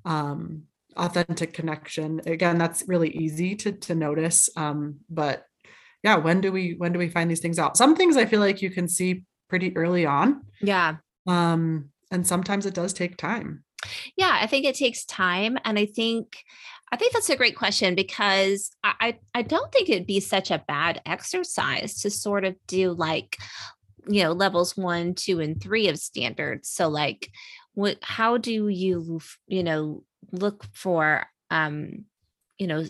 um, 0.05 0.64
authentic 0.97 1.53
connection. 1.53 2.20
Again, 2.26 2.59
that's 2.59 2.85
really 2.87 3.11
easy 3.11 3.55
to 3.57 3.72
to 3.72 3.95
notice. 3.95 4.49
Um, 4.57 5.01
but 5.09 5.45
yeah, 6.03 6.16
when 6.16 6.41
do 6.41 6.53
we 6.53 6.74
when 6.79 6.93
do 6.93 6.99
we 6.99 7.09
find 7.09 7.31
these 7.31 7.41
things 7.41 7.59
out? 7.59 7.76
Some 7.76 7.97
things 7.97 8.16
I 8.16 8.26
feel 8.26 8.41
like 8.41 8.62
you 8.62 8.70
can 8.70 8.89
see 8.89 9.24
pretty 9.49 9.76
early 9.76 10.07
on. 10.07 10.43
yeah 10.61 10.97
Um, 11.26 11.91
and 12.11 12.26
sometimes 12.26 12.66
it 12.66 12.74
does 12.74 12.93
take 12.93 13.16
time. 13.16 13.64
Yeah, 14.16 14.39
I 14.41 14.47
think 14.47 14.64
it 14.64 14.74
takes 14.74 15.05
time. 15.05 15.59
And 15.64 15.79
I 15.79 15.87
think 15.87 16.39
I 16.91 16.97
think 16.97 17.12
that's 17.12 17.29
a 17.29 17.37
great 17.37 17.57
question 17.57 17.95
because 17.95 18.70
I, 18.83 19.18
I 19.35 19.43
don't 19.43 19.70
think 19.70 19.91
it'd 19.91 20.07
be 20.07 20.20
such 20.20 20.51
a 20.51 20.64
bad 20.66 21.03
exercise 21.05 22.01
to 22.01 22.11
sort 22.11 22.47
of 22.47 22.57
do 22.66 22.93
like, 22.93 23.37
you 24.09 24.22
know, 24.22 24.33
levels 24.33 24.74
one, 24.74 25.14
two, 25.14 25.41
and 25.41 25.61
three 25.61 25.89
of 25.89 25.99
standards. 25.99 26.70
So 26.70 26.89
like 26.89 27.31
what 27.74 27.99
how 28.03 28.39
do 28.39 28.68
you, 28.68 29.20
you 29.47 29.62
know, 29.62 30.03
look 30.33 30.64
for 30.72 31.26
um, 31.51 32.05
you 32.57 32.66
know, 32.66 32.85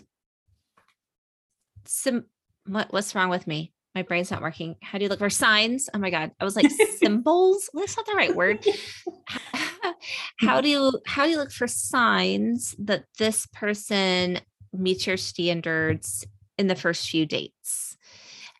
some 1.85 2.25
what, 2.65 2.91
what's 2.93 3.15
wrong 3.15 3.29
with 3.29 3.47
me? 3.47 3.73
my 3.95 4.03
brain's 4.03 4.31
not 4.31 4.41
working. 4.41 4.75
How 4.81 4.97
do 4.97 5.03
you 5.03 5.09
look 5.09 5.19
for 5.19 5.29
signs? 5.29 5.89
Oh 5.93 5.97
my 5.97 6.09
God. 6.09 6.31
I 6.39 6.45
was 6.45 6.55
like 6.55 6.69
symbols. 6.97 7.69
That's 7.73 7.97
not 7.97 8.05
the 8.05 8.13
right 8.13 8.35
word. 8.35 8.63
how 10.39 10.61
do 10.61 10.69
you 10.69 10.99
how 11.05 11.25
do 11.25 11.31
you 11.31 11.37
look 11.37 11.51
for 11.51 11.67
signs 11.67 12.75
that 12.79 13.05
this 13.17 13.45
person 13.47 14.39
meets 14.73 15.07
your 15.07 15.17
standards 15.17 16.25
in 16.57 16.67
the 16.67 16.75
first 16.75 17.09
few 17.09 17.25
dates? 17.25 17.97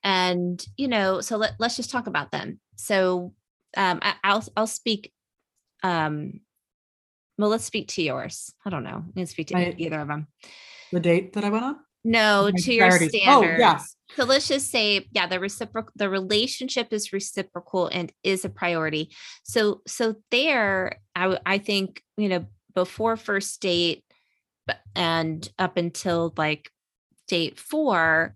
And 0.03 0.65
you 0.77 0.87
know, 0.87 1.21
so 1.21 1.37
let, 1.37 1.53
let's 1.59 1.75
just 1.75 1.91
talk 1.91 2.07
about 2.07 2.31
them. 2.31 2.59
So 2.75 3.33
um 3.77 3.99
I, 4.01 4.15
I'll 4.23 4.43
I'll 4.55 4.67
speak 4.67 5.11
um 5.83 6.39
well 7.37 7.49
let's 7.49 7.65
speak 7.65 7.89
to 7.89 8.01
yours. 8.01 8.53
I 8.65 8.69
don't 8.69 8.83
know. 8.83 9.03
I'm 9.05 9.13
gonna 9.15 9.27
speak 9.27 9.47
to 9.47 9.57
I, 9.57 9.73
either 9.77 9.99
of 9.99 10.07
them. 10.07 10.27
The 10.91 10.99
date 10.99 11.33
that 11.33 11.43
I 11.43 11.49
went 11.49 11.65
on? 11.65 11.75
No, 12.03 12.49
to 12.49 12.73
your 12.73 12.91
standards. 12.91 13.17
Oh, 13.27 13.59
yeah. 13.59 13.83
So 14.15 14.25
let's 14.25 14.47
just 14.47 14.71
say, 14.71 15.07
yeah, 15.11 15.27
the 15.27 15.39
reciprocal, 15.39 15.91
the 15.95 16.09
relationship 16.09 16.91
is 16.91 17.13
reciprocal 17.13 17.87
and 17.87 18.11
is 18.23 18.43
a 18.43 18.49
priority. 18.49 19.15
So, 19.43 19.81
so 19.87 20.15
there, 20.31 20.99
I, 21.15 21.37
I 21.45 21.57
think, 21.59 22.01
you 22.17 22.29
know, 22.29 22.45
before 22.73 23.17
first 23.17 23.61
date 23.61 24.03
and 24.95 25.47
up 25.57 25.77
until 25.77 26.33
like 26.37 26.71
date 27.27 27.59
four, 27.59 28.35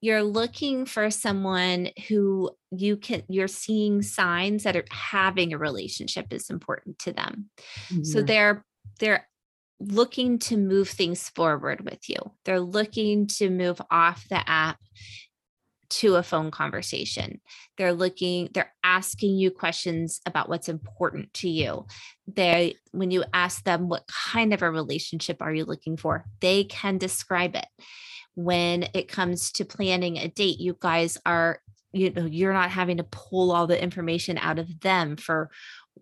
you're 0.00 0.22
looking 0.22 0.86
for 0.86 1.10
someone 1.10 1.88
who 2.08 2.50
you 2.70 2.96
can 2.96 3.22
you're 3.28 3.48
seeing 3.48 4.02
signs 4.02 4.64
that 4.64 4.76
are 4.76 4.84
having 4.90 5.52
a 5.52 5.58
relationship 5.58 6.26
is 6.32 6.50
important 6.50 6.98
to 6.98 7.12
them 7.12 7.46
mm-hmm. 7.88 8.04
so 8.04 8.22
they're 8.22 8.64
they're 9.00 9.26
looking 9.80 10.38
to 10.38 10.56
move 10.56 10.88
things 10.88 11.28
forward 11.30 11.82
with 11.82 12.08
you. 12.08 12.16
They're 12.44 12.60
looking 12.60 13.26
to 13.38 13.50
move 13.50 13.80
off 13.90 14.26
the 14.28 14.48
app 14.48 14.78
to 15.88 16.16
a 16.16 16.22
phone 16.22 16.50
conversation. 16.50 17.40
They're 17.78 17.92
looking, 17.92 18.48
they're 18.52 18.72
asking 18.82 19.36
you 19.36 19.50
questions 19.50 20.20
about 20.26 20.48
what's 20.48 20.68
important 20.68 21.32
to 21.34 21.48
you. 21.48 21.86
They, 22.26 22.76
when 22.92 23.10
you 23.10 23.24
ask 23.32 23.62
them 23.64 23.88
what 23.88 24.08
kind 24.08 24.52
of 24.52 24.62
a 24.62 24.70
relationship 24.70 25.40
are 25.40 25.54
you 25.54 25.64
looking 25.64 25.96
for, 25.96 26.24
they 26.40 26.64
can 26.64 26.98
describe 26.98 27.54
it. 27.54 27.66
When 28.34 28.88
it 28.94 29.08
comes 29.08 29.52
to 29.52 29.64
planning 29.64 30.18
a 30.18 30.28
date, 30.28 30.60
you 30.60 30.76
guys 30.78 31.18
are, 31.24 31.60
you 31.92 32.10
know, 32.10 32.26
you're 32.26 32.52
not 32.52 32.70
having 32.70 32.98
to 32.98 33.04
pull 33.04 33.52
all 33.52 33.66
the 33.66 33.80
information 33.80 34.38
out 34.38 34.58
of 34.58 34.80
them 34.80 35.16
for, 35.16 35.50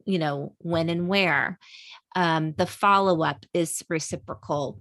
you 0.04 0.18
know, 0.18 0.54
when 0.58 0.88
and 0.88 1.08
where 1.08 1.58
um, 2.14 2.54
the 2.56 2.66
follow 2.66 3.22
up 3.22 3.44
is 3.52 3.82
reciprocal. 3.88 4.80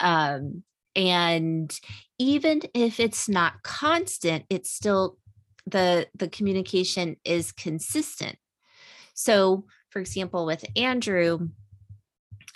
Um, 0.00 0.62
and 0.94 1.72
even 2.18 2.62
if 2.74 3.00
it's 3.00 3.28
not 3.28 3.62
constant, 3.62 4.44
it's 4.50 4.70
still 4.70 5.18
the 5.66 6.08
the 6.14 6.28
communication 6.28 7.16
is 7.24 7.52
consistent. 7.52 8.36
So, 9.14 9.66
for 9.90 10.00
example, 10.00 10.44
with 10.44 10.64
Andrew, 10.76 11.48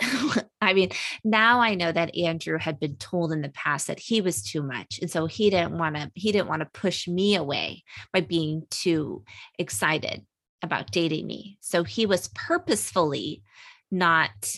I 0.61 0.75
mean, 0.75 0.91
now 1.25 1.61
I 1.61 1.75
know 1.75 1.93
that 1.93 2.17
Andrew 2.17 2.59
had 2.59 2.79
been 2.79 2.97
told 2.97 3.33
in 3.33 3.43
the 3.43 3.51
past 3.51 3.87
that 3.87 4.01
he 4.01 4.21
was 4.21 4.43
too 4.43 4.63
much. 4.63 4.99
And 5.01 5.11
so 5.11 5.27
he 5.27 5.51
didn't 5.51 5.79
want 5.79 5.97
to, 5.97 6.11
he 6.15 6.33
didn't 6.33 6.49
want 6.49 6.61
to 6.61 6.81
push 6.81 7.07
me 7.09 7.37
away 7.37 7.85
by 8.13 8.21
being 8.21 8.65
too 8.71 9.23
excited 9.59 10.27
about 10.63 10.91
dating 10.91 11.27
me. 11.27 11.59
So 11.61 11.85
he 11.85 12.07
was 12.07 12.29
purposefully 12.29 13.43
not 13.91 14.57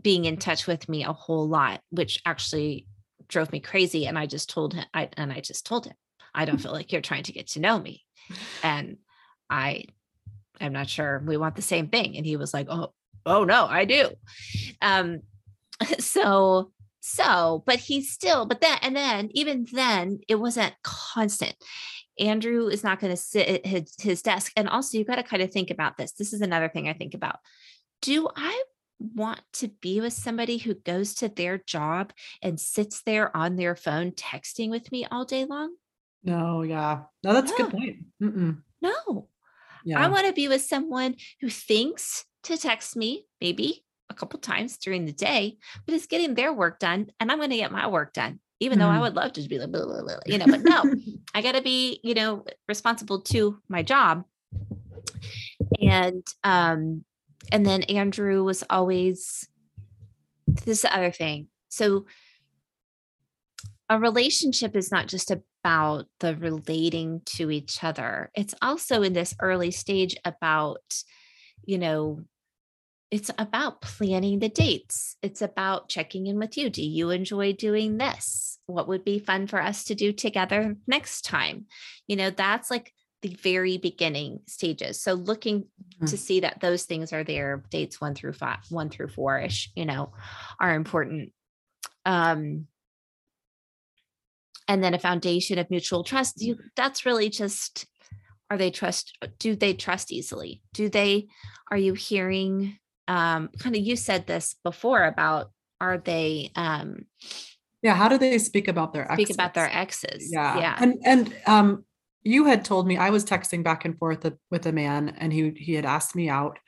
being 0.00 0.24
in 0.24 0.36
touch 0.36 0.66
with 0.66 0.88
me 0.88 1.04
a 1.04 1.12
whole 1.12 1.48
lot, 1.48 1.80
which 1.90 2.20
actually 2.24 2.86
drove 3.28 3.52
me 3.52 3.60
crazy. 3.60 4.06
And 4.06 4.18
I 4.18 4.26
just 4.26 4.50
told 4.50 4.74
him, 4.74 4.84
I, 4.92 5.08
and 5.16 5.32
I 5.32 5.40
just 5.40 5.66
told 5.66 5.86
him, 5.86 5.94
I 6.34 6.44
don't 6.44 6.58
feel 6.58 6.72
like 6.72 6.92
you're 6.92 7.00
trying 7.00 7.24
to 7.24 7.32
get 7.32 7.48
to 7.48 7.60
know 7.60 7.78
me. 7.78 8.04
And 8.62 8.98
I, 9.48 9.84
I'm 10.60 10.72
not 10.72 10.88
sure 10.88 11.22
we 11.24 11.36
want 11.36 11.56
the 11.56 11.62
same 11.62 11.88
thing. 11.88 12.16
And 12.16 12.26
he 12.26 12.36
was 12.36 12.52
like, 12.52 12.66
oh, 12.68 12.92
oh 13.24 13.44
no, 13.44 13.66
I 13.66 13.84
do. 13.84 14.10
Um, 14.82 15.22
so, 15.98 16.72
so, 17.00 17.62
but 17.66 17.78
he 17.78 18.02
still, 18.02 18.46
but 18.46 18.60
then, 18.60 18.78
and 18.82 18.96
then 18.96 19.30
even 19.32 19.66
then 19.72 20.20
it 20.28 20.34
wasn't 20.36 20.74
constant. 20.82 21.54
Andrew 22.18 22.68
is 22.68 22.82
not 22.82 23.00
going 23.00 23.12
to 23.12 23.16
sit 23.16 23.48
at 23.48 23.66
his, 23.66 23.94
his 24.00 24.22
desk. 24.22 24.52
And 24.56 24.68
also, 24.68 24.96
you've 24.96 25.06
got 25.06 25.16
to 25.16 25.22
kind 25.22 25.42
of 25.42 25.52
think 25.52 25.70
about 25.70 25.96
this. 25.96 26.12
This 26.12 26.32
is 26.32 26.40
another 26.40 26.68
thing 26.68 26.88
I 26.88 26.92
think 26.92 27.14
about. 27.14 27.38
Do 28.02 28.28
I 28.34 28.62
want 28.98 29.40
to 29.54 29.68
be 29.68 30.00
with 30.00 30.12
somebody 30.12 30.58
who 30.58 30.74
goes 30.74 31.14
to 31.16 31.28
their 31.28 31.58
job 31.58 32.12
and 32.42 32.58
sits 32.58 33.02
there 33.02 33.36
on 33.36 33.56
their 33.56 33.76
phone 33.76 34.12
texting 34.12 34.70
with 34.70 34.90
me 34.90 35.06
all 35.10 35.24
day 35.24 35.44
long? 35.44 35.74
No, 36.24 36.62
yeah. 36.62 37.02
No, 37.22 37.32
that's 37.32 37.50
no. 37.50 37.56
a 37.56 37.58
good 37.58 37.70
point. 37.70 37.96
Mm-mm. 38.22 38.62
No. 38.80 39.28
Yeah. 39.84 40.04
I 40.04 40.08
want 40.08 40.26
to 40.26 40.32
be 40.32 40.48
with 40.48 40.62
someone 40.62 41.16
who 41.40 41.48
thinks 41.48 42.24
to 42.44 42.56
text 42.56 42.96
me 42.96 43.26
maybe 43.40 43.84
a 44.08 44.14
couple 44.14 44.38
times 44.40 44.78
during 44.78 45.04
the 45.04 45.12
day, 45.12 45.58
but 45.84 45.94
is 45.94 46.06
getting 46.06 46.34
their 46.34 46.52
work 46.52 46.78
done 46.78 47.08
and 47.20 47.30
I'm 47.30 47.38
going 47.38 47.50
to 47.50 47.56
get 47.56 47.72
my 47.72 47.86
work 47.86 48.12
done 48.12 48.40
even 48.60 48.78
though 48.78 48.88
I 48.88 48.96
mm. 48.96 49.02
would 49.02 49.16
love 49.16 49.32
to 49.34 49.42
be 49.42 49.58
like, 49.58 49.70
blah, 49.70 49.84
blah, 49.84 50.02
blah, 50.02 50.16
you 50.24 50.38
know, 50.38 50.46
but 50.46 50.62
no, 50.62 50.82
I 51.36 51.42
got 51.42 51.54
to 51.54 51.60
be, 51.60 52.00
you 52.02 52.14
know, 52.14 52.46
responsible 52.66 53.20
to 53.20 53.58
my 53.68 53.82
job. 53.82 54.24
And, 55.78 56.26
um, 56.42 57.04
and 57.52 57.66
then 57.66 57.82
Andrew 57.82 58.42
was 58.42 58.64
always 58.70 59.46
this 60.46 60.86
other 60.86 61.10
thing. 61.10 61.48
So, 61.68 62.06
a 63.90 64.00
relationship 64.00 64.74
is 64.74 64.90
not 64.90 65.08
just 65.08 65.30
about 65.30 66.06
the 66.20 66.34
relating 66.36 67.20
to 67.36 67.50
each 67.50 67.84
other, 67.84 68.30
it's 68.34 68.54
also 68.62 69.02
in 69.02 69.12
this 69.12 69.34
early 69.38 69.70
stage 69.70 70.16
about, 70.24 71.02
you 71.66 71.76
know, 71.76 72.22
it's 73.10 73.30
about 73.36 73.82
planning 73.82 74.38
the 74.38 74.48
dates. 74.48 75.16
It's 75.20 75.42
about 75.42 75.90
checking 75.90 76.28
in 76.28 76.38
with 76.38 76.56
you. 76.56 76.70
Do 76.70 76.82
you 76.82 77.10
enjoy 77.10 77.52
doing 77.52 77.98
this? 77.98 78.55
What 78.66 78.88
would 78.88 79.04
be 79.04 79.18
fun 79.18 79.46
for 79.46 79.60
us 79.60 79.84
to 79.84 79.94
do 79.94 80.12
together 80.12 80.76
next 80.86 81.22
time? 81.22 81.66
You 82.06 82.16
know, 82.16 82.30
that's 82.30 82.70
like 82.70 82.92
the 83.22 83.28
very 83.28 83.78
beginning 83.78 84.40
stages. 84.46 85.00
So 85.00 85.14
looking 85.14 85.62
mm-hmm. 85.62 86.06
to 86.06 86.16
see 86.16 86.40
that 86.40 86.60
those 86.60 86.84
things 86.84 87.12
are 87.12 87.24
there, 87.24 87.62
dates 87.70 88.00
one 88.00 88.14
through 88.14 88.34
five, 88.34 88.58
one 88.70 88.90
through 88.90 89.08
four 89.08 89.38
ish, 89.38 89.70
you 89.74 89.84
know, 89.84 90.12
are 90.60 90.74
important. 90.74 91.32
Um, 92.04 92.66
and 94.68 94.82
then 94.82 94.94
a 94.94 94.98
foundation 94.98 95.58
of 95.58 95.70
mutual 95.70 96.04
trust. 96.04 96.40
You 96.40 96.58
that's 96.74 97.06
really 97.06 97.28
just 97.28 97.86
are 98.50 98.56
they 98.56 98.70
trust 98.70 99.16
do 99.38 99.56
they 99.56 99.74
trust 99.74 100.12
easily? 100.12 100.62
Do 100.72 100.88
they 100.88 101.28
are 101.70 101.76
you 101.76 101.94
hearing 101.94 102.78
um, 103.08 103.48
kind 103.58 103.76
of 103.76 103.82
you 103.82 103.96
said 103.96 104.26
this 104.26 104.56
before 104.64 105.04
about 105.04 105.50
are 105.80 105.98
they 105.98 106.50
um 106.56 107.06
yeah 107.82 107.94
how 107.94 108.08
do 108.08 108.18
they 108.18 108.38
speak 108.38 108.68
about 108.68 108.92
their 108.92 109.06
speak 109.12 109.26
exes? 109.26 109.36
about 109.36 109.54
their 109.54 109.70
exes 109.72 110.30
yeah 110.32 110.58
yeah 110.58 110.76
and 110.80 110.94
and 111.04 111.34
um 111.46 111.84
you 112.22 112.44
had 112.44 112.64
told 112.64 112.86
me 112.86 112.96
i 112.96 113.10
was 113.10 113.24
texting 113.24 113.62
back 113.62 113.84
and 113.84 113.98
forth 113.98 114.30
with 114.50 114.66
a 114.66 114.72
man 114.72 115.14
and 115.18 115.32
he 115.32 115.50
he 115.56 115.74
had 115.74 115.84
asked 115.84 116.14
me 116.14 116.28
out 116.28 116.58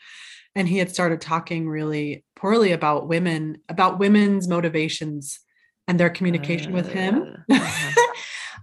and 0.55 0.69
he 0.69 0.79
had 0.79 0.91
started 0.91 1.21
talking 1.21 1.69
really 1.69 2.25
poorly 2.37 2.73
about 2.73 3.09
women 3.09 3.59
about 3.69 3.99
women's 3.99 4.49
motivations 4.49 5.41
and 5.87 5.99
their 5.99 6.11
communication 6.11 6.73
uh, 6.73 6.75
with 6.75 6.93
him 6.93 7.37
uh-huh. 7.51 8.13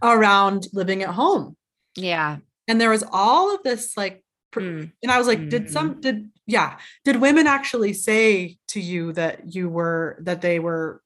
around 0.04 0.68
living 0.74 1.04
at 1.04 1.10
home 1.10 1.56
yeah 1.96 2.38
and 2.68 2.80
there 2.80 2.90
was 2.90 3.04
all 3.12 3.54
of 3.54 3.64
this 3.64 3.98
like 3.98 4.24
mm. 4.56 4.92
and 5.02 5.12
i 5.12 5.18
was 5.18 5.28
like 5.28 5.40
mm-hmm. 5.40 5.50
did 5.50 5.70
some 5.70 6.00
did 6.02 6.30
yeah 6.48 6.78
did 7.04 7.18
women 7.18 7.48
actually 7.48 7.94
say 7.94 8.58
to 8.68 8.80
you 8.80 9.12
that 9.14 9.54
you 9.54 9.70
were 9.70 10.18
that 10.22 10.42
they 10.42 10.60
were 10.60 11.02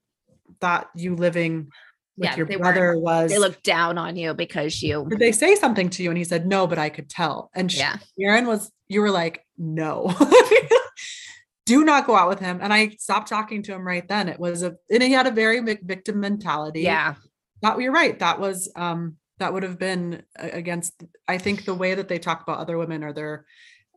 that 0.62 0.88
you 0.96 1.16
living 1.16 1.70
with 2.18 2.30
yeah, 2.30 2.36
your 2.36 2.46
brother 2.46 2.98
was 2.98 3.32
they 3.32 3.38
looked 3.38 3.64
down 3.64 3.98
on 3.98 4.16
you 4.16 4.34
because 4.34 4.84
you 4.84 5.06
did 5.10 5.20
they 5.20 5.32
say 5.32 5.56
something 5.56 5.90
to 5.90 6.04
you 6.04 6.10
and 6.10 6.18
he 6.18 6.24
said 6.24 6.46
no 6.46 6.68
but 6.68 6.78
i 6.78 6.90
could 6.90 7.10
tell. 7.10 7.50
And 7.56 7.74
yeah. 7.74 7.98
Erin 8.20 8.46
was 8.46 8.72
you 8.88 9.02
were 9.02 9.12
like 9.12 9.46
no. 9.58 10.14
Do 11.66 11.86
not 11.86 12.08
go 12.08 12.16
out 12.16 12.30
with 12.30 12.40
him. 12.40 12.60
And 12.62 12.74
i 12.74 12.90
stopped 13.00 13.30
talking 13.30 13.64
to 13.64 13.74
him 13.74 13.86
right 13.86 14.08
then. 14.08 14.28
It 14.28 14.40
was 14.40 14.64
a 14.64 14.76
and 14.90 15.04
he 15.04 15.12
had 15.12 15.28
a 15.28 15.32
very 15.32 15.62
victim 15.62 16.20
mentality. 16.20 16.82
Yeah. 16.82 17.16
That 17.62 17.80
you're 17.80 17.94
right. 17.94 18.18
That 18.20 18.40
was 18.40 18.72
um 18.76 19.18
that 19.38 19.54
would 19.54 19.64
have 19.64 19.80
been 19.80 20.22
against 20.36 21.02
i 21.30 21.38
think 21.38 21.64
the 21.64 21.74
way 21.74 21.96
that 21.96 22.10
they 22.10 22.20
talk 22.20 22.42
about 22.42 22.58
other 22.58 22.78
women 22.78 23.06
or 23.06 23.14
their 23.14 23.46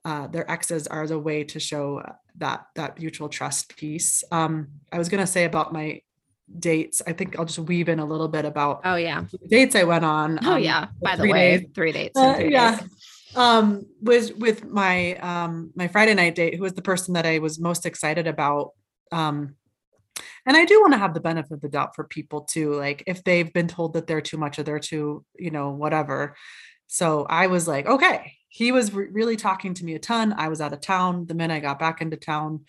uh, 0.05 0.27
their 0.27 0.49
exes 0.51 0.87
are 0.87 1.03
as 1.03 1.11
a 1.11 1.19
way 1.19 1.45
to 1.45 1.61
show 1.61 2.03
that 2.37 2.67
that 2.75 2.99
mutual 2.99 3.29
trust 3.29 3.77
piece. 3.77 4.25
Um, 4.33 4.69
I 4.91 4.99
was 4.99 5.09
gonna 5.09 5.27
say 5.27 5.45
about 5.45 5.73
my 5.73 6.01
dates. 6.59 7.03
I 7.07 7.13
think 7.13 7.39
I'll 7.39 7.45
just 7.45 7.59
weave 7.59 7.89
in 7.89 7.99
a 7.99 8.05
little 8.05 8.29
bit 8.29 8.45
about 8.45 8.83
oh 8.85 8.97
yeah 8.97 9.25
dates 9.49 9.75
I 9.75 9.85
went 9.85 10.05
on. 10.05 10.39
Oh 10.45 10.55
um, 10.55 10.63
yeah. 10.63 10.89
By 11.01 11.17
the 11.17 11.29
way, 11.29 11.59
days. 11.59 11.69
three 11.75 11.93
dates. 11.93 12.19
Uh, 12.19 12.35
three 12.35 12.53
yeah. 12.53 12.79
Days. 12.79 12.89
Um, 13.35 13.87
was 14.03 14.33
with 14.33 14.65
my 14.65 15.15
um 15.17 15.73
my 15.75 15.89
Friday 15.89 16.15
night 16.15 16.35
date, 16.35 16.55
who 16.55 16.63
was 16.63 16.75
the 16.75 16.83
person 16.83 17.15
that 17.15 17.27
I 17.27 17.39
was 17.39 17.59
most 17.59 17.87
excited 17.87 18.27
about. 18.27 18.73
Um, 19.11 19.57
and 20.45 20.57
I 20.57 20.65
do 20.65 20.81
want 20.81 20.93
to 20.93 20.99
have 20.99 21.15
the 21.15 21.21
benefit 21.21 21.53
of 21.53 21.61
the 21.61 21.69
doubt 21.69 21.95
for 21.95 22.05
people 22.05 22.43
too. 22.43 22.75
Like 22.75 23.05
if 23.07 23.23
they've 23.25 23.53
been 23.53 23.69
told 23.69 23.95
that 23.95 24.07
they're 24.07 24.21
too 24.21 24.37
much 24.37 24.59
or 24.59 24.63
they're 24.63 24.79
too, 24.79 25.25
you 25.39 25.51
know, 25.51 25.71
whatever. 25.71 26.37
So 26.89 27.25
I 27.29 27.47
was 27.47 27.69
like, 27.69 27.87
okay, 27.87 28.35
he 28.49 28.73
was 28.73 28.93
re- 28.93 29.09
really 29.11 29.37
talking 29.37 29.73
to 29.75 29.85
me 29.85 29.95
a 29.95 29.99
ton. 29.99 30.35
I 30.37 30.49
was 30.49 30.61
out 30.61 30.73
of 30.73 30.81
town. 30.81 31.27
The 31.27 31.35
minute 31.35 31.55
I 31.55 31.61
got 31.61 31.79
back 31.79 32.03
into 32.03 32.17
town, 32.17 32.65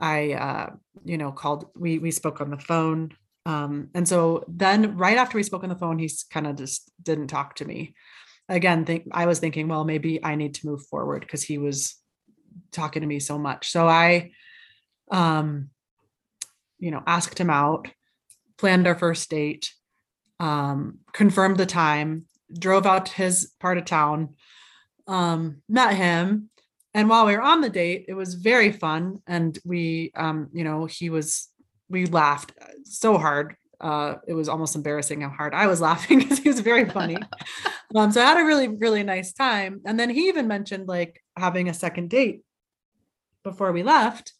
I, 0.00 0.32
uh, 0.32 0.70
you 1.04 1.18
know, 1.18 1.30
called, 1.30 1.66
we, 1.76 1.98
we 1.98 2.10
spoke 2.10 2.40
on 2.40 2.50
the 2.50 2.58
phone. 2.58 3.12
Um, 3.48 3.88
and 3.94 4.06
so 4.06 4.44
then 4.46 4.98
right 4.98 5.16
after 5.16 5.38
we 5.38 5.42
spoke 5.42 5.62
on 5.62 5.70
the 5.70 5.74
phone, 5.74 5.98
he 5.98 6.10
kind 6.30 6.46
of 6.46 6.56
just 6.56 6.92
didn't 7.02 7.28
talk 7.28 7.54
to 7.56 7.64
me 7.64 7.94
again. 8.46 8.84
Think 8.84 9.04
I 9.10 9.24
was 9.24 9.38
thinking, 9.38 9.68
well, 9.68 9.84
maybe 9.84 10.22
I 10.22 10.34
need 10.34 10.52
to 10.56 10.66
move 10.66 10.84
forward 10.86 11.22
because 11.22 11.42
he 11.42 11.56
was 11.56 11.96
talking 12.72 13.00
to 13.00 13.08
me 13.08 13.20
so 13.20 13.38
much. 13.38 13.70
So 13.70 13.88
I, 13.88 14.32
um, 15.10 15.70
you 16.78 16.90
know, 16.90 17.02
asked 17.06 17.40
him 17.40 17.48
out, 17.48 17.88
planned 18.58 18.86
our 18.86 18.94
first 18.94 19.30
date, 19.30 19.72
um, 20.38 20.98
confirmed 21.14 21.56
the 21.56 21.64
time, 21.64 22.26
drove 22.52 22.84
out 22.84 23.06
to 23.06 23.14
his 23.14 23.52
part 23.60 23.78
of 23.78 23.86
town, 23.86 24.34
um, 25.06 25.62
met 25.70 25.94
him. 25.94 26.50
And 26.92 27.08
while 27.08 27.24
we 27.24 27.34
were 27.34 27.40
on 27.40 27.62
the 27.62 27.70
date, 27.70 28.04
it 28.08 28.14
was 28.14 28.34
very 28.34 28.72
fun. 28.72 29.22
And 29.26 29.58
we, 29.64 30.12
um, 30.14 30.48
you 30.52 30.64
know, 30.64 30.84
he 30.84 31.08
was, 31.08 31.48
we 31.88 32.06
laughed 32.06 32.52
so 32.84 33.18
hard. 33.18 33.56
Uh, 33.80 34.16
it 34.26 34.34
was 34.34 34.48
almost 34.48 34.74
embarrassing 34.74 35.20
how 35.20 35.28
hard 35.28 35.54
I 35.54 35.66
was 35.66 35.80
laughing 35.88 36.18
because 36.18 36.38
he 36.38 36.48
was 36.48 36.60
very 36.60 36.88
funny. 36.88 37.16
um, 37.94 38.12
so 38.12 38.20
I 38.20 38.24
had 38.24 38.40
a 38.40 38.44
really, 38.44 38.68
really 38.68 39.02
nice 39.02 39.32
time. 39.32 39.80
And 39.84 39.98
then 39.98 40.10
he 40.10 40.28
even 40.28 40.48
mentioned 40.48 40.88
like 40.88 41.22
having 41.36 41.68
a 41.68 41.74
second 41.74 42.10
date 42.10 42.42
before 43.44 43.72
we 43.72 43.82
left. 43.82 44.32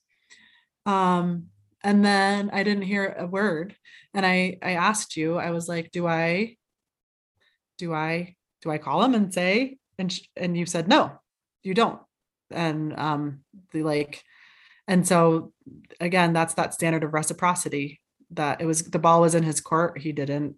Um, 0.86 1.46
and 1.84 2.04
then 2.04 2.50
I 2.52 2.64
didn't 2.64 2.82
hear 2.82 3.14
a 3.18 3.26
word. 3.26 3.76
And 4.14 4.26
I, 4.26 4.58
I 4.62 4.72
asked 4.72 5.16
you, 5.16 5.36
I 5.36 5.52
was 5.52 5.68
like, 5.68 5.90
do 5.92 6.06
I, 6.06 6.56
do 7.76 7.94
I, 7.94 8.34
do 8.62 8.70
I 8.70 8.78
call 8.78 9.04
him 9.04 9.14
and 9.14 9.32
say, 9.32 9.78
and 9.98 10.12
sh- 10.12 10.28
and 10.36 10.56
you 10.56 10.66
said 10.66 10.88
no 10.88 11.18
you 11.62 11.74
don't 11.74 12.00
and 12.50 12.98
um 12.98 13.40
the 13.72 13.82
like 13.82 14.22
and 14.88 15.06
so 15.06 15.52
again 16.00 16.32
that's 16.32 16.54
that 16.54 16.74
standard 16.74 17.04
of 17.04 17.12
reciprocity 17.12 18.00
that 18.30 18.60
it 18.60 18.66
was 18.66 18.82
the 18.84 18.98
ball 18.98 19.20
was 19.20 19.34
in 19.34 19.42
his 19.42 19.60
court 19.60 19.98
he 19.98 20.10
didn't 20.10 20.56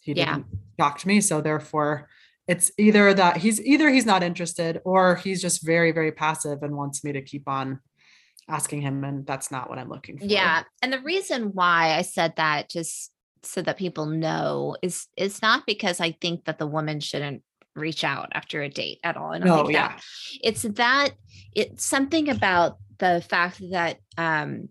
he 0.00 0.14
didn't 0.14 0.46
talk 0.78 0.98
to 0.98 1.06
me 1.06 1.20
so 1.20 1.40
therefore 1.40 2.08
it's 2.48 2.72
either 2.76 3.14
that 3.14 3.36
he's 3.36 3.60
either 3.60 3.88
he's 3.88 4.06
not 4.06 4.22
interested 4.22 4.80
or 4.84 5.16
he's 5.16 5.40
just 5.40 5.64
very 5.64 5.92
very 5.92 6.10
passive 6.10 6.62
and 6.62 6.76
wants 6.76 7.04
me 7.04 7.12
to 7.12 7.22
keep 7.22 7.46
on 7.46 7.78
asking 8.48 8.82
him 8.82 9.04
and 9.04 9.24
that's 9.26 9.50
not 9.50 9.68
what 9.68 9.78
i'm 9.78 9.88
looking 9.88 10.18
for 10.18 10.24
yeah 10.24 10.64
and 10.82 10.92
the 10.92 11.00
reason 11.00 11.50
why 11.52 11.94
i 11.96 12.02
said 12.02 12.34
that 12.36 12.68
just 12.68 13.12
so 13.44 13.62
that 13.62 13.76
people 13.76 14.06
know 14.06 14.76
is 14.82 15.06
it's 15.16 15.40
not 15.40 15.64
because 15.66 16.00
i 16.00 16.10
think 16.20 16.44
that 16.44 16.58
the 16.58 16.66
woman 16.66 16.98
shouldn't 16.98 17.42
reach 17.74 18.04
out 18.04 18.28
after 18.32 18.62
a 18.62 18.68
date 18.68 19.00
at 19.02 19.16
all. 19.16 19.32
And 19.32 19.44
no, 19.44 19.68
yeah. 19.68 19.88
That. 19.88 20.02
It's 20.42 20.62
that 20.62 21.10
it's 21.54 21.84
something 21.84 22.28
about 22.28 22.78
the 22.98 23.24
fact 23.28 23.60
that 23.70 23.98
um 24.16 24.68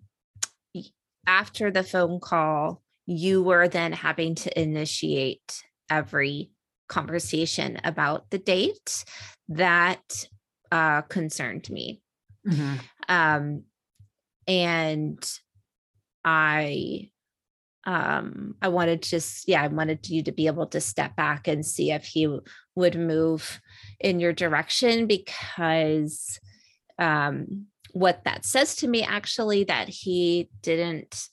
after 1.28 1.70
the 1.70 1.84
phone 1.84 2.20
call, 2.20 2.82
you 3.06 3.44
were 3.44 3.68
then 3.68 3.94
having 3.94 4.36
to 4.36 4.60
initiate 4.60 5.64
every 5.90 6.50
conversation 6.90 7.80
about 7.84 8.30
the 8.32 8.38
date 8.38 9.06
that 9.50 10.26
uh 10.72 11.02
concerned 11.04 11.70
me. 11.70 12.02
Mm-hmm. 12.48 12.76
Um 13.08 13.64
and 14.48 15.32
I 16.24 17.12
um 17.86 18.56
i 18.62 18.68
wanted 18.68 19.02
to 19.02 19.20
yeah 19.48 19.64
i 19.64 19.68
wanted 19.68 20.08
you 20.08 20.22
to 20.22 20.32
be 20.32 20.46
able 20.46 20.68
to 20.68 20.80
step 20.80 21.16
back 21.16 21.48
and 21.48 21.66
see 21.66 21.92
if 21.92 22.06
he 22.06 22.28
would 22.76 22.96
move 22.96 23.60
in 24.00 24.20
your 24.20 24.34
direction 24.34 25.08
because 25.08 26.40
um 27.00 27.66
what 27.94 28.24
that 28.26 28.46
says 28.46 28.76
to 28.78 28.88
me 28.88 29.04
actually 29.04 29.66
that 29.66 29.90
he 29.90 30.50
didn't 30.62 31.28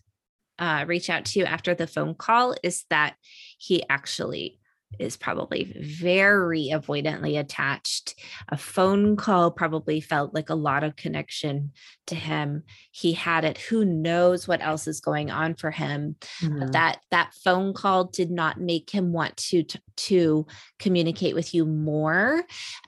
uh, 0.59 0.85
reach 0.87 1.09
out 1.09 1.25
to 1.25 1.39
you 1.39 1.45
after 1.45 1.75
the 1.75 1.87
phone 1.87 2.15
call 2.15 2.55
is 2.63 2.85
that 2.91 3.15
he 3.59 3.85
actually 3.89 4.59
is 4.99 5.17
probably 5.17 5.77
very 5.81 6.71
avoidantly 6.73 7.39
attached. 7.39 8.15
A 8.49 8.57
phone 8.57 9.17
call 9.17 9.51
probably 9.51 10.01
felt 10.01 10.35
like 10.35 10.49
a 10.49 10.55
lot 10.55 10.83
of 10.83 10.97
connection 10.97 11.73
to 12.07 12.15
him. 12.15 12.63
He 12.91 13.13
had 13.13 13.45
it. 13.45 13.59
Who 13.59 13.85
knows 13.85 14.49
what 14.49 14.63
else 14.63 14.87
is 14.87 15.01
going 15.01 15.31
on 15.31 15.55
for 15.55 15.71
him? 15.71 16.17
Mm-hmm. 16.43 16.69
That 16.69 17.01
that 17.11 17.35
phone 17.45 17.75
call 17.75 18.05
did 18.05 18.31
not 18.31 18.61
make 18.61 18.91
him 18.91 19.13
want 19.13 19.37
to 19.37 19.63
to, 19.63 19.81
to 19.97 20.47
communicate 20.79 21.35
with 21.35 21.55
you 21.55 21.67
more. 21.67 22.43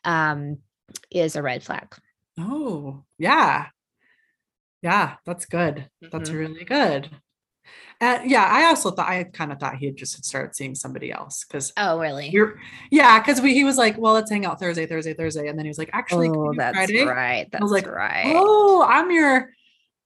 Um, 0.04 0.58
is 1.10 1.36
a 1.36 1.42
red 1.42 1.62
flag. 1.62 1.94
Oh 2.40 3.04
yeah, 3.18 3.66
yeah, 4.82 5.16
that's 5.26 5.46
good. 5.46 5.88
Mm-hmm. 6.02 6.08
That's 6.10 6.30
really 6.30 6.64
good. 6.64 7.10
And 8.00 8.30
yeah, 8.30 8.48
I 8.50 8.64
also 8.64 8.90
thought 8.90 9.08
I 9.08 9.24
kind 9.24 9.52
of 9.52 9.58
thought 9.58 9.76
he 9.76 9.86
had 9.86 9.96
just 9.96 10.24
started 10.24 10.56
seeing 10.56 10.74
somebody 10.74 11.12
else 11.12 11.44
because 11.44 11.70
oh 11.76 11.98
really? 11.98 12.34
Yeah, 12.90 13.20
because 13.20 13.42
we 13.42 13.52
he 13.52 13.64
was 13.64 13.76
like, 13.76 13.98
well, 13.98 14.14
let's 14.14 14.30
hang 14.30 14.46
out 14.46 14.58
Thursday, 14.58 14.86
Thursday, 14.86 15.12
Thursday, 15.12 15.48
and 15.48 15.58
then 15.58 15.66
he 15.66 15.70
was 15.70 15.78
like, 15.78 15.90
actually, 15.92 16.30
oh, 16.30 16.54
that's 16.56 16.76
Friday? 16.76 17.04
right. 17.04 17.46
That's 17.52 17.60
I 17.60 17.64
was 17.64 17.72
like, 17.72 17.86
right. 17.86 18.32
Oh, 18.34 18.82
I'm 18.88 19.10
your, 19.10 19.50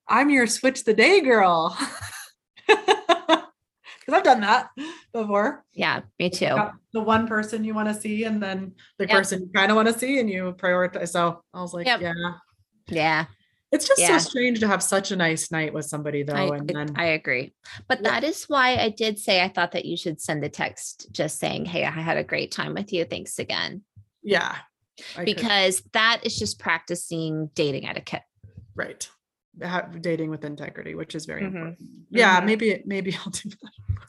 I'm 0.08 0.28
your 0.28 0.48
switch 0.48 0.82
the 0.82 0.94
day 0.94 1.20
girl. 1.20 1.76
Because 4.04 4.18
I've 4.18 4.24
done 4.24 4.40
that 4.40 4.68
before. 5.12 5.64
Yeah, 5.72 6.00
me 6.18 6.30
too. 6.30 6.56
The 6.92 7.00
one 7.00 7.26
person 7.26 7.64
you 7.64 7.74
want 7.74 7.88
to 7.88 7.94
see, 7.94 8.24
and 8.24 8.42
then 8.42 8.74
the 8.98 9.06
yep. 9.06 9.16
person 9.16 9.42
you 9.42 9.50
kind 9.54 9.70
of 9.70 9.76
want 9.76 9.88
to 9.88 9.98
see, 9.98 10.20
and 10.20 10.28
you 10.28 10.54
prioritize. 10.58 11.08
So 11.08 11.42
I 11.52 11.60
was 11.60 11.72
like, 11.72 11.86
yep. 11.86 12.00
yeah, 12.00 12.12
yeah. 12.88 13.24
It's 13.74 13.88
just 13.88 14.00
yeah. 14.00 14.18
so 14.18 14.30
strange 14.30 14.60
to 14.60 14.68
have 14.68 14.84
such 14.84 15.10
a 15.10 15.16
nice 15.16 15.50
night 15.50 15.74
with 15.74 15.84
somebody 15.84 16.22
though. 16.22 16.34
I, 16.34 16.56
and 16.56 16.68
then 16.68 16.92
I 16.94 17.06
agree. 17.06 17.54
But 17.88 18.02
yeah. 18.02 18.10
that 18.10 18.24
is 18.24 18.44
why 18.44 18.76
I 18.76 18.90
did 18.90 19.18
say 19.18 19.42
I 19.42 19.48
thought 19.48 19.72
that 19.72 19.84
you 19.84 19.96
should 19.96 20.20
send 20.20 20.44
a 20.44 20.48
text 20.48 21.08
just 21.10 21.40
saying, 21.40 21.64
Hey, 21.64 21.84
I 21.84 21.90
had 21.90 22.16
a 22.16 22.22
great 22.22 22.52
time 22.52 22.74
with 22.74 22.92
you. 22.92 23.04
Thanks 23.04 23.40
again. 23.40 23.82
Yeah. 24.22 24.54
I 25.18 25.24
because 25.24 25.80
could. 25.80 25.92
that 25.94 26.20
is 26.22 26.38
just 26.38 26.60
practicing 26.60 27.50
dating 27.56 27.88
etiquette. 27.88 28.22
Right. 28.76 29.08
Have 29.62 30.02
dating 30.02 30.30
with 30.30 30.44
integrity, 30.44 30.94
which 30.94 31.14
is 31.14 31.26
very 31.26 31.42
mm-hmm. 31.42 31.56
important. 31.56 31.78
Yeah, 32.10 32.38
mm-hmm. 32.38 32.46
maybe 32.46 32.82
maybe 32.84 33.16
I'll 33.16 33.30
do 33.30 33.50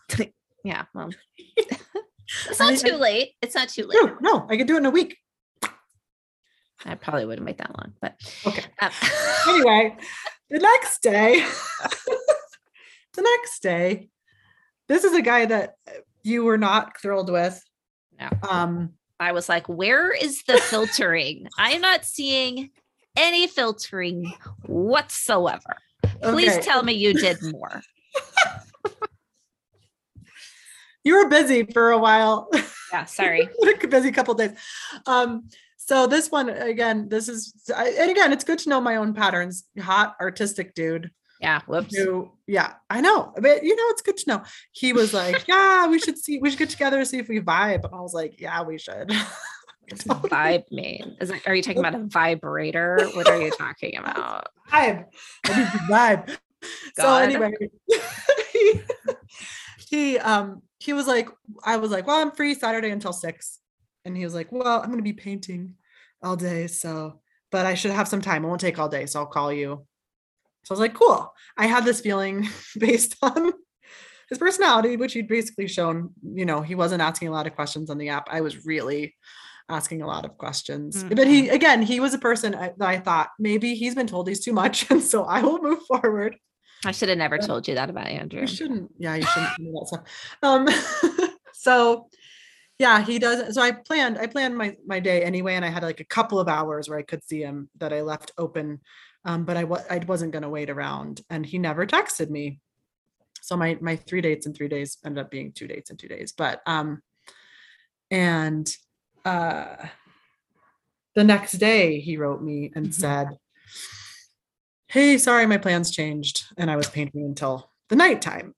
that. 0.10 0.32
yeah, 0.64 0.86
well. 0.93 1.10
it's 1.48 2.60
not 2.60 2.74
I, 2.74 2.76
too 2.76 2.96
late. 2.96 3.34
It's 3.41 3.56
not 3.56 3.70
too 3.70 3.86
late. 3.86 3.98
No, 4.02 4.18
no, 4.22 4.48
I 4.50 4.58
could 4.58 4.68
do 4.68 4.76
it 4.76 4.80
in 4.80 4.86
a 4.86 4.91
week. 4.91 5.18
I 6.86 6.96
probably 6.96 7.26
wouldn't 7.26 7.46
wait 7.46 7.58
that 7.58 7.76
long, 7.78 7.93
but 8.00 8.16
okay. 8.46 8.64
Um, 8.80 8.91
anyway, 9.50 9.98
the 10.50 10.60
next 10.60 11.02
day, 11.02 11.43
the 13.14 13.22
next 13.22 13.62
day, 13.62 14.10
this 14.88 15.04
is 15.04 15.14
a 15.14 15.22
guy 15.22 15.46
that 15.46 15.76
you 16.24 16.43
were 16.43 16.58
not 16.58 17.00
thrilled 17.02 17.32
with. 17.32 17.62
No. 18.20 18.30
Um, 18.48 18.93
I 19.20 19.32
was 19.32 19.50
like, 19.50 19.68
where 19.68 20.12
is 20.12 20.43
the 20.43 20.58
filtering? 20.58 21.48
I'm 21.58 21.82
not 21.82 22.06
seeing 22.06 22.70
any 23.16 23.47
filtering 23.47 24.34
whatsoever. 24.66 25.78
Please 26.22 26.53
okay. 26.53 26.61
tell 26.61 26.84
me 26.84 26.93
you 26.93 27.13
did 27.13 27.38
more. 27.41 27.82
you 31.03 31.16
were 31.16 31.30
busy 31.30 31.63
for 31.63 31.91
a 31.91 31.97
while. 31.97 32.49
Yeah, 32.91 33.05
sorry. 33.05 33.49
busy 33.89 34.11
couple 34.11 34.34
days. 34.34 34.51
Um, 35.05 35.49
so 35.78 36.07
this 36.07 36.32
one 36.32 36.49
again, 36.49 37.09
this 37.09 37.30
is 37.30 37.53
and 37.76 38.09
again, 38.09 38.34
it's 38.34 38.43
good 38.43 38.59
to 38.59 38.70
know 38.70 38.82
my 38.82 38.95
own 38.95 39.13
patterns. 39.13 39.66
Hot 39.80 40.16
artistic 40.20 40.74
dude. 40.74 41.11
Yeah. 41.41 41.61
Whoops. 41.68 41.95
Who, 41.95 42.32
yeah, 42.47 42.74
I 42.89 43.01
know. 43.01 43.34
But 43.39 43.63
you 43.63 43.76
know, 43.76 43.84
it's 43.89 44.01
good 44.01 44.18
to 44.18 44.30
know. 44.30 44.43
He 44.72 44.93
was 44.93 45.13
like, 45.13 45.45
Yeah, 45.47 45.88
we 45.88 45.99
should 45.99 46.18
see, 46.18 46.39
we 46.39 46.49
should 46.49 46.59
get 46.59 46.70
together 46.70 46.97
and 46.97 47.07
see 47.07 47.20
if 47.20 47.28
we 47.28 47.39
vibe. 47.39 47.84
And 47.84 47.93
I 47.93 48.01
was 48.01 48.13
like, 48.13 48.39
Yeah, 48.39 48.63
we 48.63 48.78
should. 48.78 49.11
Vibe 49.93 50.71
mean? 50.71 51.17
Is 51.21 51.29
it, 51.29 51.47
are 51.47 51.55
you 51.55 51.61
talking 51.61 51.79
about 51.79 51.95
a 51.95 52.03
vibrator? 52.05 53.07
What 53.13 53.27
are 53.27 53.41
you 53.41 53.51
talking 53.51 53.97
about? 53.99 54.47
Vibe. 54.71 55.05
I 55.45 55.57
need 55.57 55.71
to 55.71 55.77
vibe. 55.89 56.27
God. 56.97 57.03
So 57.03 57.15
anyway, 57.17 57.51
he, 58.51 58.81
he 59.89 60.19
um 60.19 60.63
he 60.79 60.93
was 60.93 61.05
like, 61.05 61.29
I 61.63 61.77
was 61.77 61.91
like, 61.91 62.07
well, 62.07 62.19
I'm 62.19 62.31
free 62.31 62.55
Saturday 62.55 62.89
until 62.89 63.13
six. 63.13 63.59
And 64.03 64.17
he 64.17 64.23
was 64.23 64.33
like, 64.33 64.51
Well, 64.51 64.79
I'm 64.79 64.88
going 64.88 64.97
to 64.97 65.03
be 65.03 65.13
painting 65.13 65.75
all 66.23 66.36
day. 66.36 66.67
So 66.67 67.21
but 67.51 67.65
I 67.65 67.73
should 67.73 67.91
have 67.91 68.07
some 68.07 68.21
time. 68.21 68.43
It 68.43 68.47
won't 68.47 68.59
take 68.59 68.79
all 68.79 68.89
day, 68.89 69.05
so 69.05 69.19
I'll 69.19 69.25
call 69.25 69.53
you. 69.53 69.86
So 70.63 70.71
I 70.71 70.73
was 70.73 70.79
like, 70.79 70.93
cool. 70.93 71.31
I 71.57 71.67
had 71.67 71.86
this 71.86 72.01
feeling 72.01 72.49
based 72.77 73.15
on 73.21 73.53
his 74.29 74.38
personality, 74.38 74.97
which 74.97 75.13
he'd 75.13 75.27
basically 75.27 75.67
shown, 75.67 76.09
you 76.21 76.45
know, 76.45 76.61
he 76.61 76.75
wasn't 76.75 77.01
asking 77.01 77.27
a 77.27 77.31
lot 77.31 77.47
of 77.47 77.55
questions 77.55 77.89
on 77.89 77.97
the 77.97 78.09
app. 78.09 78.27
I 78.29 78.41
was 78.41 78.65
really 78.65 79.15
asking 79.70 80.01
a 80.01 80.07
lot 80.07 80.26
of 80.26 80.38
questions. 80.38 81.03
Mm-hmm. 81.03 81.16
But 81.16 81.28
he, 81.28 81.43
mm-hmm. 81.43 81.55
again, 81.55 81.82
he 81.82 81.99
was 81.99 82.13
a 82.13 82.20
person 82.20 82.55
I, 82.55 82.74
that 82.78 82.88
I 82.88 82.99
thought 82.99 83.30
maybe 83.39 83.76
he's 83.76 83.95
been 83.95 84.07
told 84.07 84.28
he's 84.28 84.43
too 84.43 84.53
much. 84.53 84.89
And 84.91 85.01
so 85.01 85.24
I 85.24 85.41
will 85.41 85.59
move 85.59 85.84
forward. 85.84 86.38
I 86.86 86.91
should 86.91 87.09
have 87.09 87.18
never 87.18 87.38
told 87.38 87.68
you 87.68 87.76
that 87.76 87.89
about 87.89 88.07
Andrew. 88.07 88.41
You 88.41 88.47
shouldn't. 88.47 88.91
Yeah, 88.99 89.16
you 89.16 89.26
shouldn't 89.26 89.57
do 89.57 89.72
that 89.72 89.88
stuff. 89.88 90.38
Um, 90.43 90.68
so 91.53 92.09
yeah, 92.78 93.03
he 93.03 93.18
does. 93.18 93.55
So 93.55 93.61
I 93.61 93.72
planned, 93.72 94.18
I 94.20 94.28
planned 94.28 94.55
my, 94.55 94.76
my 94.86 94.99
day 94.99 95.24
anyway. 95.24 95.55
And 95.55 95.66
I 95.66 95.70
had 95.70 95.82
like 95.82 95.99
a 95.99 96.05
couple 96.05 96.39
of 96.39 96.47
hours 96.47 96.88
where 96.88 96.99
I 96.99 97.03
could 97.03 97.24
see 97.24 97.41
him 97.41 97.70
that 97.78 97.91
I 97.91 98.01
left 98.01 98.32
open 98.38 98.82
um, 99.26 99.43
but 99.43 99.57
I, 99.57 99.61
w- 99.61 99.84
I 99.89 99.97
wasn't 100.07 100.32
going 100.32 100.43
to 100.43 100.49
wait 100.49 100.70
around 100.70 101.22
and 101.30 101.45
he 101.45 101.57
never 101.57 101.86
texted 101.86 102.30
me. 102.30 102.59
So 103.41 103.57
my, 103.57 103.78
my 103.82 103.95
three 103.95 104.22
dates 104.22 104.45
in 104.45 104.53
three 104.53 104.68
days 104.68 104.97
ended 105.03 105.24
up 105.24 105.32
being 105.32 105.51
two 105.51 105.68
dates 105.68 105.89
in 105.89 105.97
two 105.97 106.07
days. 106.07 106.32
But, 106.32 106.61
um, 106.66 107.01
and, 108.11 108.72
uh, 109.26 109.88
the 111.15 111.23
next 111.23 111.53
day 111.53 111.99
he 111.99 112.17
wrote 112.17 112.41
me 112.41 112.71
and 112.76 112.88
mm-hmm. 112.88 112.91
said, 112.91 113.38
Hey, 114.88 115.17
sorry, 115.17 115.45
my 115.45 115.57
plans 115.57 115.91
changed. 115.91 116.45
And 116.57 116.71
I 116.71 116.76
was 116.76 116.89
painting 116.89 117.23
until 117.23 117.71
the 117.89 117.95
nighttime. 117.95 118.53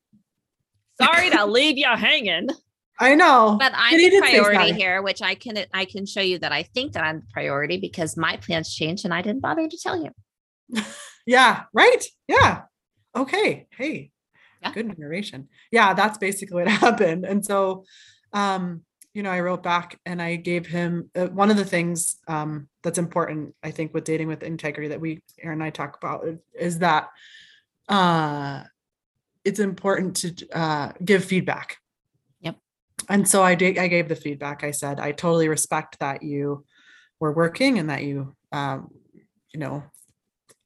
Sorry 1.01 1.29
to 1.31 1.45
leave 1.47 1.77
you 1.77 1.87
hanging. 1.87 2.49
I 2.99 3.15
know. 3.15 3.57
But 3.59 3.73
I'm 3.75 3.97
the 3.97 4.19
priority 4.19 4.73
here, 4.73 5.01
which 5.01 5.21
I 5.21 5.35
can 5.35 5.57
I 5.73 5.85
can 5.85 6.05
show 6.05 6.21
you 6.21 6.39
that 6.39 6.51
I 6.51 6.63
think 6.63 6.93
that 6.93 7.03
I'm 7.03 7.19
the 7.19 7.27
priority 7.31 7.77
because 7.77 8.17
my 8.17 8.37
plans 8.37 8.73
changed 8.73 9.05
and 9.05 9.13
I 9.13 9.21
didn't 9.21 9.41
bother 9.41 9.67
to 9.67 9.77
tell 9.77 10.03
you. 10.03 10.83
yeah, 11.25 11.63
right. 11.73 12.03
Yeah. 12.27 12.63
Okay. 13.15 13.67
Hey, 13.71 14.11
yeah. 14.63 14.73
good 14.73 14.97
narration. 14.97 15.47
Yeah, 15.71 15.93
that's 15.93 16.17
basically 16.17 16.63
what 16.63 16.67
happened. 16.83 17.25
And 17.25 17.45
so, 17.45 17.85
um, 18.33 18.81
you 19.17 19.23
know, 19.23 19.31
I 19.31 19.39
wrote 19.39 19.63
back 19.63 19.99
and 20.05 20.21
I 20.21 20.35
gave 20.35 20.67
him 20.67 21.09
uh, 21.15 21.25
one 21.25 21.49
of 21.49 21.57
the 21.57 21.65
things 21.65 22.17
um, 22.27 22.69
that's 22.83 22.99
important, 22.99 23.55
I 23.63 23.71
think, 23.71 23.91
with 23.91 24.03
dating 24.03 24.27
with 24.27 24.43
integrity 24.43 24.89
that 24.89 25.01
we, 25.01 25.23
Erin 25.41 25.53
and 25.57 25.63
I 25.63 25.71
talk 25.71 25.97
about 25.97 26.23
is 26.53 26.77
that 26.79 27.09
uh, 27.89 28.61
it's 29.43 29.59
important 29.59 30.17
to 30.17 30.47
uh, 30.53 30.91
give 31.03 31.25
feedback. 31.25 31.77
Yep. 32.41 32.57
And 33.09 33.27
so 33.27 33.41
I 33.41 33.55
did, 33.55 33.79
I 33.79 33.87
gave 33.87 34.07
the 34.07 34.15
feedback. 34.15 34.63
I 34.63 34.69
said, 34.69 34.99
I 34.99 35.13
totally 35.13 35.49
respect 35.49 35.97
that 35.97 36.21
you 36.21 36.63
were 37.19 37.33
working 37.33 37.79
and 37.79 37.89
that 37.89 38.03
you, 38.03 38.35
um, 38.51 38.91
you 39.51 39.59
know, 39.59 39.83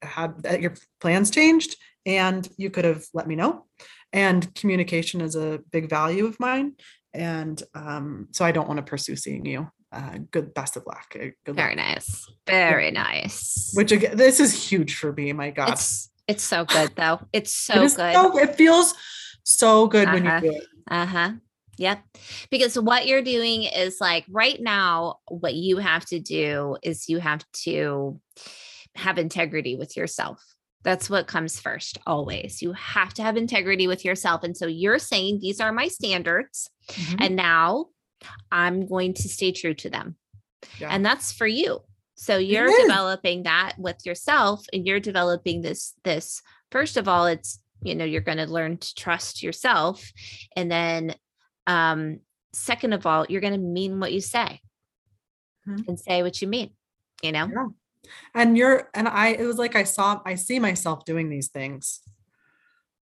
had 0.01 0.43
that 0.43 0.59
your 0.59 0.73
plans 0.99 1.31
changed 1.31 1.77
and 2.05 2.49
you 2.57 2.69
could 2.69 2.83
have 2.83 3.05
let 3.13 3.27
me 3.27 3.35
know 3.35 3.63
and 4.13 4.53
communication 4.55 5.21
is 5.21 5.35
a 5.35 5.59
big 5.71 5.89
value 5.89 6.25
of 6.25 6.39
mine 6.39 6.73
and 7.13 7.63
um, 7.75 8.27
so 8.31 8.45
i 8.45 8.51
don't 8.51 8.67
want 8.67 8.77
to 8.77 8.83
pursue 8.83 9.15
seeing 9.15 9.45
you 9.45 9.69
uh, 9.91 10.17
good 10.31 10.53
best 10.53 10.77
of 10.77 10.85
luck 10.85 11.15
uh, 11.15 11.25
good 11.45 11.55
very 11.55 11.75
luck. 11.75 11.85
nice 11.85 12.29
very 12.47 12.85
yeah. 12.85 13.03
nice 13.03 13.71
which 13.73 13.91
again 13.91 14.15
this 14.15 14.39
is 14.39 14.69
huge 14.69 14.95
for 14.95 15.11
me 15.13 15.33
my 15.33 15.51
god 15.51 15.73
it's, 15.73 16.09
it's 16.27 16.43
so 16.43 16.63
good 16.65 16.91
though 16.95 17.19
it's 17.33 17.53
so 17.53 17.83
it 17.83 17.95
good 17.95 18.13
so, 18.13 18.37
it 18.37 18.55
feels 18.55 18.93
so 19.43 19.87
good 19.87 20.07
uh-huh. 20.07 20.13
when 20.13 20.23
you 20.23 20.29
uh-huh. 20.29 20.39
do 20.39 20.51
it 20.51 20.63
uh-huh 20.89 21.31
Yep. 21.81 22.03
Because 22.51 22.77
what 22.77 23.07
you're 23.07 23.23
doing 23.23 23.63
is 23.63 23.97
like 23.99 24.25
right 24.29 24.61
now, 24.61 25.15
what 25.29 25.55
you 25.55 25.77
have 25.77 26.05
to 26.07 26.19
do 26.19 26.77
is 26.83 27.09
you 27.09 27.17
have 27.17 27.43
to 27.63 28.19
have 28.95 29.17
integrity 29.17 29.75
with 29.75 29.97
yourself. 29.97 30.43
That's 30.83 31.09
what 31.09 31.25
comes 31.25 31.59
first, 31.59 31.97
always. 32.05 32.61
You 32.61 32.73
have 32.73 33.15
to 33.15 33.23
have 33.23 33.35
integrity 33.35 33.87
with 33.87 34.05
yourself. 34.05 34.43
And 34.43 34.55
so 34.55 34.67
you're 34.67 34.99
saying 34.99 35.39
these 35.41 35.59
are 35.59 35.71
my 35.71 35.87
standards. 35.87 36.69
Mm-hmm. 36.91 37.15
And 37.19 37.35
now 37.35 37.87
I'm 38.51 38.87
going 38.87 39.13
to 39.15 39.29
stay 39.29 39.51
true 39.51 39.73
to 39.75 39.89
them. 39.89 40.15
Yeah. 40.79 40.89
And 40.91 41.05
that's 41.05 41.31
for 41.31 41.47
you. 41.47 41.79
So 42.15 42.37
you're 42.37 42.69
developing 42.81 43.43
that 43.43 43.73
with 43.79 44.05
yourself 44.05 44.63
and 44.71 44.85
you're 44.85 44.99
developing 44.99 45.61
this, 45.61 45.93
this, 46.03 46.41
first 46.71 46.97
of 46.97 47.07
all, 47.07 47.25
it's, 47.25 47.59
you 47.81 47.95
know, 47.95 48.05
you're 48.05 48.21
going 48.21 48.37
to 48.37 48.45
learn 48.45 48.77
to 48.77 48.95
trust 48.95 49.41
yourself. 49.41 50.11
And 50.55 50.71
then, 50.71 51.15
um, 51.65 52.19
second 52.53 52.93
of 52.93 53.07
all, 53.07 53.25
you're 53.27 53.41
going 53.41 53.53
to 53.53 53.59
mean 53.59 53.99
what 53.99 54.13
you 54.13 54.21
say 54.21 54.61
mm-hmm. 55.67 55.81
and 55.87 55.99
say 55.99 56.21
what 56.21 56.41
you 56.43 56.47
mean, 56.47 56.71
you 57.23 57.31
know? 57.31 57.47
Yeah 57.51 57.67
and 58.33 58.57
you're 58.57 58.89
and 58.93 59.07
i 59.07 59.29
it 59.29 59.45
was 59.45 59.57
like 59.57 59.75
i 59.75 59.83
saw 59.83 60.19
i 60.25 60.35
see 60.35 60.59
myself 60.59 61.05
doing 61.05 61.29
these 61.29 61.49
things 61.49 62.01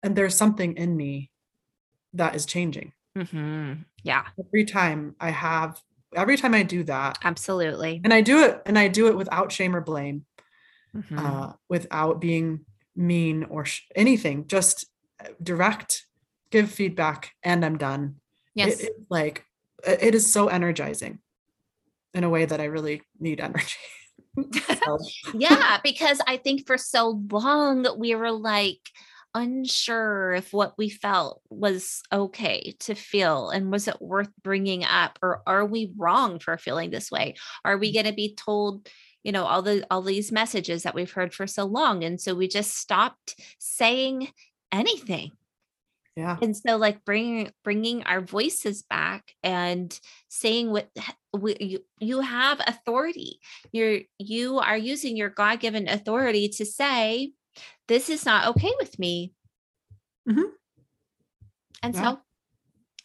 and 0.03 0.15
there's 0.15 0.36
something 0.36 0.75
in 0.77 0.95
me 0.95 1.31
that 2.13 2.36
is 2.36 2.45
changing 2.45 2.93
mm-hmm. 3.18 3.74
yeah. 4.03 4.26
Every 4.39 4.66
time 4.66 5.16
i 5.20 5.30
have 5.30 5.82
every 6.16 6.38
time 6.38 6.53
i 6.53 6.63
do 6.63 6.84
that 6.84 7.18
absolutely. 7.24 8.01
and 8.03 8.13
i 8.13 8.22
do 8.22 8.43
it 8.43 8.61
and 8.66 8.80
i 8.80 8.88
do 8.88 9.07
it 9.07 9.18
without 9.18 9.51
shame 9.51 9.76
or 9.76 9.82
blame 9.82 10.26
mm-hmm. 10.95 11.18
uh, 11.18 11.53
without 11.70 12.22
being 12.22 12.61
mean 12.95 13.43
or 13.45 13.66
sh- 13.66 13.82
anything 13.95 14.47
just 14.47 14.86
uh, 15.24 15.28
direct 15.43 16.05
give 16.51 16.70
feedback 16.70 17.34
and 17.43 17.66
i'm 17.66 17.78
done. 17.78 18.16
Yes. 18.53 18.80
it, 18.80 18.86
it, 18.86 18.93
like 19.09 19.45
it 19.86 20.16
is 20.16 20.32
so 20.32 20.47
energizing 20.47 21.20
in 22.13 22.24
a 22.24 22.30
way 22.30 22.45
that 22.45 22.61
i 22.61 22.66
really 22.66 23.01
need 23.20 23.39
energy. 23.41 23.78
Yeah, 25.34 25.80
because 25.84 26.20
I 26.28 26.38
think 26.38 26.68
for 26.68 26.78
so 26.78 27.22
long 27.32 27.88
we 27.97 28.16
were 28.16 28.32
like 28.32 28.80
unsure 29.36 30.33
if 30.33 30.53
what 30.53 30.75
we 30.77 30.89
felt 30.89 31.41
was 31.49 32.01
okay 32.11 32.73
to 32.79 32.95
feel 32.95 33.49
and 33.49 33.71
was 33.71 33.88
it 33.88 34.01
worth 34.01 34.31
bringing 34.41 34.83
up 34.83 35.19
or 35.21 35.43
are 35.45 35.65
we 35.65 35.91
wrong 35.97 36.39
for 36.39 36.57
feeling 36.57 36.89
this 36.89 37.11
way? 37.11 37.36
Are 37.63 37.77
we 37.77 37.91
mm. 37.91 37.95
going 37.95 38.05
to 38.05 38.13
be 38.13 38.33
told 38.33 38.89
you 39.25 39.31
know 39.31 39.43
all 39.43 39.61
the 39.61 39.86
all 39.91 40.03
these 40.03 40.31
messages 40.31 40.83
that 40.83 40.93
we've 40.93 41.11
heard 41.11 41.33
for 41.33 41.47
so 41.47 41.65
long 41.65 42.03
and 42.03 42.21
so 42.21 42.36
we 42.36 42.47
just 42.47 42.77
stopped 42.77 43.36
saying 43.57 44.29
anything 44.71 45.31
yeah 46.15 46.38
and 46.43 46.55
so 46.55 46.77
like 46.77 47.03
bringing 47.03 47.51
bringing 47.63 48.03
our 48.03 48.21
voices 48.21 48.83
back 48.83 49.31
and 49.43 49.99
saying 50.29 50.69
what 50.69 50.89
we, 51.33 51.57
you, 51.59 51.79
you 51.99 52.21
have 52.21 52.61
authority 52.67 53.39
you're 53.71 54.01
you 54.19 54.59
are 54.59 54.77
using 54.77 55.17
your 55.17 55.29
god-given 55.29 55.88
authority 55.88 56.47
to 56.47 56.63
say 56.63 57.31
this 57.87 58.09
is 58.09 58.25
not 58.25 58.47
okay 58.49 58.71
with 58.79 58.97
me. 58.99 59.33
Mm-hmm. 60.27 60.49
and 61.83 61.93
yeah. 61.93 62.01
so 62.01 62.19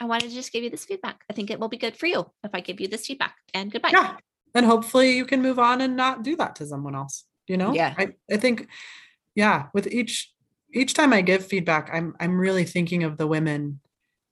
i 0.01 0.07
wanted 0.07 0.31
to 0.31 0.35
just 0.35 0.55
give 0.55 0.65
you 0.65 0.71
this 0.71 0.87
feedback. 0.87 1.23
I 1.29 1.35
think 1.35 1.51
it 1.51 1.61
will 1.61 1.69
be 1.69 1.77
good 1.77 1.99
for 1.99 2.07
you 2.07 2.25
if 2.43 2.51
i 2.55 2.61
give 2.61 2.81
you 2.81 2.89
this 2.89 3.07
feedback. 3.07 3.37
And 3.53 3.71
goodbye. 3.71 3.91
Yeah. 3.93 4.17
And 4.55 4.65
hopefully 4.65 5.17
you 5.17 5.27
can 5.27 5.43
move 5.43 5.59
on 5.59 5.83
and 5.83 5.97
not 5.97 6.23
do 6.23 6.35
that 6.37 6.57
to 6.57 6.67
someone 6.67 6.95
else 6.95 7.27
you 7.51 7.57
know? 7.57 7.75
Yeah. 7.75 7.95
I, 7.99 8.15
I 8.31 8.37
think 8.37 8.69
yeah 9.35 9.67
with 9.75 9.87
each 9.89 10.33
each 10.73 10.95
time 10.95 11.13
I 11.13 11.21
give 11.21 11.45
feedback, 11.45 11.91
I'm 11.93 12.15
I'm 12.21 12.39
really 12.39 12.65
thinking 12.65 13.03
of 13.03 13.19
the 13.19 13.27
women 13.27 13.81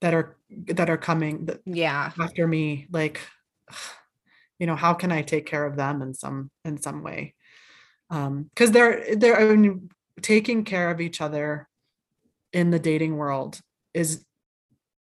that 0.00 0.14
are 0.14 0.36
that 0.68 0.88
are 0.88 0.96
coming 0.96 1.46
that, 1.46 1.60
yeah. 1.66 2.12
after 2.18 2.46
me 2.46 2.86
like 2.92 3.20
you 4.60 4.66
know 4.66 4.76
how 4.76 4.94
can 4.94 5.10
I 5.12 5.22
take 5.22 5.46
care 5.46 5.66
of 5.66 5.76
them 5.76 6.00
in 6.00 6.14
some 6.14 6.50
in 6.64 6.80
some 6.80 7.02
way? 7.02 7.34
Um 8.08 8.50
because 8.54 8.70
they're 8.70 9.16
they're 9.16 9.38
I 9.38 9.56
mean, 9.56 9.90
taking 10.22 10.64
care 10.64 10.90
of 10.90 11.00
each 11.00 11.20
other 11.20 11.68
in 12.52 12.70
the 12.70 12.78
dating 12.78 13.16
world 13.16 13.60
is 13.94 14.24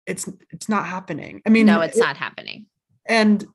it's 0.05 0.29
it's 0.49 0.67
not 0.67 0.85
happening 0.85 1.41
I 1.45 1.49
mean 1.49 1.65
no 1.65 1.81
it's 1.81 1.97
it, 1.97 2.01
not 2.01 2.17
happening 2.17 2.65
and 3.05 3.45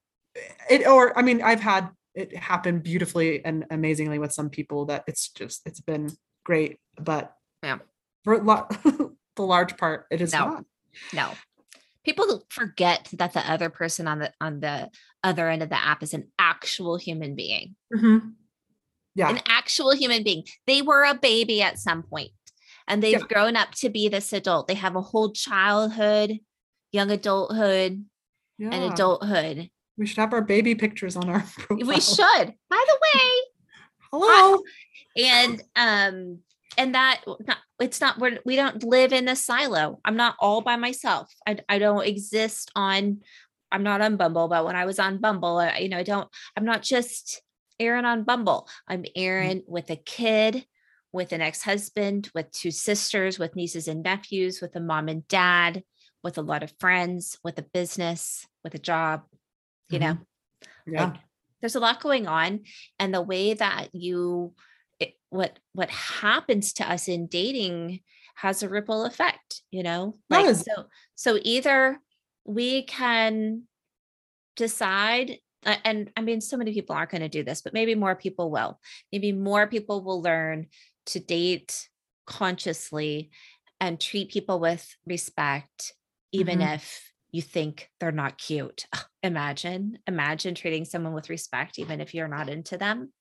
it 0.70 0.86
or 0.86 1.16
I 1.18 1.22
mean 1.22 1.42
I've 1.42 1.60
had 1.60 1.90
it 2.14 2.34
happen 2.36 2.80
beautifully 2.80 3.44
and 3.44 3.64
amazingly 3.70 4.18
with 4.18 4.32
some 4.32 4.50
people 4.50 4.86
that 4.86 5.04
it's 5.06 5.28
just 5.30 5.62
it's 5.66 5.80
been 5.80 6.10
great 6.44 6.78
but 6.98 7.34
yeah. 7.62 7.78
For 8.24 8.38
the 9.36 9.42
large 9.42 9.76
part, 9.76 10.06
it 10.10 10.20
is 10.20 10.32
no. 10.32 10.38
not. 10.38 10.64
No. 11.12 11.30
People 12.04 12.44
forget 12.50 13.08
that 13.14 13.32
the 13.32 13.50
other 13.50 13.70
person 13.70 14.06
on 14.06 14.20
the 14.20 14.32
on 14.40 14.60
the 14.60 14.90
other 15.22 15.48
end 15.48 15.62
of 15.62 15.68
the 15.68 15.78
app 15.78 16.02
is 16.02 16.14
an 16.14 16.28
actual 16.38 16.96
human 16.96 17.34
being. 17.34 17.76
Mm-hmm. 17.94 18.28
Yeah. 19.18 19.30
An 19.30 19.40
actual 19.48 19.90
human 19.90 20.22
being. 20.22 20.44
They 20.68 20.80
were 20.80 21.02
a 21.02 21.12
baby 21.12 21.60
at 21.60 21.80
some 21.80 22.04
point 22.04 22.30
and 22.86 23.02
they've 23.02 23.18
yeah. 23.18 23.26
grown 23.28 23.56
up 23.56 23.72
to 23.72 23.90
be 23.90 24.08
this 24.08 24.32
adult. 24.32 24.68
They 24.68 24.74
have 24.74 24.94
a 24.94 25.00
whole 25.00 25.32
childhood, 25.32 26.38
young 26.92 27.10
adulthood, 27.10 28.04
yeah. 28.58 28.70
and 28.70 28.92
adulthood. 28.92 29.70
We 29.96 30.06
should 30.06 30.18
have 30.18 30.32
our 30.32 30.40
baby 30.40 30.76
pictures 30.76 31.16
on 31.16 31.28
our 31.28 31.40
profile. 31.58 31.88
We 31.88 32.00
should. 32.00 32.54
By 32.70 32.84
the 32.86 32.98
way, 33.02 33.30
hello. 34.12 34.62
and 35.16 35.62
um 35.74 36.38
and 36.76 36.94
that 36.94 37.22
not, 37.26 37.58
it's 37.80 38.00
not 38.00 38.20
we're, 38.20 38.38
we 38.46 38.54
don't 38.54 38.84
live 38.84 39.12
in 39.12 39.28
a 39.28 39.34
silo 39.34 40.00
i'm 40.04 40.16
not 40.16 40.36
all 40.38 40.60
by 40.60 40.76
myself 40.76 41.28
I, 41.46 41.58
I 41.68 41.78
don't 41.78 42.06
exist 42.06 42.70
on 42.76 43.20
i'm 43.72 43.82
not 43.82 44.00
on 44.00 44.16
bumble 44.16 44.48
but 44.48 44.64
when 44.64 44.76
i 44.76 44.86
was 44.86 44.98
on 44.98 45.18
bumble 45.18 45.58
I, 45.58 45.78
you 45.78 45.88
know 45.88 45.98
i 45.98 46.04
don't 46.04 46.28
i'm 46.56 46.64
not 46.64 46.82
just 46.82 47.42
Erin 47.80 48.04
on 48.04 48.24
Bumble. 48.24 48.68
I'm 48.86 49.02
Mm. 49.02 49.12
Erin 49.16 49.62
with 49.66 49.90
a 49.90 49.96
kid, 49.96 50.66
with 51.12 51.32
an 51.32 51.40
ex 51.40 51.62
husband, 51.62 52.30
with 52.34 52.50
two 52.50 52.70
sisters, 52.70 53.38
with 53.38 53.56
nieces 53.56 53.88
and 53.88 54.02
nephews, 54.02 54.60
with 54.60 54.76
a 54.76 54.80
mom 54.80 55.08
and 55.08 55.26
dad, 55.28 55.82
with 56.22 56.38
a 56.38 56.42
lot 56.42 56.62
of 56.62 56.72
friends, 56.78 57.38
with 57.42 57.58
a 57.58 57.62
business, 57.62 58.46
with 58.64 58.74
a 58.74 58.78
job. 58.78 59.22
You 59.88 60.00
know, 60.00 60.18
Yeah. 60.86 61.04
like 61.04 61.16
there's 61.60 61.76
a 61.76 61.80
lot 61.80 62.02
going 62.02 62.26
on. 62.26 62.64
And 62.98 63.14
the 63.14 63.22
way 63.22 63.54
that 63.54 63.88
you, 63.94 64.54
it, 65.00 65.14
what, 65.30 65.58
what 65.72 65.88
happens 65.90 66.74
to 66.74 66.90
us 66.90 67.08
in 67.08 67.26
dating 67.26 68.00
has 68.34 68.62
a 68.62 68.68
ripple 68.68 69.04
effect, 69.04 69.62
you 69.70 69.82
know, 69.82 70.14
like, 70.28 70.54
so, 70.54 70.84
so 71.14 71.38
either 71.42 71.98
we 72.44 72.82
can 72.82 73.62
decide 74.56 75.38
and 75.64 76.12
I 76.16 76.20
mean, 76.22 76.40
so 76.40 76.56
many 76.56 76.72
people 76.72 76.94
aren't 76.96 77.10
going 77.10 77.22
to 77.22 77.28
do 77.28 77.42
this, 77.42 77.62
but 77.62 77.72
maybe 77.74 77.94
more 77.94 78.14
people 78.16 78.50
will. 78.50 78.80
Maybe 79.12 79.32
more 79.32 79.66
people 79.66 80.02
will 80.02 80.22
learn 80.22 80.68
to 81.06 81.20
date 81.20 81.88
consciously 82.26 83.30
and 83.80 84.00
treat 84.00 84.30
people 84.30 84.60
with 84.60 84.96
respect, 85.06 85.94
even 86.32 86.60
Mhm. 86.60 86.74
if 86.74 87.12
you 87.30 87.42
think 87.42 87.90
they're 88.00 88.12
not 88.12 88.38
cute. 88.38 88.86
Imagine, 89.22 89.98
imagine 90.06 90.54
treating 90.54 90.84
someone 90.84 91.12
with 91.12 91.28
respect, 91.30 91.78
even 91.78 92.00
if 92.00 92.14
you're 92.14 92.28
not 92.28 92.48
into 92.48 92.78
them. 92.78 93.12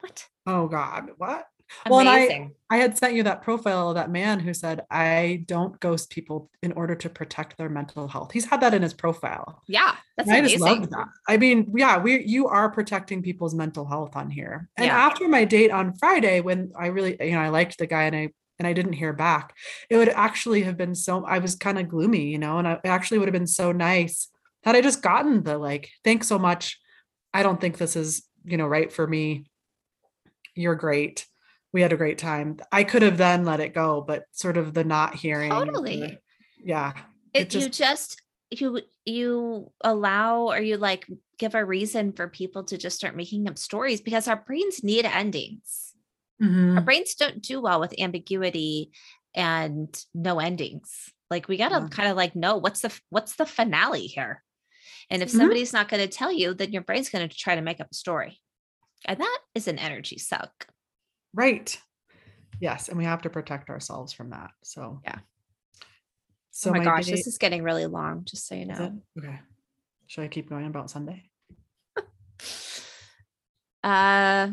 What? 0.00 0.28
Oh 0.46 0.66
God, 0.68 1.10
what? 1.18 1.46
Well, 1.88 2.06
I- 2.06 2.50
I 2.70 2.76
had 2.76 2.98
sent 2.98 3.14
you 3.14 3.22
that 3.22 3.42
profile 3.42 3.88
of 3.88 3.94
that 3.94 4.10
man 4.10 4.40
who 4.40 4.52
said, 4.52 4.82
I 4.90 5.44
don't 5.46 5.78
ghost 5.80 6.10
people 6.10 6.50
in 6.62 6.72
order 6.72 6.94
to 6.96 7.08
protect 7.08 7.56
their 7.56 7.70
mental 7.70 8.08
health. 8.08 8.32
He's 8.32 8.44
had 8.44 8.60
that 8.60 8.74
in 8.74 8.82
his 8.82 8.92
profile. 8.92 9.62
yeah, 9.66 9.96
that's 10.16 10.28
And 10.28 10.36
I 10.36 10.40
just 10.42 10.56
amazing. 10.60 10.80
loved 10.80 10.92
that. 10.92 11.06
I 11.26 11.36
mean, 11.38 11.72
yeah, 11.74 11.98
we 11.98 12.22
you 12.24 12.46
are 12.48 12.70
protecting 12.70 13.22
people's 13.22 13.54
mental 13.54 13.86
health 13.86 14.16
on 14.16 14.28
here. 14.30 14.68
And 14.76 14.86
Yeah. 14.86 14.98
after 15.06 15.28
my 15.28 15.44
date 15.44 15.70
on 15.70 15.94
Friday, 15.94 16.40
when 16.40 16.72
I 16.78 16.88
really, 16.88 17.16
you 17.20 17.32
know, 17.32 17.40
I 17.40 17.48
liked 17.48 17.78
the 17.78 17.86
guy 17.86 18.04
and 18.04 18.16
I 18.16 18.28
and 18.58 18.66
I 18.66 18.72
didn't 18.72 18.94
hear 18.94 19.12
back, 19.12 19.56
it 19.88 19.96
would 19.96 20.08
actually 20.08 20.62
have 20.64 20.76
been 20.76 20.94
so 20.94 21.24
I 21.24 21.38
was 21.38 21.54
kind 21.54 21.78
of 21.78 21.88
gloomy, 21.88 22.24
you 22.28 22.38
know, 22.38 22.58
and 22.58 22.66
I, 22.68 22.72
it 22.72 22.86
actually 22.86 23.18
would 23.18 23.28
have 23.28 23.32
been 23.32 23.46
so 23.46 23.72
nice 23.72 24.28
had 24.64 24.74
I 24.76 24.80
just 24.82 25.00
gotten 25.00 25.44
the 25.44 25.56
like, 25.56 25.88
thanks 26.04 26.26
so 26.26 26.38
much. 26.38 26.78
I 27.32 27.42
don't 27.44 27.60
think 27.60 27.78
this 27.78 27.94
is, 27.96 28.24
you 28.44 28.56
know, 28.56 28.66
right 28.66 28.92
for 28.92 29.06
me. 29.06 29.44
You're 30.54 30.74
great. 30.74 31.24
We 31.72 31.82
had 31.82 31.92
a 31.92 31.96
great 31.96 32.18
time. 32.18 32.58
I 32.72 32.84
could 32.84 33.02
have 33.02 33.18
then 33.18 33.44
let 33.44 33.60
it 33.60 33.74
go, 33.74 34.00
but 34.00 34.24
sort 34.32 34.56
of 34.56 34.72
the 34.74 34.84
not 34.84 35.14
hearing. 35.14 35.50
the- 35.50 35.64
Totally. 35.64 36.18
yeah. 36.62 36.92
it, 37.34 37.54
it 37.54 37.60
you 37.62 37.68
just 37.68 38.22
you 38.50 38.80
you 39.04 39.70
allow 39.82 40.48
or 40.48 40.58
you 40.60 40.78
like 40.78 41.06
give 41.38 41.54
a 41.54 41.62
reason 41.64 42.12
for 42.12 42.26
people 42.28 42.64
to 42.64 42.78
just 42.78 42.96
start 42.96 43.14
making 43.14 43.46
up 43.48 43.58
stories 43.58 44.00
because 44.00 44.26
our 44.26 44.36
brains 44.46 44.82
need 44.82 45.04
endings 45.04 45.92
Mhm. 46.40 46.76
our 46.76 46.80
brains 46.82 47.14
don't 47.14 47.42
do 47.42 47.60
well 47.60 47.78
with 47.80 47.92
ambiguity 48.00 48.90
and 49.34 50.02
no 50.14 50.38
endings 50.40 51.12
like 51.30 51.46
we 51.48 51.58
gotta 51.58 51.80
Yeah. 51.82 51.88
kind 51.90 52.08
of 52.08 52.16
like 52.16 52.34
know 52.34 52.56
what's 52.56 52.80
the 52.80 52.98
what's 53.10 53.34
the 53.36 53.44
finale 53.44 54.06
here 54.06 54.42
and 55.10 55.22
if 55.22 55.28
Mhm. 55.30 55.36
somebody's 55.36 55.74
not 55.74 55.88
going 55.90 56.00
to 56.00 56.08
tell 56.08 56.32
you 56.32 56.54
then 56.54 56.72
your 56.72 56.82
brain's 56.82 57.10
going 57.10 57.28
to 57.28 57.36
try 57.36 57.54
to 57.54 57.60
make 57.60 57.80
up 57.80 57.88
a 57.90 57.94
story 57.94 58.40
and 59.04 59.20
that 59.20 59.38
is 59.54 59.68
an 59.68 59.78
energy 59.78 60.16
suck 60.18 60.68
Right. 61.34 61.78
Yes, 62.60 62.88
and 62.88 62.98
we 62.98 63.04
have 63.04 63.22
to 63.22 63.30
protect 63.30 63.70
ourselves 63.70 64.12
from 64.12 64.30
that. 64.30 64.50
So 64.64 65.00
Yeah. 65.04 65.18
So 66.50 66.70
oh 66.70 66.72
my, 66.74 66.84
gosh 66.84 67.06
date- 67.06 67.12
this 67.16 67.26
is 67.28 67.38
getting 67.38 67.62
really 67.62 67.86
long 67.86 68.24
just 68.24 68.46
so 68.48 68.54
you 68.56 68.66
know? 68.66 69.00
Okay. 69.18 69.38
Should 70.08 70.24
I 70.24 70.28
keep 70.28 70.48
going 70.48 70.66
about 70.66 70.90
Sunday? 70.90 71.30
uh 73.84 74.48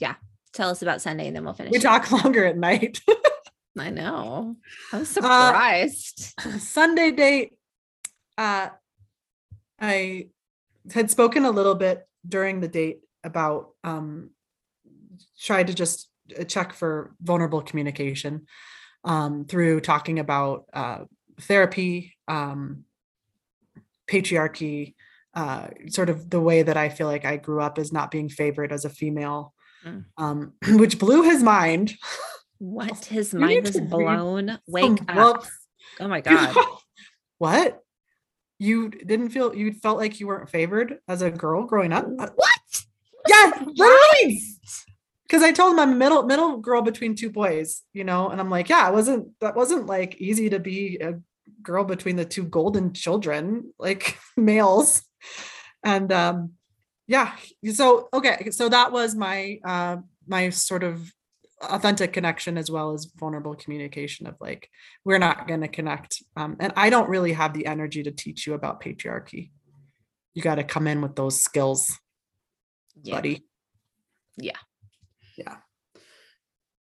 yeah 0.00 0.14
tell 0.52 0.70
us 0.70 0.82
about 0.82 1.00
sunday 1.00 1.28
and 1.28 1.36
then 1.36 1.44
we'll 1.44 1.54
finish 1.54 1.70
We 1.70 1.78
it. 1.78 1.82
talk 1.82 2.10
longer 2.24 2.44
at 2.44 2.56
night. 2.56 3.00
I 3.78 3.90
know. 3.90 4.56
I 4.92 4.98
was 4.98 5.16
Uh, 5.16 5.22
surprised. 5.22 6.34
Sunday 6.58 7.10
date. 7.12 7.52
Uh 8.36 8.68
I 9.80 10.28
had 10.92 11.10
spoken 11.10 11.44
a 11.44 11.50
little 11.50 11.74
bit 11.76 12.06
during 12.28 12.60
the 12.60 12.68
date 12.68 13.00
about 13.24 13.70
um 13.84 14.30
tried 15.40 15.66
to 15.68 15.74
just 15.74 16.08
uh, 16.38 16.44
check 16.44 16.72
for 16.72 17.14
vulnerable 17.20 17.62
communication 17.62 18.46
um 19.04 19.44
through 19.46 19.80
talking 19.80 20.18
about 20.18 20.64
uh 20.72 20.98
therapy 21.40 22.14
um 22.28 22.84
patriarchy 24.06 24.94
uh 25.34 25.68
sort 25.88 26.08
of 26.10 26.28
the 26.30 26.40
way 26.40 26.62
that 26.62 26.76
I 26.76 26.88
feel 26.88 27.06
like 27.06 27.24
I 27.24 27.36
grew 27.36 27.60
up 27.60 27.78
as 27.78 27.92
not 27.92 28.10
being 28.10 28.28
favored 28.28 28.72
as 28.72 28.84
a 28.84 28.90
female 28.90 29.54
Mm. 29.84 30.04
um 30.16 30.52
which 30.78 30.96
blew 31.00 31.22
his 31.24 31.42
mind 31.42 31.94
what? 32.58 33.04
His 33.06 33.34
mind 33.34 33.64
was 33.64 33.80
blown. 33.80 34.60
Wake 34.68 35.00
up. 35.08 35.14
books. 35.16 35.50
Oh 35.98 36.06
my 36.06 36.20
God. 36.28 36.54
what? 37.38 37.80
You 38.60 38.88
didn't 38.90 39.30
feel 39.30 39.52
you 39.52 39.72
felt 39.72 39.98
like 39.98 40.20
you 40.20 40.28
weren't 40.28 40.48
favored 40.48 41.00
as 41.08 41.20
a 41.22 41.32
girl 41.32 41.64
growing 41.64 41.92
up? 41.92 42.06
What? 42.06 42.60
Yeah, 43.26 43.50
literally. 43.66 44.40
Because 45.26 45.42
I 45.42 45.52
told 45.52 45.72
him 45.72 45.78
I'm 45.78 45.92
a 45.92 45.96
middle 45.96 46.24
middle 46.24 46.58
girl 46.58 46.82
between 46.82 47.14
two 47.14 47.30
boys, 47.30 47.82
you 47.92 48.04
know, 48.04 48.28
and 48.28 48.40
I'm 48.40 48.50
like, 48.50 48.68
yeah, 48.68 48.88
it 48.88 48.92
wasn't 48.92 49.28
that 49.40 49.56
wasn't 49.56 49.86
like 49.86 50.16
easy 50.16 50.50
to 50.50 50.58
be 50.58 50.98
a 51.00 51.14
girl 51.62 51.84
between 51.84 52.16
the 52.16 52.24
two 52.24 52.44
golden 52.44 52.92
children, 52.92 53.72
like 53.78 54.18
males. 54.36 55.02
And 55.84 56.12
um 56.12 56.52
yeah, 57.06 57.34
so 57.72 58.08
okay, 58.12 58.50
so 58.50 58.68
that 58.68 58.92
was 58.92 59.14
my 59.14 59.58
uh 59.64 59.96
my 60.26 60.50
sort 60.50 60.84
of 60.84 61.12
authentic 61.62 62.12
connection 62.12 62.58
as 62.58 62.70
well 62.70 62.92
as 62.92 63.10
vulnerable 63.16 63.54
communication 63.54 64.26
of 64.26 64.34
like 64.40 64.68
we're 65.04 65.18
not 65.18 65.46
going 65.46 65.60
to 65.60 65.68
connect 65.68 66.22
um, 66.36 66.56
and 66.58 66.72
i 66.76 66.90
don't 66.90 67.08
really 67.08 67.32
have 67.32 67.52
the 67.52 67.66
energy 67.66 68.02
to 68.02 68.10
teach 68.10 68.46
you 68.46 68.54
about 68.54 68.82
patriarchy 68.82 69.50
you 70.34 70.42
got 70.42 70.56
to 70.56 70.64
come 70.64 70.86
in 70.86 71.00
with 71.00 71.14
those 71.14 71.40
skills 71.40 71.98
Yeah. 73.02 73.14
buddy 73.14 73.44
Yeah. 74.36 74.56
Yeah 75.36 75.56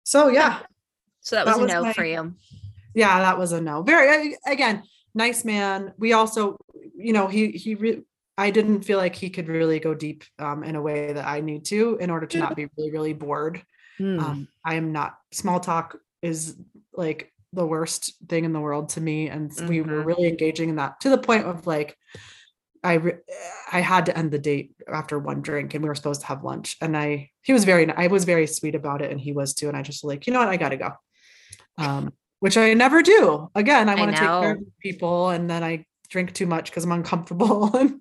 so 0.04 0.28
yeah 0.30 0.60
So 1.22 1.36
that 1.36 1.46
That 1.46 1.60
was 1.60 1.60
a 1.60 1.64
was 1.66 1.74
no 1.74 1.82
my- 1.84 1.94
for 1.94 2.06
you. 2.06 2.34
yeah 2.96 3.20
that 3.20 3.38
was 3.38 3.52
a 3.52 3.62
no 3.62 3.84
very 3.84 4.36
again 4.48 4.84
nice 5.14 5.44
man 5.46 5.94
we 5.98 6.14
also 6.14 6.58
you 6.96 7.14
know 7.14 7.28
he 7.28 7.52
he 7.52 7.76
re- 7.76 8.04
i 8.38 8.50
didn't 8.52 8.84
feel 8.84 8.98
like 8.98 9.16
he 9.16 9.30
could 9.30 9.48
really 9.48 9.80
go 9.80 9.94
deep 9.94 10.24
um, 10.40 10.64
in 10.64 10.76
a 10.76 10.82
way 10.82 11.14
that 11.14 11.26
i 11.28 11.42
need 11.42 11.66
to 11.66 11.98
in 12.00 12.10
order 12.10 12.26
to 12.26 12.38
not 12.40 12.56
be 12.56 12.68
really 12.78 12.92
really 12.92 13.14
bored 13.14 13.62
Mm. 14.00 14.20
um, 14.22 14.48
i 14.64 14.76
am 14.76 14.94
not 14.94 15.18
small 15.34 15.60
talk 15.60 15.98
is 16.22 16.56
like 16.94 17.34
the 17.52 17.66
worst 17.66 18.14
thing 18.30 18.46
in 18.46 18.54
the 18.54 18.60
world 18.62 18.88
to 18.90 19.02
me 19.02 19.28
and 19.28 19.52
we 19.68 19.82
were 19.82 20.04
Mhm. 20.04 20.06
really 20.06 20.28
engaging 20.30 20.70
in 20.70 20.76
that 20.78 21.02
to 21.02 21.10
the 21.10 21.18
point 21.18 21.46
of 21.46 21.68
like 21.68 21.98
i 22.84 22.94
re- 22.94 23.18
i 23.72 23.80
had 23.82 24.06
to 24.06 24.18
end 24.18 24.32
the 24.32 24.40
date 24.40 24.74
after 24.88 25.20
one 25.20 25.42
drink 25.42 25.74
and 25.74 25.84
we 25.84 25.90
were 25.90 25.96
supposed 25.96 26.22
to 26.22 26.28
have 26.28 26.44
lunch 26.44 26.78
and 26.82 26.96
i 26.98 27.30
he 27.42 27.54
was 27.54 27.66
very 27.66 27.90
i 27.94 28.08
was 28.08 28.26
very 28.26 28.48
sweet 28.48 28.76
about 28.76 29.02
it 29.02 29.12
and 29.12 29.20
he 29.20 29.32
was 29.32 29.54
too 29.54 29.68
and 29.68 29.78
i 29.78 29.82
just 29.82 30.04
like 30.04 30.28
you 30.28 30.34
know 30.34 30.40
what 30.40 30.50
i 30.50 30.58
gotta 30.58 30.78
go 30.78 30.92
um 31.78 32.14
which 32.40 32.58
i 32.58 32.74
never 32.74 33.02
do 33.02 33.50
again 33.56 33.90
i 33.90 33.94
I 33.94 33.96
want 33.96 34.12
to 34.12 34.18
take 34.18 34.28
care 34.28 34.52
of 34.54 34.60
people 34.82 35.30
and 35.30 35.50
then 35.50 35.64
i 35.64 35.86
drink 36.10 36.34
too 36.34 36.46
much 36.46 36.70
because 36.70 36.84
i'm 36.86 36.92
uncomfortable 36.92 37.76
and 37.80 38.00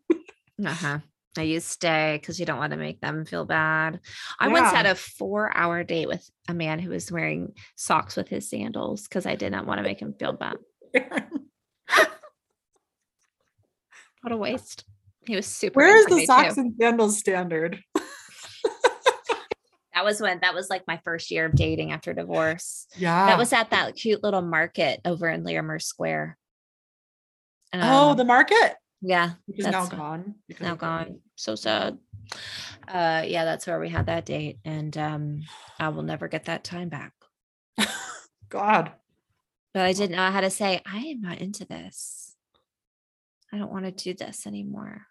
Uh-huh. 0.64 0.98
Now 1.36 1.42
you 1.44 1.60
stay 1.60 2.18
because 2.20 2.40
you 2.40 2.46
don't 2.46 2.58
want 2.58 2.72
to 2.72 2.76
make 2.76 3.00
them 3.00 3.24
feel 3.24 3.44
bad. 3.44 4.00
I 4.40 4.48
once 4.48 4.72
had 4.72 4.86
a 4.86 4.96
four 4.96 5.56
hour 5.56 5.84
date 5.84 6.08
with 6.08 6.28
a 6.48 6.54
man 6.54 6.80
who 6.80 6.90
was 6.90 7.12
wearing 7.12 7.52
socks 7.76 8.16
with 8.16 8.28
his 8.28 8.50
sandals 8.50 9.02
because 9.04 9.24
I 9.24 9.36
did 9.36 9.52
not 9.52 9.64
want 9.66 9.78
to 9.78 9.84
make 9.84 10.00
him 10.00 10.14
feel 10.18 10.32
bad. 10.32 10.56
What 14.22 14.32
a 14.32 14.36
waste. 14.36 14.84
He 15.26 15.36
was 15.36 15.46
super. 15.46 15.78
where 15.78 15.96
is 15.98 16.06
the 16.06 16.16
me, 16.16 16.26
socks 16.26 16.54
too. 16.54 16.60
and 16.62 16.74
sandals 16.80 17.18
standard 17.18 17.80
That 19.94 20.04
was 20.04 20.20
when 20.20 20.38
that 20.42 20.54
was 20.54 20.70
like 20.70 20.84
my 20.86 21.00
first 21.04 21.30
year 21.30 21.46
of 21.46 21.56
dating 21.56 21.90
after 21.90 22.14
divorce. 22.14 22.86
yeah 22.96 23.26
That 23.26 23.36
was 23.36 23.52
at 23.52 23.70
that 23.70 23.96
cute 23.96 24.22
little 24.22 24.42
market 24.42 25.00
over 25.04 25.28
in 25.28 25.42
Larimer 25.42 25.80
Square. 25.80 26.38
oh 27.74 28.10
Um, 28.10 28.16
the 28.16 28.24
market 28.24 28.76
yeah, 29.00 29.32
which 29.46 29.58
now 29.60 29.70
that's 29.70 29.88
gone 29.90 30.34
because 30.48 30.66
now 30.66 30.74
gone. 30.74 31.20
So 31.36 31.54
sad. 31.54 31.98
Uh, 32.86 33.22
yeah, 33.26 33.44
that's 33.44 33.66
where 33.66 33.78
we 33.78 33.88
had 33.88 34.06
that 34.06 34.26
date, 34.26 34.58
and 34.64 34.96
um, 34.98 35.42
I 35.78 35.88
will 35.90 36.02
never 36.02 36.26
get 36.28 36.46
that 36.46 36.64
time 36.64 36.88
back. 36.88 37.12
God. 38.48 38.92
But 39.72 39.82
I 39.82 39.92
didn't 39.92 40.16
know 40.16 40.30
how 40.30 40.40
to 40.40 40.50
say 40.50 40.80
I 40.84 40.98
am 40.98 41.20
not 41.20 41.38
into 41.38 41.64
this. 41.64 42.27
I 43.52 43.58
don't 43.58 43.72
want 43.72 43.84
to 43.84 43.90
do 43.92 44.14
this 44.14 44.46
anymore. 44.46 45.02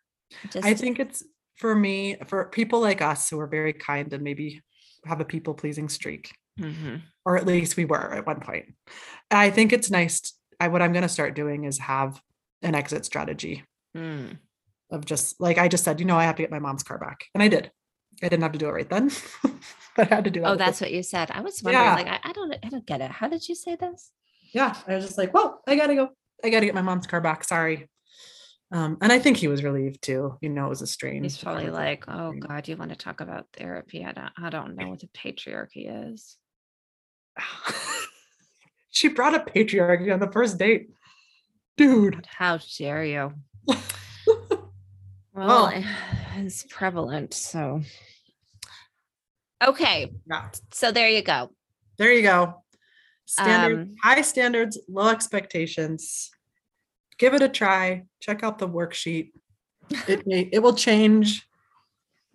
Just, 0.51 0.65
I 0.65 0.73
think 0.73 0.99
it's 0.99 1.23
for 1.57 1.73
me, 1.73 2.17
for 2.27 2.45
people 2.45 2.79
like 2.81 3.01
us 3.01 3.29
who 3.29 3.39
are 3.39 3.47
very 3.47 3.73
kind 3.73 4.11
and 4.13 4.23
maybe 4.23 4.61
have 5.05 5.21
a 5.21 5.25
people 5.25 5.53
pleasing 5.53 5.89
streak, 5.89 6.31
Mhm. 6.59 7.01
or 7.25 7.37
at 7.37 7.47
least 7.47 7.77
we 7.77 7.85
were 7.85 8.13
at 8.13 8.25
one 8.27 8.39
point. 8.41 8.65
I 9.31 9.49
think 9.49 9.73
it's 9.73 9.89
nice. 9.89 10.21
t- 10.21 10.31
I, 10.59 10.67
what 10.67 10.81
I'm 10.81 10.91
going 10.93 11.03
to 11.03 11.09
start 11.09 11.35
doing 11.35 11.63
is 11.65 11.79
have 11.79 12.21
an 12.61 12.75
exit 12.75 13.05
strategy 13.05 13.63
Mm. 13.95 14.37
of 14.91 15.05
just 15.05 15.39
like 15.39 15.57
I 15.57 15.67
just 15.67 15.83
said, 15.83 15.99
you 15.99 16.05
know, 16.05 16.17
I 16.17 16.25
have 16.25 16.35
to 16.35 16.43
get 16.43 16.51
my 16.51 16.59
mom's 16.59 16.83
car 16.83 16.97
back. 16.97 17.25
And 17.33 17.41
I 17.41 17.47
did. 17.47 17.71
I 18.21 18.29
didn't 18.29 18.41
have 18.43 18.51
to 18.53 18.57
do 18.59 18.67
it 18.67 18.71
right 18.71 18.89
then, 18.89 19.11
but 19.95 20.11
I 20.11 20.15
had 20.15 20.23
to 20.25 20.31
do 20.31 20.41
it. 20.43 20.45
Oh, 20.47 20.55
that's 20.55 20.81
what 20.81 20.91
you 20.91 21.03
said. 21.03 21.29
I 21.31 21.41
was 21.41 21.61
wondering, 21.63 21.85
Yeah. 21.85 21.93
like, 21.95 22.07
I, 22.07 22.19
I 22.23 22.33
don't, 22.33 22.55
I 22.63 22.69
don't 22.69 22.85
get 22.85 23.01
it. 23.01 23.11
How 23.11 23.27
did 23.27 23.47
you 23.47 23.55
say 23.55 23.75
this? 23.75 24.11
yeah. 24.53 24.75
I 24.87 24.95
was 24.95 25.05
just 25.05 25.17
like, 25.17 25.33
well, 25.33 25.61
I 25.67 25.75
gotta 25.75 25.95
go. 25.95 26.09
I 26.43 26.49
gotta 26.49 26.65
get 26.65 26.75
my 26.75 26.81
mom's 26.81 27.05
car 27.07 27.21
back. 27.21 27.43
Sorry. 27.43 27.87
Um, 28.71 28.97
and 29.01 29.11
I 29.13 29.19
think 29.19 29.37
he 29.37 29.47
was 29.47 29.63
relieved 29.63 30.01
too. 30.01 30.37
You 30.41 30.49
know, 30.49 30.65
it 30.65 30.69
was 30.69 30.81
a 30.81 30.87
strain. 30.87 31.23
He's 31.23 31.37
probably 31.37 31.69
like, 31.69 32.03
oh. 32.07 32.33
God, 32.33 32.67
you 32.67 32.75
want 32.75 32.91
to 32.91 32.97
talk 32.97 33.21
about 33.21 33.47
therapy? 33.53 34.03
I 34.03 34.11
don't, 34.11 34.31
I 34.37 34.49
don't 34.49 34.75
know 34.75 34.89
what 34.89 34.99
the 34.99 35.07
patriarchy 35.07 36.13
is. 36.13 36.37
she 38.91 39.07
brought 39.07 39.35
up 39.35 39.53
patriarchy 39.53 40.13
on 40.13 40.19
the 40.19 40.31
first 40.31 40.57
date. 40.57 40.89
Dude. 41.77 42.25
How 42.27 42.59
dare 42.77 43.05
you? 43.05 43.33
Oh. 45.39 45.69
Well, 45.69 45.83
it's 46.37 46.63
prevalent. 46.63 47.33
So, 47.33 47.81
okay. 49.63 50.11
Yeah. 50.27 50.49
So 50.73 50.91
there 50.91 51.09
you 51.09 51.21
go. 51.21 51.51
There 51.97 52.11
you 52.11 52.23
go. 52.23 52.63
Standard, 53.25 53.79
Um, 53.81 53.95
high 54.03 54.21
standards, 54.21 54.79
low 54.89 55.09
expectations. 55.09 56.31
Give 57.17 57.33
it 57.33 57.41
a 57.41 57.49
try. 57.49 58.03
Check 58.19 58.43
out 58.43 58.59
the 58.59 58.67
worksheet. 58.67 59.31
It 60.07 60.27
may, 60.27 60.49
it 60.51 60.59
will 60.59 60.75
change 60.75 61.47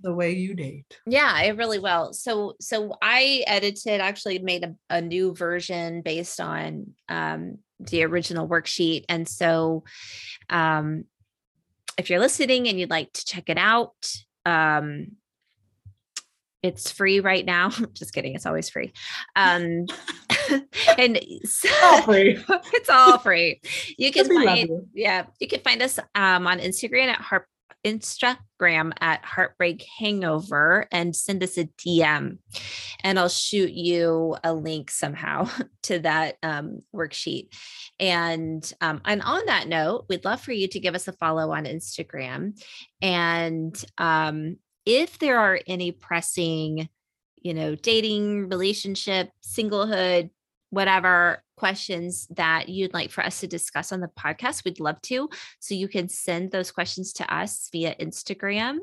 the 0.00 0.12
way 0.12 0.32
you 0.32 0.54
date. 0.54 0.98
Yeah, 1.06 1.40
it 1.42 1.56
really 1.56 1.78
will. 1.78 2.12
So, 2.12 2.54
so 2.60 2.96
I 3.00 3.44
edited, 3.46 4.00
actually 4.00 4.38
made 4.40 4.64
a, 4.64 4.74
a 4.90 5.00
new 5.00 5.34
version 5.34 6.02
based 6.02 6.40
on 6.40 6.94
um, 7.08 7.58
the 7.78 8.02
original 8.04 8.48
worksheet. 8.48 9.04
And 9.08 9.28
so, 9.28 9.84
um, 10.50 11.04
if 11.98 12.10
you're 12.10 12.20
listening 12.20 12.68
and 12.68 12.80
you'd 12.80 12.90
like 12.90 13.12
to 13.12 13.24
check 13.24 13.48
it 13.48 13.58
out, 13.58 13.94
um, 14.46 15.12
it's 16.62 16.90
free 16.90 17.20
right 17.20 17.44
now. 17.44 17.70
Just 17.92 18.14
kidding. 18.14 18.34
It's 18.34 18.46
always 18.46 18.70
free. 18.70 18.92
Um, 19.36 19.86
and 20.98 21.20
so, 21.44 21.68
All 21.82 22.02
free. 22.02 22.38
it's 22.48 22.90
all 22.90 23.18
free. 23.18 23.60
You 23.98 24.12
can 24.12 24.26
find 24.26 24.70
yeah, 24.94 25.26
you 25.40 25.48
can 25.48 25.60
find 25.60 25.82
us 25.82 25.98
um, 26.14 26.46
on 26.46 26.58
Instagram 26.58 27.08
at 27.08 27.20
heart 27.20 27.46
Instagram 27.84 28.92
at 29.00 29.24
Heartbreak 29.24 29.84
Hangover 29.98 30.86
and 30.92 31.16
send 31.16 31.42
us 31.42 31.58
a 31.58 31.64
DM, 31.64 32.38
and 33.02 33.18
I'll 33.18 33.28
shoot 33.28 33.72
you 33.72 34.36
a 34.44 34.54
link 34.54 34.90
somehow 34.90 35.48
to 35.84 35.98
that 36.00 36.36
um, 36.42 36.80
worksheet. 36.94 37.48
And 37.98 38.70
um, 38.80 39.00
and 39.04 39.22
on 39.22 39.46
that 39.46 39.68
note, 39.68 40.06
we'd 40.08 40.24
love 40.24 40.40
for 40.40 40.52
you 40.52 40.68
to 40.68 40.80
give 40.80 40.94
us 40.94 41.08
a 41.08 41.12
follow 41.12 41.52
on 41.52 41.64
Instagram, 41.64 42.60
and 43.00 43.84
um, 43.98 44.56
if 44.84 45.18
there 45.18 45.38
are 45.38 45.60
any 45.66 45.92
pressing, 45.92 46.88
you 47.40 47.54
know, 47.54 47.74
dating, 47.74 48.48
relationship, 48.48 49.30
singlehood, 49.44 50.30
whatever 50.72 51.44
questions 51.58 52.26
that 52.34 52.70
you'd 52.70 52.94
like 52.94 53.10
for 53.10 53.22
us 53.22 53.40
to 53.40 53.46
discuss 53.46 53.92
on 53.92 54.00
the 54.00 54.10
podcast, 54.18 54.64
we'd 54.64 54.80
love 54.80 55.00
to. 55.02 55.28
So 55.60 55.74
you 55.74 55.86
can 55.86 56.08
send 56.08 56.50
those 56.50 56.72
questions 56.72 57.12
to 57.14 57.34
us 57.34 57.68
via 57.70 57.94
Instagram 57.96 58.78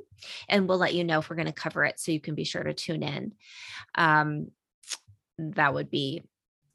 and 0.48 0.70
we'll 0.70 0.78
let 0.78 0.94
you 0.94 1.04
know 1.04 1.18
if 1.18 1.30
we're 1.32 1.36
going 1.36 1.48
to 1.48 1.52
cover 1.52 1.84
it. 1.84 2.00
So 2.00 2.12
you 2.12 2.20
can 2.20 2.36
be 2.36 2.44
sure 2.44 2.62
to 2.62 2.76
tune 2.76 3.02
in. 3.02 3.34
Um, 3.96 4.52
that 5.40 5.74
would 5.74 5.90
be 5.90 6.24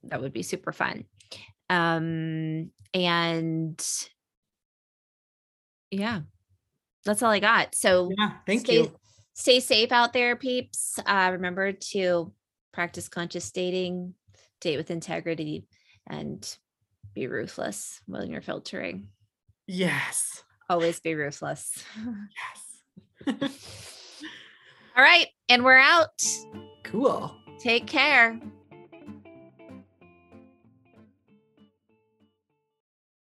that 0.03 0.21
would 0.21 0.33
be 0.33 0.43
super 0.43 0.73
fun. 0.73 1.05
Um, 1.71 2.71
and 2.93 3.89
yeah, 5.93 6.23
that's 7.05 7.23
all 7.23 7.31
I 7.31 7.39
got. 7.39 7.77
So 7.77 8.11
Yeah. 8.19 8.33
Thank 8.47 8.63
stay, 8.63 8.75
you. 8.75 8.97
Stay 9.35 9.61
safe 9.61 9.93
out 9.93 10.13
there, 10.13 10.35
peeps. 10.35 10.99
Uh, 11.07 11.31
remember 11.33 11.71
to 11.71 12.33
practice 12.73 13.09
conscious 13.09 13.51
dating, 13.53 14.15
date 14.65 14.77
with 14.79 14.91
integrity, 14.91 15.67
and 16.09 16.57
be 17.15 17.29
ruthless 17.29 18.01
when 18.07 18.31
you're 18.31 18.43
filtering. 18.43 19.09
Yes. 19.69 20.43
Always 20.69 20.99
be 20.99 21.15
ruthless. 21.15 21.85
Yes. 23.27 23.41
All 24.97 25.03
right. 25.03 25.29
And 25.49 25.65
we're 25.65 25.79
out. 25.79 26.23
cool. 26.83 27.35
Take 27.59 27.87
care. 27.87 28.39